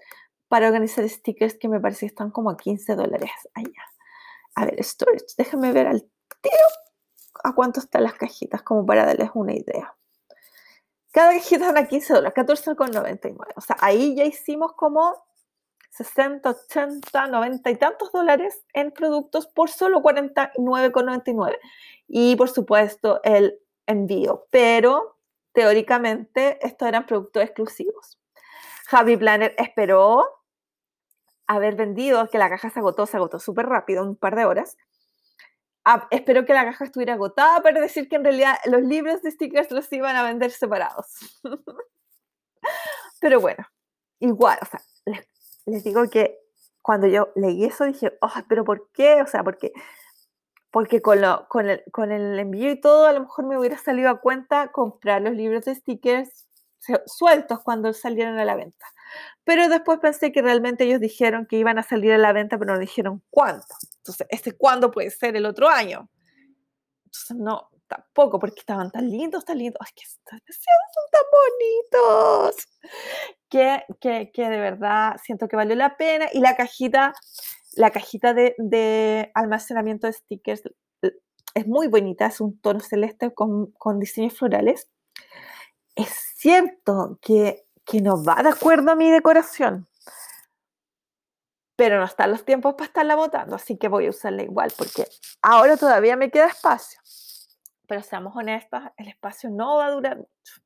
para 0.47 0.68
organizar 0.68 1.07
stickers 1.09 1.57
que 1.57 1.70
me 1.70 1.80
parece 1.80 2.01
que 2.01 2.07
están 2.07 2.32
como 2.32 2.49
a 2.51 2.57
15 2.57 2.95
dólares 2.95 3.32
allá. 3.53 3.84
A 4.55 4.66
ver, 4.66 4.84
storage, 4.84 5.26
déjenme 5.38 5.72
ver 5.74 5.88
al 5.88 6.01
tiro 6.41 6.82
a 7.43 7.53
cuánto 7.53 7.79
están 7.79 8.03
las 8.03 8.13
cajitas, 8.13 8.61
como 8.61 8.86
para 8.86 9.05
darles 9.05 9.31
una 9.34 9.53
idea. 9.53 9.95
Cada 11.11 11.34
cajita 11.34 11.67
está 11.67 11.79
a 11.79 11.88
15 11.88 12.13
dólares, 12.13 12.34
14,99. 12.36 13.53
O 13.55 13.61
sea, 13.61 13.77
ahí 13.79 14.15
ya 14.15 14.23
hicimos 14.23 14.73
como 14.73 15.23
60, 15.91 16.49
80, 16.49 17.27
90 17.27 17.69
y 17.69 17.75
tantos 17.75 18.11
dólares 18.11 18.63
en 18.73 18.91
productos 18.91 19.45
por 19.45 19.69
solo 19.69 20.01
49,99. 20.01 21.57
Y 22.07 22.36
por 22.36 22.49
supuesto 22.49 23.21
el 23.23 23.59
envío. 23.86 24.47
Pero 24.49 25.17
teóricamente 25.51 26.57
estos 26.65 26.88
eran 26.88 27.05
productos 27.05 27.43
exclusivos. 27.43 28.19
Javi 28.88 29.15
Planner 29.15 29.53
esperó 29.57 30.25
haber 31.45 31.75
vendido, 31.75 32.27
que 32.29 32.38
la 32.38 32.49
caja 32.49 32.69
se 32.69 32.79
agotó, 32.79 33.05
se 33.05 33.17
agotó 33.17 33.39
súper 33.39 33.67
rápido, 33.67 34.03
un 34.03 34.15
par 34.15 34.36
de 34.36 34.45
horas. 34.45 34.77
Ah, 35.86 36.07
espero 36.11 36.45
que 36.45 36.53
la 36.53 36.63
caja 36.63 36.86
estuviera 36.86 37.13
agotada 37.13 37.61
para 37.61 37.81
decir 37.81 38.07
que 38.07 38.15
en 38.15 38.23
realidad 38.23 38.55
los 38.65 38.81
libros 38.84 39.21
de 39.21 39.31
stickers 39.31 39.69
los 39.71 39.91
iban 39.91 40.15
a 40.15 40.23
vender 40.23 40.51
separados. 40.51 41.41
Pero 43.19 43.41
bueno, 43.41 43.65
igual, 44.19 44.57
o 44.61 44.65
sea, 44.65 44.81
les, 45.65 45.84
digo 45.84 46.09
que 46.09 46.39
cuando 46.81 47.07
yo 47.07 47.29
leí 47.36 47.65
eso 47.65 47.86
dije, 47.86 48.17
oh, 48.21 48.31
pero 48.49 48.65
¿por 48.65 48.89
qué? 48.91 49.21
O 49.21 49.27
sea, 49.27 49.43
porque, 49.43 49.71
porque 50.71 51.01
con, 51.01 51.21
lo, 51.21 51.47
con, 51.47 51.69
el, 51.69 51.84
con 51.91 52.11
el 52.11 52.38
envío 52.39 52.71
y 52.71 52.79
todo, 52.79 53.05
a 53.05 53.13
lo 53.13 53.21
mejor 53.21 53.45
me 53.45 53.57
hubiera 53.57 53.77
salido 53.77 54.09
a 54.09 54.19
cuenta 54.19 54.71
comprar 54.73 55.21
los 55.21 55.34
libros 55.34 55.65
de 55.65 55.75
stickers 55.75 56.47
sueltos 57.05 57.61
cuando 57.63 57.93
salieron 57.93 58.38
a 58.38 58.45
la 58.45 58.55
venta. 58.55 58.86
Pero 59.43 59.67
después 59.67 59.99
pensé 59.99 60.31
que 60.31 60.41
realmente 60.41 60.86
ellos 60.86 60.99
dijeron 60.99 61.45
que 61.45 61.57
iban 61.57 61.77
a 61.77 61.84
salir 61.84 62.13
a 62.13 62.17
la 62.17 62.34
venta, 62.34 62.57
pero 62.57 62.73
no 62.73 62.79
dijeron 62.79 63.21
cuánto. 63.29 63.75
Entonces, 63.97 64.27
¿este 64.29 64.53
cuándo 64.53 64.91
puede 64.91 65.11
ser 65.11 65.36
el 65.36 65.45
otro 65.45 65.69
año? 65.69 66.09
Entonces, 67.05 67.38
no, 67.38 67.69
tampoco, 67.88 68.39
porque 68.39 68.59
estaban 68.59 68.91
tan 68.91 69.09
lindos, 69.09 69.45
tan 69.45 69.57
lindos. 69.57 69.79
Es 69.86 69.93
que 69.93 70.05
son 70.05 70.39
tan 71.11 71.21
bonitos. 71.31 72.55
Que, 73.49 73.84
que, 73.99 74.31
que, 74.34 74.49
de 74.49 74.59
verdad 74.59 75.17
siento 75.23 75.47
que 75.47 75.55
valió 75.55 75.75
la 75.75 75.95
pena. 75.97 76.27
Y 76.34 76.39
la 76.39 76.55
cajita, 76.55 77.13
la 77.75 77.91
cajita 77.91 78.34
de, 78.34 78.55
de 78.57 79.31
almacenamiento 79.36 80.07
de 80.07 80.13
stickers 80.13 80.63
es 81.53 81.67
muy 81.67 81.88
bonita. 81.88 82.27
Es 82.27 82.41
un 82.41 82.59
tono 82.59 82.79
celeste 82.79 83.34
con, 83.34 83.71
con 83.73 83.99
diseños 83.99 84.34
florales. 84.34 84.89
Es 85.95 86.09
cierto 86.35 87.19
que 87.21 87.63
que 87.85 88.01
no 88.01 88.23
va 88.23 88.41
de 88.43 88.49
acuerdo 88.49 88.91
a 88.91 88.95
mi 88.95 89.09
decoración. 89.11 89.87
Pero 91.75 91.97
no 91.97 92.05
están 92.05 92.31
los 92.31 92.45
tiempos 92.45 92.75
para 92.75 92.85
estarla 92.85 93.15
botando, 93.15 93.55
así 93.55 93.77
que 93.77 93.87
voy 93.87 94.05
a 94.05 94.11
usarla 94.11 94.43
igual, 94.43 94.71
porque 94.77 95.07
ahora 95.41 95.75
todavía 95.75 96.15
me 96.15 96.29
queda 96.29 96.47
espacio. 96.47 96.99
Pero 97.87 98.03
seamos 98.03 98.35
honestas, 98.35 98.91
el 98.97 99.07
espacio 99.07 99.49
no 99.49 99.77
va 99.77 99.87
a 99.87 99.91
durar 99.91 100.17
mucho. 100.17 100.61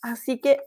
Así 0.00 0.40
que 0.40 0.62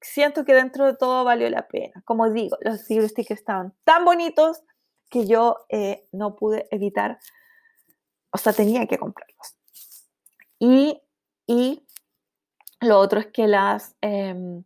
siento 0.00 0.44
que 0.44 0.54
dentro 0.54 0.86
de 0.86 0.94
todo 0.94 1.24
valió 1.24 1.48
la 1.50 1.66
pena. 1.66 2.02
Como 2.04 2.30
digo, 2.30 2.56
los 2.60 2.88
libros 2.88 3.12
estaban 3.16 3.74
tan 3.84 4.04
bonitos 4.04 4.62
que 5.10 5.26
yo 5.26 5.64
eh, 5.68 6.06
no 6.12 6.36
pude 6.36 6.68
evitar, 6.70 7.18
o 8.30 8.38
sea, 8.38 8.52
tenía 8.52 8.86
que 8.86 8.98
comprarlos. 8.98 9.56
Y, 10.58 11.00
y 11.46 11.85
lo 12.80 12.98
otro 12.98 13.20
es 13.20 13.26
que 13.26 13.46
las, 13.46 13.96
em, 14.00 14.64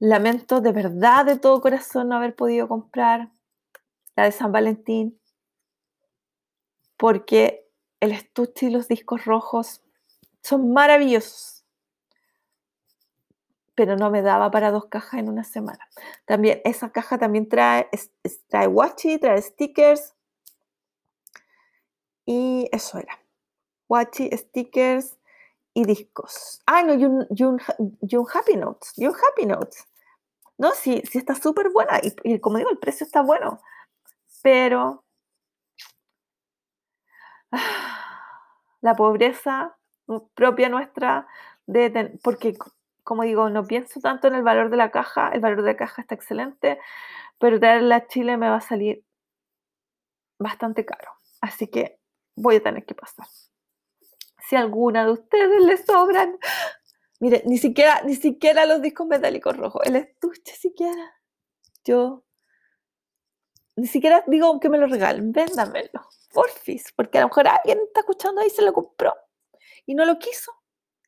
Lamento 0.00 0.60
de 0.60 0.70
verdad, 0.70 1.26
de 1.26 1.38
todo 1.38 1.60
corazón, 1.60 2.08
no 2.08 2.16
haber 2.16 2.36
podido 2.36 2.68
comprar 2.68 3.30
la 4.14 4.24
de 4.24 4.32
San 4.32 4.52
Valentín, 4.52 5.18
porque 6.96 7.68
el 7.98 8.12
estuche 8.12 8.66
y 8.66 8.70
los 8.70 8.86
discos 8.86 9.24
rojos 9.24 9.82
son 10.40 10.72
maravillosos, 10.72 11.64
pero 13.74 13.96
no 13.96 14.08
me 14.10 14.22
daba 14.22 14.52
para 14.52 14.70
dos 14.70 14.86
cajas 14.86 15.18
en 15.18 15.28
una 15.28 15.42
semana. 15.42 15.88
También, 16.26 16.60
esa 16.64 16.92
caja 16.92 17.18
también 17.18 17.48
trae, 17.48 17.88
trae 18.48 18.68
watchy, 18.68 19.18
trae 19.18 19.42
stickers, 19.42 20.14
y 22.24 22.68
eso 22.70 22.98
era. 22.98 23.18
Watchy, 23.88 24.30
stickers 24.36 25.18
y 25.78 25.84
discos. 25.84 26.60
Ah, 26.66 26.82
no, 26.82 26.94
y 26.94 27.04
un, 27.04 27.60
Happy 28.34 28.56
Notes, 28.56 28.92
y 28.96 29.06
un 29.06 29.14
Happy 29.14 29.46
Notes. 29.46 29.86
No, 30.58 30.72
sí, 30.72 31.02
sí 31.08 31.18
está 31.18 31.36
súper 31.36 31.70
buena 31.70 32.00
y, 32.24 32.40
como 32.40 32.58
digo, 32.58 32.68
el 32.70 32.78
precio 32.78 33.06
está 33.06 33.22
bueno, 33.22 33.60
pero 34.42 35.04
la 38.80 38.96
pobreza 38.96 39.76
propia 40.34 40.68
nuestra, 40.68 41.28
de 41.66 42.18
porque 42.24 42.58
como 43.04 43.22
digo, 43.22 43.48
no 43.50 43.64
pienso 43.64 44.00
tanto 44.00 44.26
en 44.26 44.34
el 44.34 44.42
valor 44.42 44.68
de 44.68 44.78
la 44.78 44.90
caja, 44.90 45.28
el 45.28 45.40
valor 45.40 45.62
de 45.62 45.72
la 45.72 45.76
caja 45.76 46.02
está 46.02 46.16
excelente, 46.16 46.80
pero 47.38 47.60
traerla 47.60 47.96
a 47.96 48.06
Chile 48.08 48.36
me 48.36 48.50
va 48.50 48.56
a 48.56 48.60
salir 48.60 49.04
bastante 50.40 50.84
caro, 50.84 51.12
así 51.40 51.68
que 51.68 52.00
voy 52.34 52.56
a 52.56 52.62
tener 52.64 52.84
que 52.84 52.96
pasar. 52.96 53.26
Si 54.48 54.56
alguna 54.56 55.04
de 55.04 55.12
ustedes 55.12 55.62
le 55.62 55.76
sobran, 55.76 56.38
Mire, 57.20 57.42
ni 57.46 57.58
siquiera, 57.58 58.00
ni 58.04 58.14
siquiera 58.14 58.64
los 58.64 58.80
discos 58.80 59.06
metálicos 59.06 59.56
rojos, 59.56 59.82
el 59.84 59.96
estuche 59.96 60.54
siquiera. 60.54 61.16
Yo 61.84 62.24
ni 63.76 63.86
siquiera 63.86 64.22
digo 64.26 64.58
que 64.60 64.68
me 64.68 64.78
lo 64.78 64.86
regalen, 64.86 65.32
véndamelo, 65.32 66.08
porfis, 66.32 66.92
porque 66.94 67.18
a 67.18 67.22
lo 67.22 67.28
mejor 67.28 67.48
alguien 67.48 67.78
está 67.86 68.00
escuchando 68.00 68.40
ahí 68.40 68.50
se 68.50 68.62
lo 68.62 68.72
compró 68.72 69.14
y 69.86 69.94
no 69.94 70.04
lo 70.04 70.18
quiso. 70.18 70.52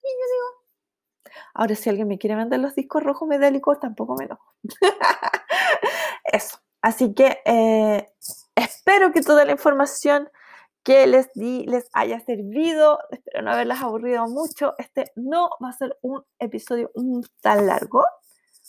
Y 0.02 0.08
yo 0.08 0.26
digo, 0.34 1.36
ahora 1.54 1.74
si 1.76 1.90
alguien 1.90 2.08
me 2.08 2.18
quiere 2.18 2.36
vender 2.36 2.58
los 2.58 2.74
discos 2.74 3.02
rojos 3.02 3.28
metálicos, 3.28 3.78
tampoco 3.78 4.16
me 4.16 4.26
lo. 4.26 4.40
Eso. 6.24 6.58
Así 6.82 7.14
que 7.14 7.40
eh, 7.44 8.12
espero 8.54 9.12
que 9.12 9.20
toda 9.20 9.44
la 9.44 9.52
información 9.52 10.30
que 10.82 11.06
les 11.06 11.32
di 11.34 11.64
les 11.66 11.88
haya 11.92 12.20
servido. 12.20 12.98
Espero 13.10 13.42
no 13.42 13.52
haberlas 13.52 13.82
aburrido 13.82 14.26
mucho. 14.28 14.74
Este 14.78 15.12
no 15.16 15.50
va 15.62 15.70
a 15.70 15.72
ser 15.72 15.98
un 16.02 16.24
episodio 16.38 16.90
tan 17.40 17.66
largo. 17.66 18.00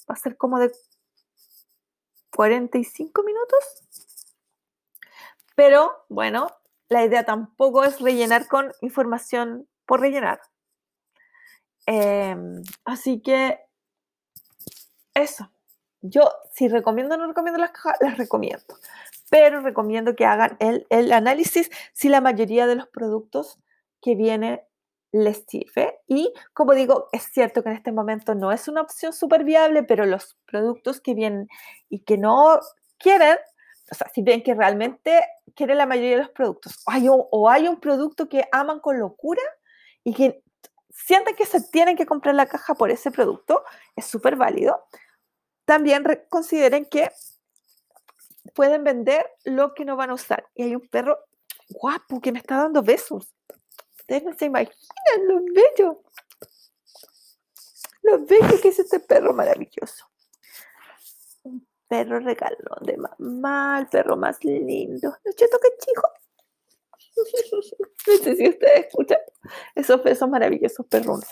Va 0.09 0.14
a 0.14 0.16
ser 0.16 0.38
como 0.38 0.59
de 0.59 0.72
45 2.36 3.24
minutos. 3.24 3.66
Pero 5.55 6.05
bueno, 6.09 6.47
la 6.89 7.05
idea 7.05 7.26
tampoco 7.26 7.84
es 7.84 7.99
rellenar 7.99 8.47
con 8.47 8.72
información 8.82 9.68
por 9.86 10.01
rellenar. 10.01 10.41
Em, 11.86 12.62
así 12.86 13.22
que 13.22 13.59
eso. 15.14 15.51
Yo, 16.01 16.32
si 16.51 16.68
recomiendo 16.68 17.16
o 17.16 17.18
no 17.18 17.28
recomiendo 17.28 17.59
las 17.59 17.72
cajas, 17.72 17.97
las 18.01 18.18
recomiendo 18.18 18.76
pero 19.32 19.62
recomiendo 19.62 20.14
que 20.14 20.26
hagan 20.26 20.58
el, 20.60 21.14
análisis 21.14 21.72
si 21.94 22.10
la 22.10 22.20
mayoría 22.20 22.68
de 22.68 22.76
los 22.76 22.90
productos 22.90 23.58
que 24.02 24.14
viene 24.14 24.68
les 25.14 25.46
sirve. 25.48 26.02
Y 26.06 26.34
como 26.54 26.74
digo, 26.74 27.08
es 27.14 27.24
cierto 27.32 27.64
que 27.64 27.70
en 27.70 27.78
este 27.78 27.94
momento 27.94 28.36
no 28.36 28.52
es 28.52 28.68
una 28.68 28.82
opción 28.82 29.14
súper 29.14 29.46
viable, 29.46 29.84
pero 29.84 30.06
los 30.06 30.38
productos 30.46 31.00
que 31.00 31.14
vienen 31.14 31.48
y 31.88 32.00
que 32.00 32.18
no 32.18 32.60
quieren, 32.98 33.38
o 33.90 33.96
sea, 33.96 34.10
si 34.14 34.22
ven 34.22 34.44
que 34.44 34.54
realmente 34.54 35.26
quieren 35.56 35.78
la 35.78 35.86
mayoría 35.86 36.18
de 36.18 36.24
los 36.24 36.32
productos, 36.32 36.84
hay 36.86 37.08
un, 37.08 37.24
o 37.32 37.50
hay 37.50 37.70
un 37.70 37.80
producto 37.80 38.28
que 38.28 38.44
aman 38.52 38.82
con 38.82 39.00
locura 39.00 39.42
y 40.04 40.14
que 40.14 40.44
sienten 40.90 41.38
que 41.38 41.46
se 41.46 41.62
tienen 41.72 41.96
que 41.96 42.06
comprar 42.06 42.36
la 42.36 42.48
caja 42.48 42.76
por 42.76 42.92
ese 42.92 43.12
producto, 43.12 43.64
es 43.96 44.06
súper 44.08 44.36
válido. 44.36 44.84
También 45.64 46.04
consideren 46.28 46.84
que 46.84 47.10
pueden 48.54 48.84
vender 48.84 49.30
lo 49.43 49.74
que 49.74 49.86
no 49.86 49.95
van 49.95 50.12
a 50.12 50.16
usar. 50.16 50.45
Y 50.56 50.64
hay 50.64 50.76
un 50.76 50.88
perro 50.88 51.18
guapo 51.70 52.20
que 52.22 52.32
me 52.32 52.39
está 52.39 52.58
dando 52.58 52.82
besos. 52.82 53.34
Ustedes 53.99 54.24
no 54.24 54.34
se 54.34 54.45
imaginan 54.45 54.76
lo 55.28 55.41
bello. 55.54 56.04
Lo 58.04 58.26
bello 58.26 58.62
que 58.62 58.70
es 58.70 58.80
este 58.80 58.99
perro 58.99 59.34
maravilloso. 59.34 60.06
Un 61.43 61.68
perro 61.88 62.20
regalón 62.20 62.84
de 62.84 62.97
mamá, 62.97 63.80
el 63.80 63.88
perro 63.88 64.18
más 64.18 64.43
lindo. 64.43 65.16
¿No 65.24 65.32
cheto 65.34 65.58
que 65.60 65.70
chico? 65.78 66.04
no 68.08 68.18
sé 68.18 68.36
si 68.36 68.49
ustedes 68.49 68.88
escuchan 68.88 69.20
esos 69.76 70.04
besos 70.04 70.30
maravillosos 70.30 70.86
perrones. 70.88 71.30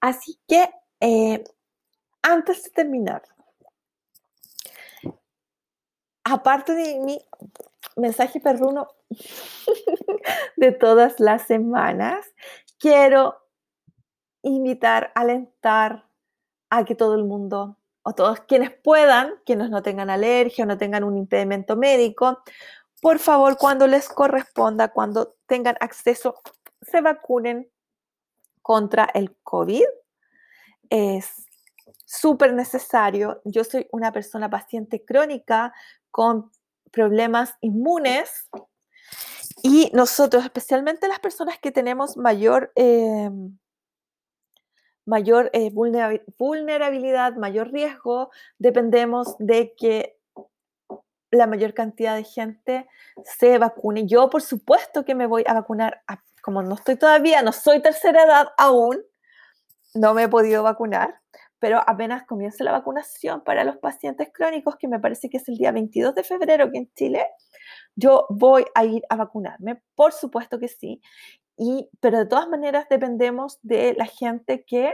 Así 0.00 0.38
que, 0.46 0.68
eh, 1.00 1.44
antes 2.22 2.64
de 2.64 2.70
terminar, 2.70 3.22
aparte 6.24 6.74
de 6.74 6.98
mi 7.00 7.20
mensaje 7.96 8.40
perruno 8.40 8.88
de 10.56 10.72
todas 10.72 11.20
las 11.20 11.42
semanas. 11.42 12.26
Quiero 12.78 13.36
invitar, 14.42 15.12
alentar 15.14 16.08
a 16.70 16.84
que 16.84 16.94
todo 16.94 17.14
el 17.14 17.24
mundo, 17.24 17.78
o 18.02 18.14
todos 18.14 18.40
quienes 18.40 18.70
puedan, 18.70 19.34
quienes 19.46 19.70
no 19.70 19.82
tengan 19.82 20.10
alergia 20.10 20.66
no 20.66 20.76
tengan 20.76 21.04
un 21.04 21.16
impedimento 21.16 21.76
médico, 21.76 22.42
por 23.00 23.18
favor, 23.18 23.58
cuando 23.58 23.86
les 23.86 24.08
corresponda, 24.08 24.88
cuando 24.88 25.36
tengan 25.46 25.76
acceso, 25.80 26.36
se 26.80 27.02
vacunen 27.02 27.70
contra 28.62 29.04
el 29.12 29.36
COVID. 29.42 29.84
Es 30.88 31.44
súper 32.06 32.54
necesario. 32.54 33.42
Yo 33.44 33.62
soy 33.62 33.86
una 33.92 34.10
persona 34.10 34.48
paciente 34.48 35.04
crónica 35.04 35.74
con 36.14 36.52
problemas 36.92 37.56
inmunes 37.60 38.48
y 39.64 39.90
nosotros, 39.92 40.44
especialmente 40.44 41.08
las 41.08 41.18
personas 41.18 41.58
que 41.58 41.72
tenemos 41.72 42.16
mayor, 42.16 42.70
em, 42.76 43.58
mayor 45.04 45.50
eh, 45.52 45.72
vulnerabilidad, 46.38 47.34
mayor 47.34 47.72
riesgo, 47.72 48.30
dependemos 48.60 49.34
de 49.40 49.74
que 49.76 50.16
la 51.32 51.48
mayor 51.48 51.74
cantidad 51.74 52.14
de 52.14 52.22
gente 52.22 52.88
se 53.24 53.58
vacune. 53.58 54.06
Yo, 54.06 54.30
por 54.30 54.42
supuesto, 54.42 55.04
que 55.04 55.16
me 55.16 55.26
voy 55.26 55.42
a 55.48 55.54
vacunar, 55.54 56.00
como 56.44 56.62
no 56.62 56.76
estoy 56.76 56.94
todavía, 56.94 57.42
no 57.42 57.50
soy 57.50 57.82
tercera 57.82 58.22
edad 58.22 58.52
aún, 58.56 59.02
no 59.94 60.14
me 60.14 60.22
he 60.22 60.28
podido 60.28 60.62
vacunar, 60.62 61.20
pero 61.64 61.80
apenas 61.86 62.26
comience 62.26 62.62
la 62.62 62.72
vacunación 62.72 63.42
para 63.42 63.64
los 63.64 63.78
pacientes 63.78 64.28
crónicos, 64.34 64.76
que 64.76 64.86
me 64.86 65.00
parece 65.00 65.30
que 65.30 65.38
es 65.38 65.48
el 65.48 65.56
día 65.56 65.72
22 65.72 66.14
de 66.14 66.22
febrero 66.22 66.66
aquí 66.66 66.76
en 66.76 66.92
Chile, 66.92 67.26
yo 67.96 68.26
voy 68.28 68.66
a 68.74 68.84
ir 68.84 69.02
a 69.08 69.16
vacunarme, 69.16 69.80
por 69.94 70.12
supuesto 70.12 70.58
que 70.58 70.68
sí, 70.68 71.00
y, 71.56 71.88
pero 72.00 72.18
de 72.18 72.26
todas 72.26 72.48
maneras 72.48 72.86
dependemos 72.90 73.60
de 73.62 73.94
la 73.94 74.04
gente 74.04 74.62
que, 74.66 74.92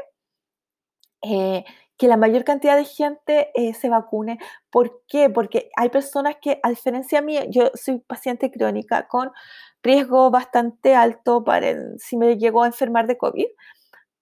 eh, 1.22 1.64
que 1.96 2.06
la 2.06 2.16
mayor 2.16 2.44
cantidad 2.44 2.76
de 2.76 2.84
gente 2.84 3.50
eh, 3.56 3.74
se 3.74 3.88
vacune. 3.88 4.38
¿Por 4.70 5.02
qué? 5.08 5.28
Porque 5.28 5.70
hay 5.76 5.88
personas 5.88 6.36
que, 6.40 6.60
a 6.62 6.70
diferencia 6.70 7.20
mía, 7.20 7.46
yo 7.48 7.72
soy 7.74 7.98
paciente 7.98 8.48
crónica 8.52 9.08
con 9.08 9.32
riesgo 9.82 10.30
bastante 10.30 10.94
alto 10.94 11.42
para 11.42 11.74
si 11.98 12.16
me 12.16 12.38
llego 12.38 12.62
a 12.62 12.68
enfermar 12.68 13.08
de 13.08 13.18
COVID, 13.18 13.46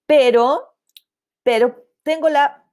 pero, 0.07 0.63
pero 1.43 1.88
tengo 2.09 2.27
la 2.27 2.65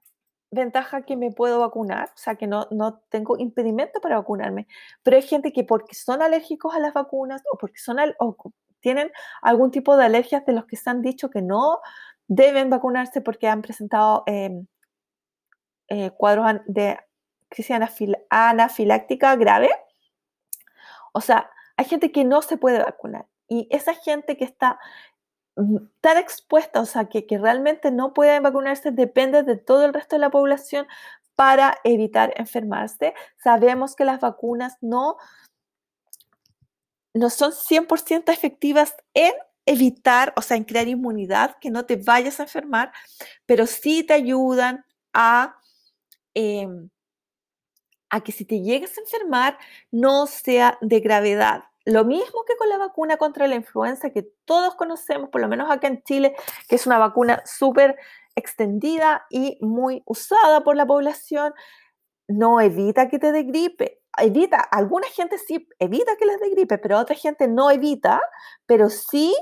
ventaja 0.49 1.03
que 1.03 1.15
me 1.15 1.31
puedo 1.31 1.59
vacunar, 1.59 2.09
o 2.09 2.17
sea, 2.17 2.37
que 2.37 2.47
no, 2.47 2.67
no 2.71 3.01
tengo 3.09 3.37
impedimento 3.37 4.01
para 4.01 4.17
vacunarme, 4.17 4.67
pero 5.03 5.15
hay 5.17 5.21
gente 5.21 5.53
que 5.53 5.63
porque 5.63 5.93
son 5.93 6.23
alérgicos 6.23 6.73
a 6.73 6.79
las 6.79 6.91
vacunas 6.91 7.43
o 7.53 7.57
porque 7.59 7.77
son 7.77 7.97
o 8.17 8.35
tienen 8.79 9.11
algún 9.43 9.69
tipo 9.69 9.95
de 9.95 10.05
alergias 10.05 10.43
de 10.47 10.53
los 10.53 10.65
que 10.65 10.75
se 10.75 10.89
han 10.89 11.03
dicho 11.03 11.29
que 11.29 11.43
no 11.43 11.81
deben 12.27 12.71
vacunarse 12.71 13.21
porque 13.21 13.47
han 13.47 13.61
presentado 13.61 14.23
em, 14.25 14.65
eh, 15.89 16.09
cuadros 16.17 16.61
de 16.65 16.97
crisis 17.49 17.77
anafiláctica 18.31 19.35
grave. 19.35 19.69
O 21.13 21.21
sea, 21.21 21.51
hay 21.75 21.85
gente 21.85 22.11
que 22.11 22.23
no 22.23 22.41
se 22.41 22.57
puede 22.57 22.79
vacunar 22.79 23.27
y 23.47 23.67
esa 23.71 23.93
gente 23.93 24.37
que 24.37 24.43
está 24.45 24.79
tan 26.01 26.17
expuesta, 26.17 26.81
o 26.81 26.85
sea, 26.85 27.05
que, 27.05 27.25
que 27.25 27.37
realmente 27.37 27.91
no 27.91 28.13
pueden 28.13 28.43
vacunarse, 28.43 28.91
depende 28.91 29.43
de 29.43 29.57
todo 29.57 29.85
el 29.85 29.93
resto 29.93 30.15
de 30.15 30.19
la 30.19 30.29
población 30.29 30.87
para 31.35 31.77
evitar 31.83 32.33
enfermarse. 32.37 33.13
Sabemos 33.43 33.95
que 33.95 34.05
las 34.05 34.19
vacunas 34.19 34.77
no, 34.81 35.17
no 37.13 37.29
son 37.29 37.51
100% 37.51 38.31
efectivas 38.31 38.95
en 39.13 39.33
evitar, 39.65 40.33
o 40.35 40.41
sea, 40.41 40.57
en 40.57 40.63
crear 40.63 40.87
inmunidad, 40.87 41.57
que 41.59 41.69
no 41.69 41.85
te 41.85 41.97
vayas 41.97 42.39
a 42.39 42.43
enfermar, 42.43 42.91
pero 43.45 43.67
sí 43.67 44.03
te 44.03 44.13
ayudan 44.13 44.85
a, 45.13 45.57
em, 46.33 46.89
a 48.09 48.21
que 48.21 48.31
si 48.31 48.45
te 48.45 48.61
llegas 48.61 48.97
a 48.97 49.01
enfermar 49.01 49.57
no 49.91 50.27
sea 50.27 50.77
de 50.81 50.99
gravedad. 50.99 51.63
Lo 51.87 52.03
mismo 52.03 52.43
que 52.45 52.57
con 52.57 52.67
la 52.67 52.77
vacuna 52.77 53.15
contra 53.15 53.47
la 53.47 53.55
influenza 53.55 54.09
que 54.09 54.29
todos 54.43 54.75
conocemos, 54.75 55.29
por 55.29 55.39
lo 55.39 55.47
menos 55.47 55.71
acá 55.71 55.87
en 55.87 56.03
Chile, 56.03 56.35
que 56.67 56.75
es 56.75 56.85
una 56.85 56.97
vacuna 56.97 57.41
súper 57.45 57.95
extendida 58.35 59.25
y 59.29 59.57
muy 59.61 60.03
usada 60.05 60.65
por 60.65 60.75
la 60.75 60.85
población, 60.85 61.53
no 62.27 62.59
evita 62.59 63.07
que 63.07 63.19
te 63.19 63.31
dé 63.31 63.43
gripe. 63.43 64.01
Evita, 64.17 64.59
alguna 64.59 65.07
gente 65.07 65.37
sí 65.37 65.65
evita 65.79 66.17
que 66.17 66.25
les 66.25 66.41
dé 66.41 66.49
gripe, 66.49 66.77
pero 66.77 66.99
otra 66.99 67.15
gente 67.15 67.47
no 67.47 67.71
evita, 67.71 68.19
pero 68.65 68.89
sí 68.89 69.33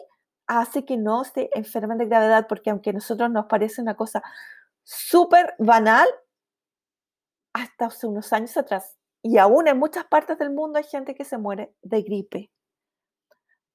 hace 0.46 0.86
que 0.86 0.98
no 0.98 1.24
se 1.24 1.50
enfermen 1.56 1.98
de 1.98 2.06
gravedad, 2.06 2.46
porque 2.48 2.70
aunque 2.70 2.92
a 2.92 2.94
nosotros 2.94 3.32
nos 3.32 3.48
parece 3.48 3.82
una 3.82 3.96
cosa 3.96 4.22
súper 4.84 5.56
banal, 5.58 6.08
hasta 7.54 7.88
hace 7.88 8.06
unos 8.06 8.32
años 8.34 8.56
atrás 8.56 8.96
y 9.26 9.40
aún 9.40 9.68
en 9.68 9.80
muchas 9.80 10.06
partes 10.06 10.38
del 10.38 10.52
mundo 10.52 10.78
hay 10.78 10.84
gente 10.84 11.16
que 11.16 11.26
se 11.26 11.40
muere 11.40 11.74
de 11.82 12.04
gripe. 12.04 12.52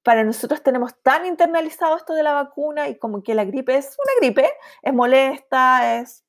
Para 0.01 0.23
nosotros 0.23 0.63
tenemos 0.63 0.93
tan 1.03 1.25
internalizado 1.25 1.97
esto 1.97 2.13
de 2.13 2.23
la 2.23 2.31
vacuna 2.31 2.87
y 2.87 2.97
como 2.97 3.21
que 3.21 3.35
la 3.35 3.43
gripe 3.43 3.75
es 3.75 3.97
una 3.99 4.13
gripe, 4.21 4.49
es 4.81 4.93
molesta, 4.93 5.97
es... 5.99 6.23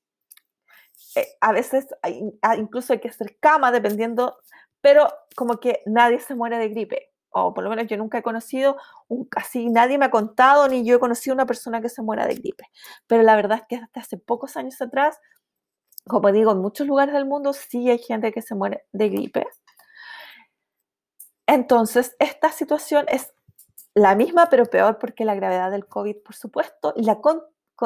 Eh, 1.14 1.24
a 1.40 1.52
veces 1.52 1.86
ah, 2.42 2.56
incluso 2.56 2.94
hay 2.94 2.98
que 2.98 3.10
hacer 3.10 3.38
cama 3.38 3.70
dependiendo, 3.70 4.38
pero 4.80 5.08
como 5.36 5.60
que 5.60 5.82
nadie 5.86 6.18
se 6.18 6.34
muere 6.34 6.58
de 6.58 6.70
gripe. 6.70 7.12
O 7.30 7.54
por 7.54 7.62
lo 7.62 7.70
menos 7.70 7.86
yo 7.86 7.96
nunca 7.96 8.18
he 8.18 8.22
conocido, 8.24 8.76
un, 9.06 9.24
casi 9.26 9.70
nadie 9.70 9.98
me 9.98 10.06
ha 10.06 10.10
contado, 10.10 10.66
ni 10.66 10.84
yo 10.84 10.96
he 10.96 10.98
conocido 10.98 11.32
una 11.34 11.46
persona 11.46 11.80
que 11.80 11.88
se 11.88 12.02
muera 12.02 12.26
de 12.26 12.34
gripe. 12.34 12.64
Pero 13.06 13.22
la 13.22 13.36
verdad 13.36 13.58
es 13.58 13.64
que 13.68 13.76
hasta 13.76 14.00
hace 14.00 14.18
pocos 14.18 14.56
años 14.56 14.82
atrás 14.82 15.20
como 16.08 16.32
digo, 16.32 16.52
en 16.52 16.58
muchos 16.58 16.86
lugares 16.86 17.14
del 17.14 17.26
mundo 17.26 17.52
sí 17.52 17.90
hay 17.90 17.98
gente 17.98 18.32
que 18.32 18.42
se 18.42 18.54
muere 18.54 18.84
de 18.92 19.08
gripe. 19.08 19.46
Entonces, 21.46 22.16
esta 22.18 22.50
situación 22.50 23.06
es 23.08 23.32
la 23.94 24.14
misma, 24.14 24.48
pero 24.48 24.66
peor 24.66 24.98
porque 24.98 25.24
la 25.24 25.34
gravedad 25.34 25.70
del 25.70 25.86
COVID, 25.86 26.16
por 26.24 26.34
supuesto, 26.34 26.92
y 26.96 27.04
la 27.04 27.20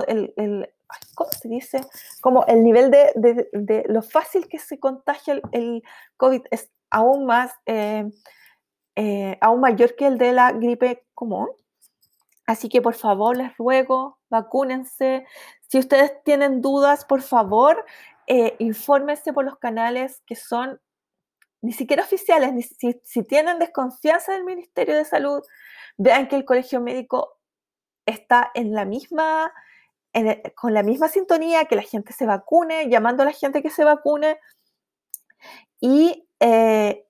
el, 0.07 0.73
¿cómo 1.14 1.31
se 1.33 1.49
dice? 1.49 1.81
Como 2.21 2.45
el 2.47 2.62
nivel 2.62 2.91
de, 2.91 3.85
lo 3.89 4.03
fácil 4.03 4.47
que 4.49 4.59
se 4.59 4.79
contagia 4.79 5.41
el, 5.53 5.83
COVID 6.17 6.43
es 6.51 6.71
aún 6.91 7.27
más, 7.27 7.53
eh, 7.67 8.09
eh, 8.95 9.39
aún 9.41 9.61
mayor 9.61 9.97
que 9.97 10.07
el 10.07 10.19
de 10.19 10.33
la 10.33 10.53
gripe 10.53 11.07
común. 11.14 11.49
Así 12.47 12.68
que 12.68 12.80
por 12.80 12.94
favor 12.94 13.36
les 13.36 13.57
ruego, 13.57 14.18
vacúnense. 14.30 15.26
Si 15.68 15.78
ustedes 15.78 16.12
tienen 16.24 16.62
dudas, 16.62 17.05
por 17.05 17.22
favor, 17.22 17.84
eh, 18.28 18.55
infórmense 18.61 19.32
por 19.32 19.44
los 19.44 19.59
canales 19.59 20.22
que 20.26 20.36
son 20.36 20.80
ni 21.62 21.72
siquiera 21.72 22.05
oficiales, 22.05 22.53
ni 22.53 22.62
si, 22.62 23.22
tienen 23.24 23.59
desconfianza 23.59 24.32
del 24.32 24.44
Ministerio 24.44 24.94
de 24.94 25.05
Salud, 25.05 25.42
vean 25.97 26.28
que 26.28 26.36
el 26.36 26.44
colegio 26.44 26.80
médico 26.80 27.38
está 28.07 28.53
en 28.55 28.72
la 28.72 28.84
misma, 28.84 29.53
con 30.55 30.74
la 30.74 30.84
misma 30.84 31.09
sintonía, 31.09 31.64
que 31.64 31.76
la 31.76 31.82
gente 31.82 32.12
se 32.12 32.26
vacune, 32.26 32.88
llamando 32.88 33.22
a 33.22 33.26
la 33.26 33.32
gente 33.32 33.62
que 33.62 33.70
se 33.70 33.84
vacune 33.84 34.38
y 35.80 36.28
eh, 36.40 37.05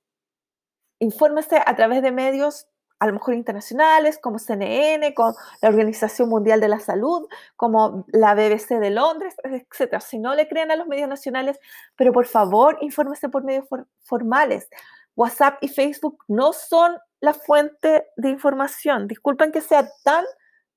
infórmense 1.01 1.61
a 1.64 1.76
través 1.76 2.03
de 2.03 2.12
medios 2.12 2.66
a 2.99 3.07
lo 3.07 3.12
mejor 3.12 3.34
internacionales, 3.34 4.18
como 4.18 4.38
CNN, 4.38 5.14
con 5.14 5.34
la 5.61 5.68
Organización 5.68 6.28
Mundial 6.28 6.61
de 6.61 6.68
la 6.68 6.80
Salud, 6.80 7.28
como 7.57 8.07
la 8.09 8.34
BBC 8.34 8.78
de 8.78 8.90
Londres, 8.90 9.34
etc. 9.44 10.01
Si 10.01 10.18
no 10.18 10.34
le 10.34 10.49
creen 10.49 10.70
a 10.70 10.76
los 10.76 10.86
medios 10.86 11.09
nacionales, 11.09 11.59
pero 11.94 12.12
por 12.12 12.26
favor, 12.26 12.78
infórmese 12.80 13.28
por 13.28 13.44
medios 13.44 13.66
formales. 14.03 14.68
WhatsApp 15.14 15.59
y 15.62 15.68
Facebook 15.68 16.24
no 16.28 16.53
son 16.53 16.97
la 17.20 17.34
fuente 17.34 18.07
de 18.16 18.30
información. 18.30 19.09
Disculpen 19.09 19.53
que 19.53 19.61
sea 19.61 19.88
tan, 20.03 20.24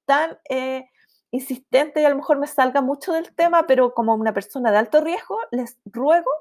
tan 0.05 0.37
eh, 0.49 0.89
insistente 1.31 2.01
y 2.01 2.05
a 2.05 2.09
lo 2.09 2.15
mejor 2.15 2.39
me 2.39 2.47
salga 2.47 2.81
mucho 2.81 3.13
del 3.13 3.33
tema, 3.35 3.65
pero 3.67 3.93
como 3.93 4.13
una 4.15 4.33
persona 4.33 4.71
de 4.71 4.77
alto 4.77 5.01
riesgo, 5.01 5.37
les 5.51 5.77
ruego 5.85 6.31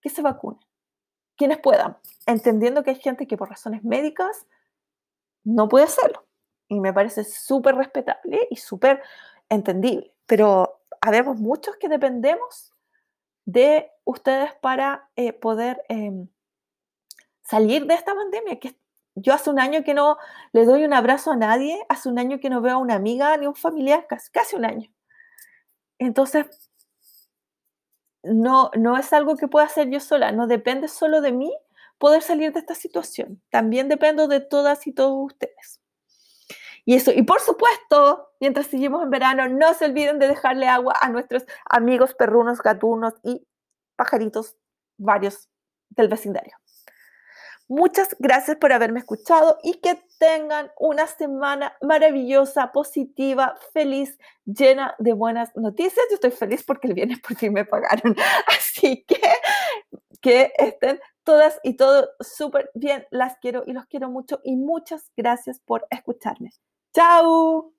que 0.00 0.10
se 0.10 0.22
vacunen. 0.22 0.60
Quienes 1.36 1.58
puedan, 1.58 1.98
entendiendo 2.24 2.82
que 2.82 2.90
hay 2.90 2.96
gente 2.96 3.26
que 3.26 3.36
por 3.36 3.50
razones 3.50 3.84
médicas 3.84 4.46
no 5.46 5.68
puede 5.68 5.84
hacerlo. 5.84 6.26
Y 6.68 6.80
me 6.80 6.92
parece 6.92 7.24
súper 7.24 7.76
respetable 7.76 8.48
y 8.50 8.56
súper 8.56 9.02
entendible. 9.48 10.12
Pero 10.26 10.82
habemos 11.00 11.38
muchos 11.38 11.76
que 11.76 11.88
dependemos 11.88 12.74
de 13.44 13.90
ustedes 14.04 14.52
para 14.60 15.08
eh, 15.14 15.32
poder 15.32 15.82
em, 15.88 16.28
salir 17.42 17.86
de 17.86 17.94
esta 17.94 18.14
pandemia. 18.14 18.58
Que 18.58 18.76
yo 19.14 19.32
hace 19.32 19.48
un 19.48 19.60
año 19.60 19.84
que 19.84 19.94
no 19.94 20.18
le 20.52 20.64
doy 20.64 20.84
un 20.84 20.92
abrazo 20.92 21.30
a 21.30 21.36
nadie, 21.36 21.78
hace 21.88 22.08
un 22.08 22.18
año 22.18 22.40
que 22.40 22.50
no 22.50 22.60
veo 22.60 22.74
a 22.74 22.78
una 22.78 22.96
amiga 22.96 23.36
ni 23.36 23.46
un 23.46 23.54
familiar, 23.54 24.06
casi, 24.08 24.30
casi 24.32 24.56
un 24.56 24.64
año. 24.64 24.90
Entonces, 25.98 26.70
no, 28.24 28.70
no 28.76 28.98
es 28.98 29.12
algo 29.12 29.36
que 29.36 29.46
pueda 29.46 29.66
hacer 29.66 29.88
yo 29.90 30.00
sola, 30.00 30.32
no 30.32 30.48
depende 30.48 30.88
solo 30.88 31.20
de 31.20 31.30
mí 31.30 31.52
poder 31.98 32.22
salir 32.22 32.52
de 32.52 32.60
esta 32.60 32.74
situación. 32.74 33.42
También 33.50 33.88
dependo 33.88 34.28
de 34.28 34.40
todas 34.40 34.86
y 34.86 34.92
todos 34.92 35.32
ustedes. 35.32 35.80
Y 36.84 36.94
eso, 36.94 37.10
y 37.12 37.22
por 37.22 37.40
supuesto, 37.40 38.30
mientras 38.40 38.66
seguimos 38.68 39.02
en 39.02 39.10
verano, 39.10 39.48
no 39.48 39.74
se 39.74 39.86
olviden 39.86 40.20
de 40.20 40.28
dejarle 40.28 40.68
agua 40.68 40.94
a 41.00 41.08
nuestros 41.08 41.44
amigos 41.68 42.14
perrunos, 42.14 42.62
gatunos 42.62 43.14
y 43.24 43.44
pajaritos 43.96 44.56
varios 44.96 45.48
del 45.90 46.08
vecindario. 46.08 46.56
Muchas 47.68 48.14
gracias 48.20 48.58
por 48.58 48.72
haberme 48.72 49.00
escuchado 49.00 49.58
y 49.64 49.80
que 49.80 50.00
tengan 50.20 50.70
una 50.78 51.08
semana 51.08 51.76
maravillosa, 51.82 52.70
positiva, 52.70 53.58
feliz, 53.72 54.16
llena 54.44 54.94
de 55.00 55.12
buenas 55.12 55.50
noticias. 55.56 56.06
Yo 56.08 56.14
estoy 56.14 56.30
feliz 56.30 56.62
porque 56.62 56.86
el 56.86 56.94
viernes 56.94 57.18
por 57.18 57.36
fin 57.36 57.52
me 57.52 57.64
pagaron. 57.64 58.14
Así 58.56 59.04
que 59.04 59.20
que 60.20 60.52
estén 60.58 61.00
todas 61.26 61.60
y 61.62 61.74
todos 61.74 62.08
súper 62.20 62.70
bien. 62.72 63.04
Las 63.10 63.36
quiero 63.36 63.64
y 63.66 63.74
los 63.74 63.84
quiero 63.84 64.08
mucho 64.08 64.40
y 64.44 64.56
muchas 64.56 65.10
gracias 65.14 65.60
por 65.60 65.86
escucharme. 65.90 66.52
Chao. 66.94 67.74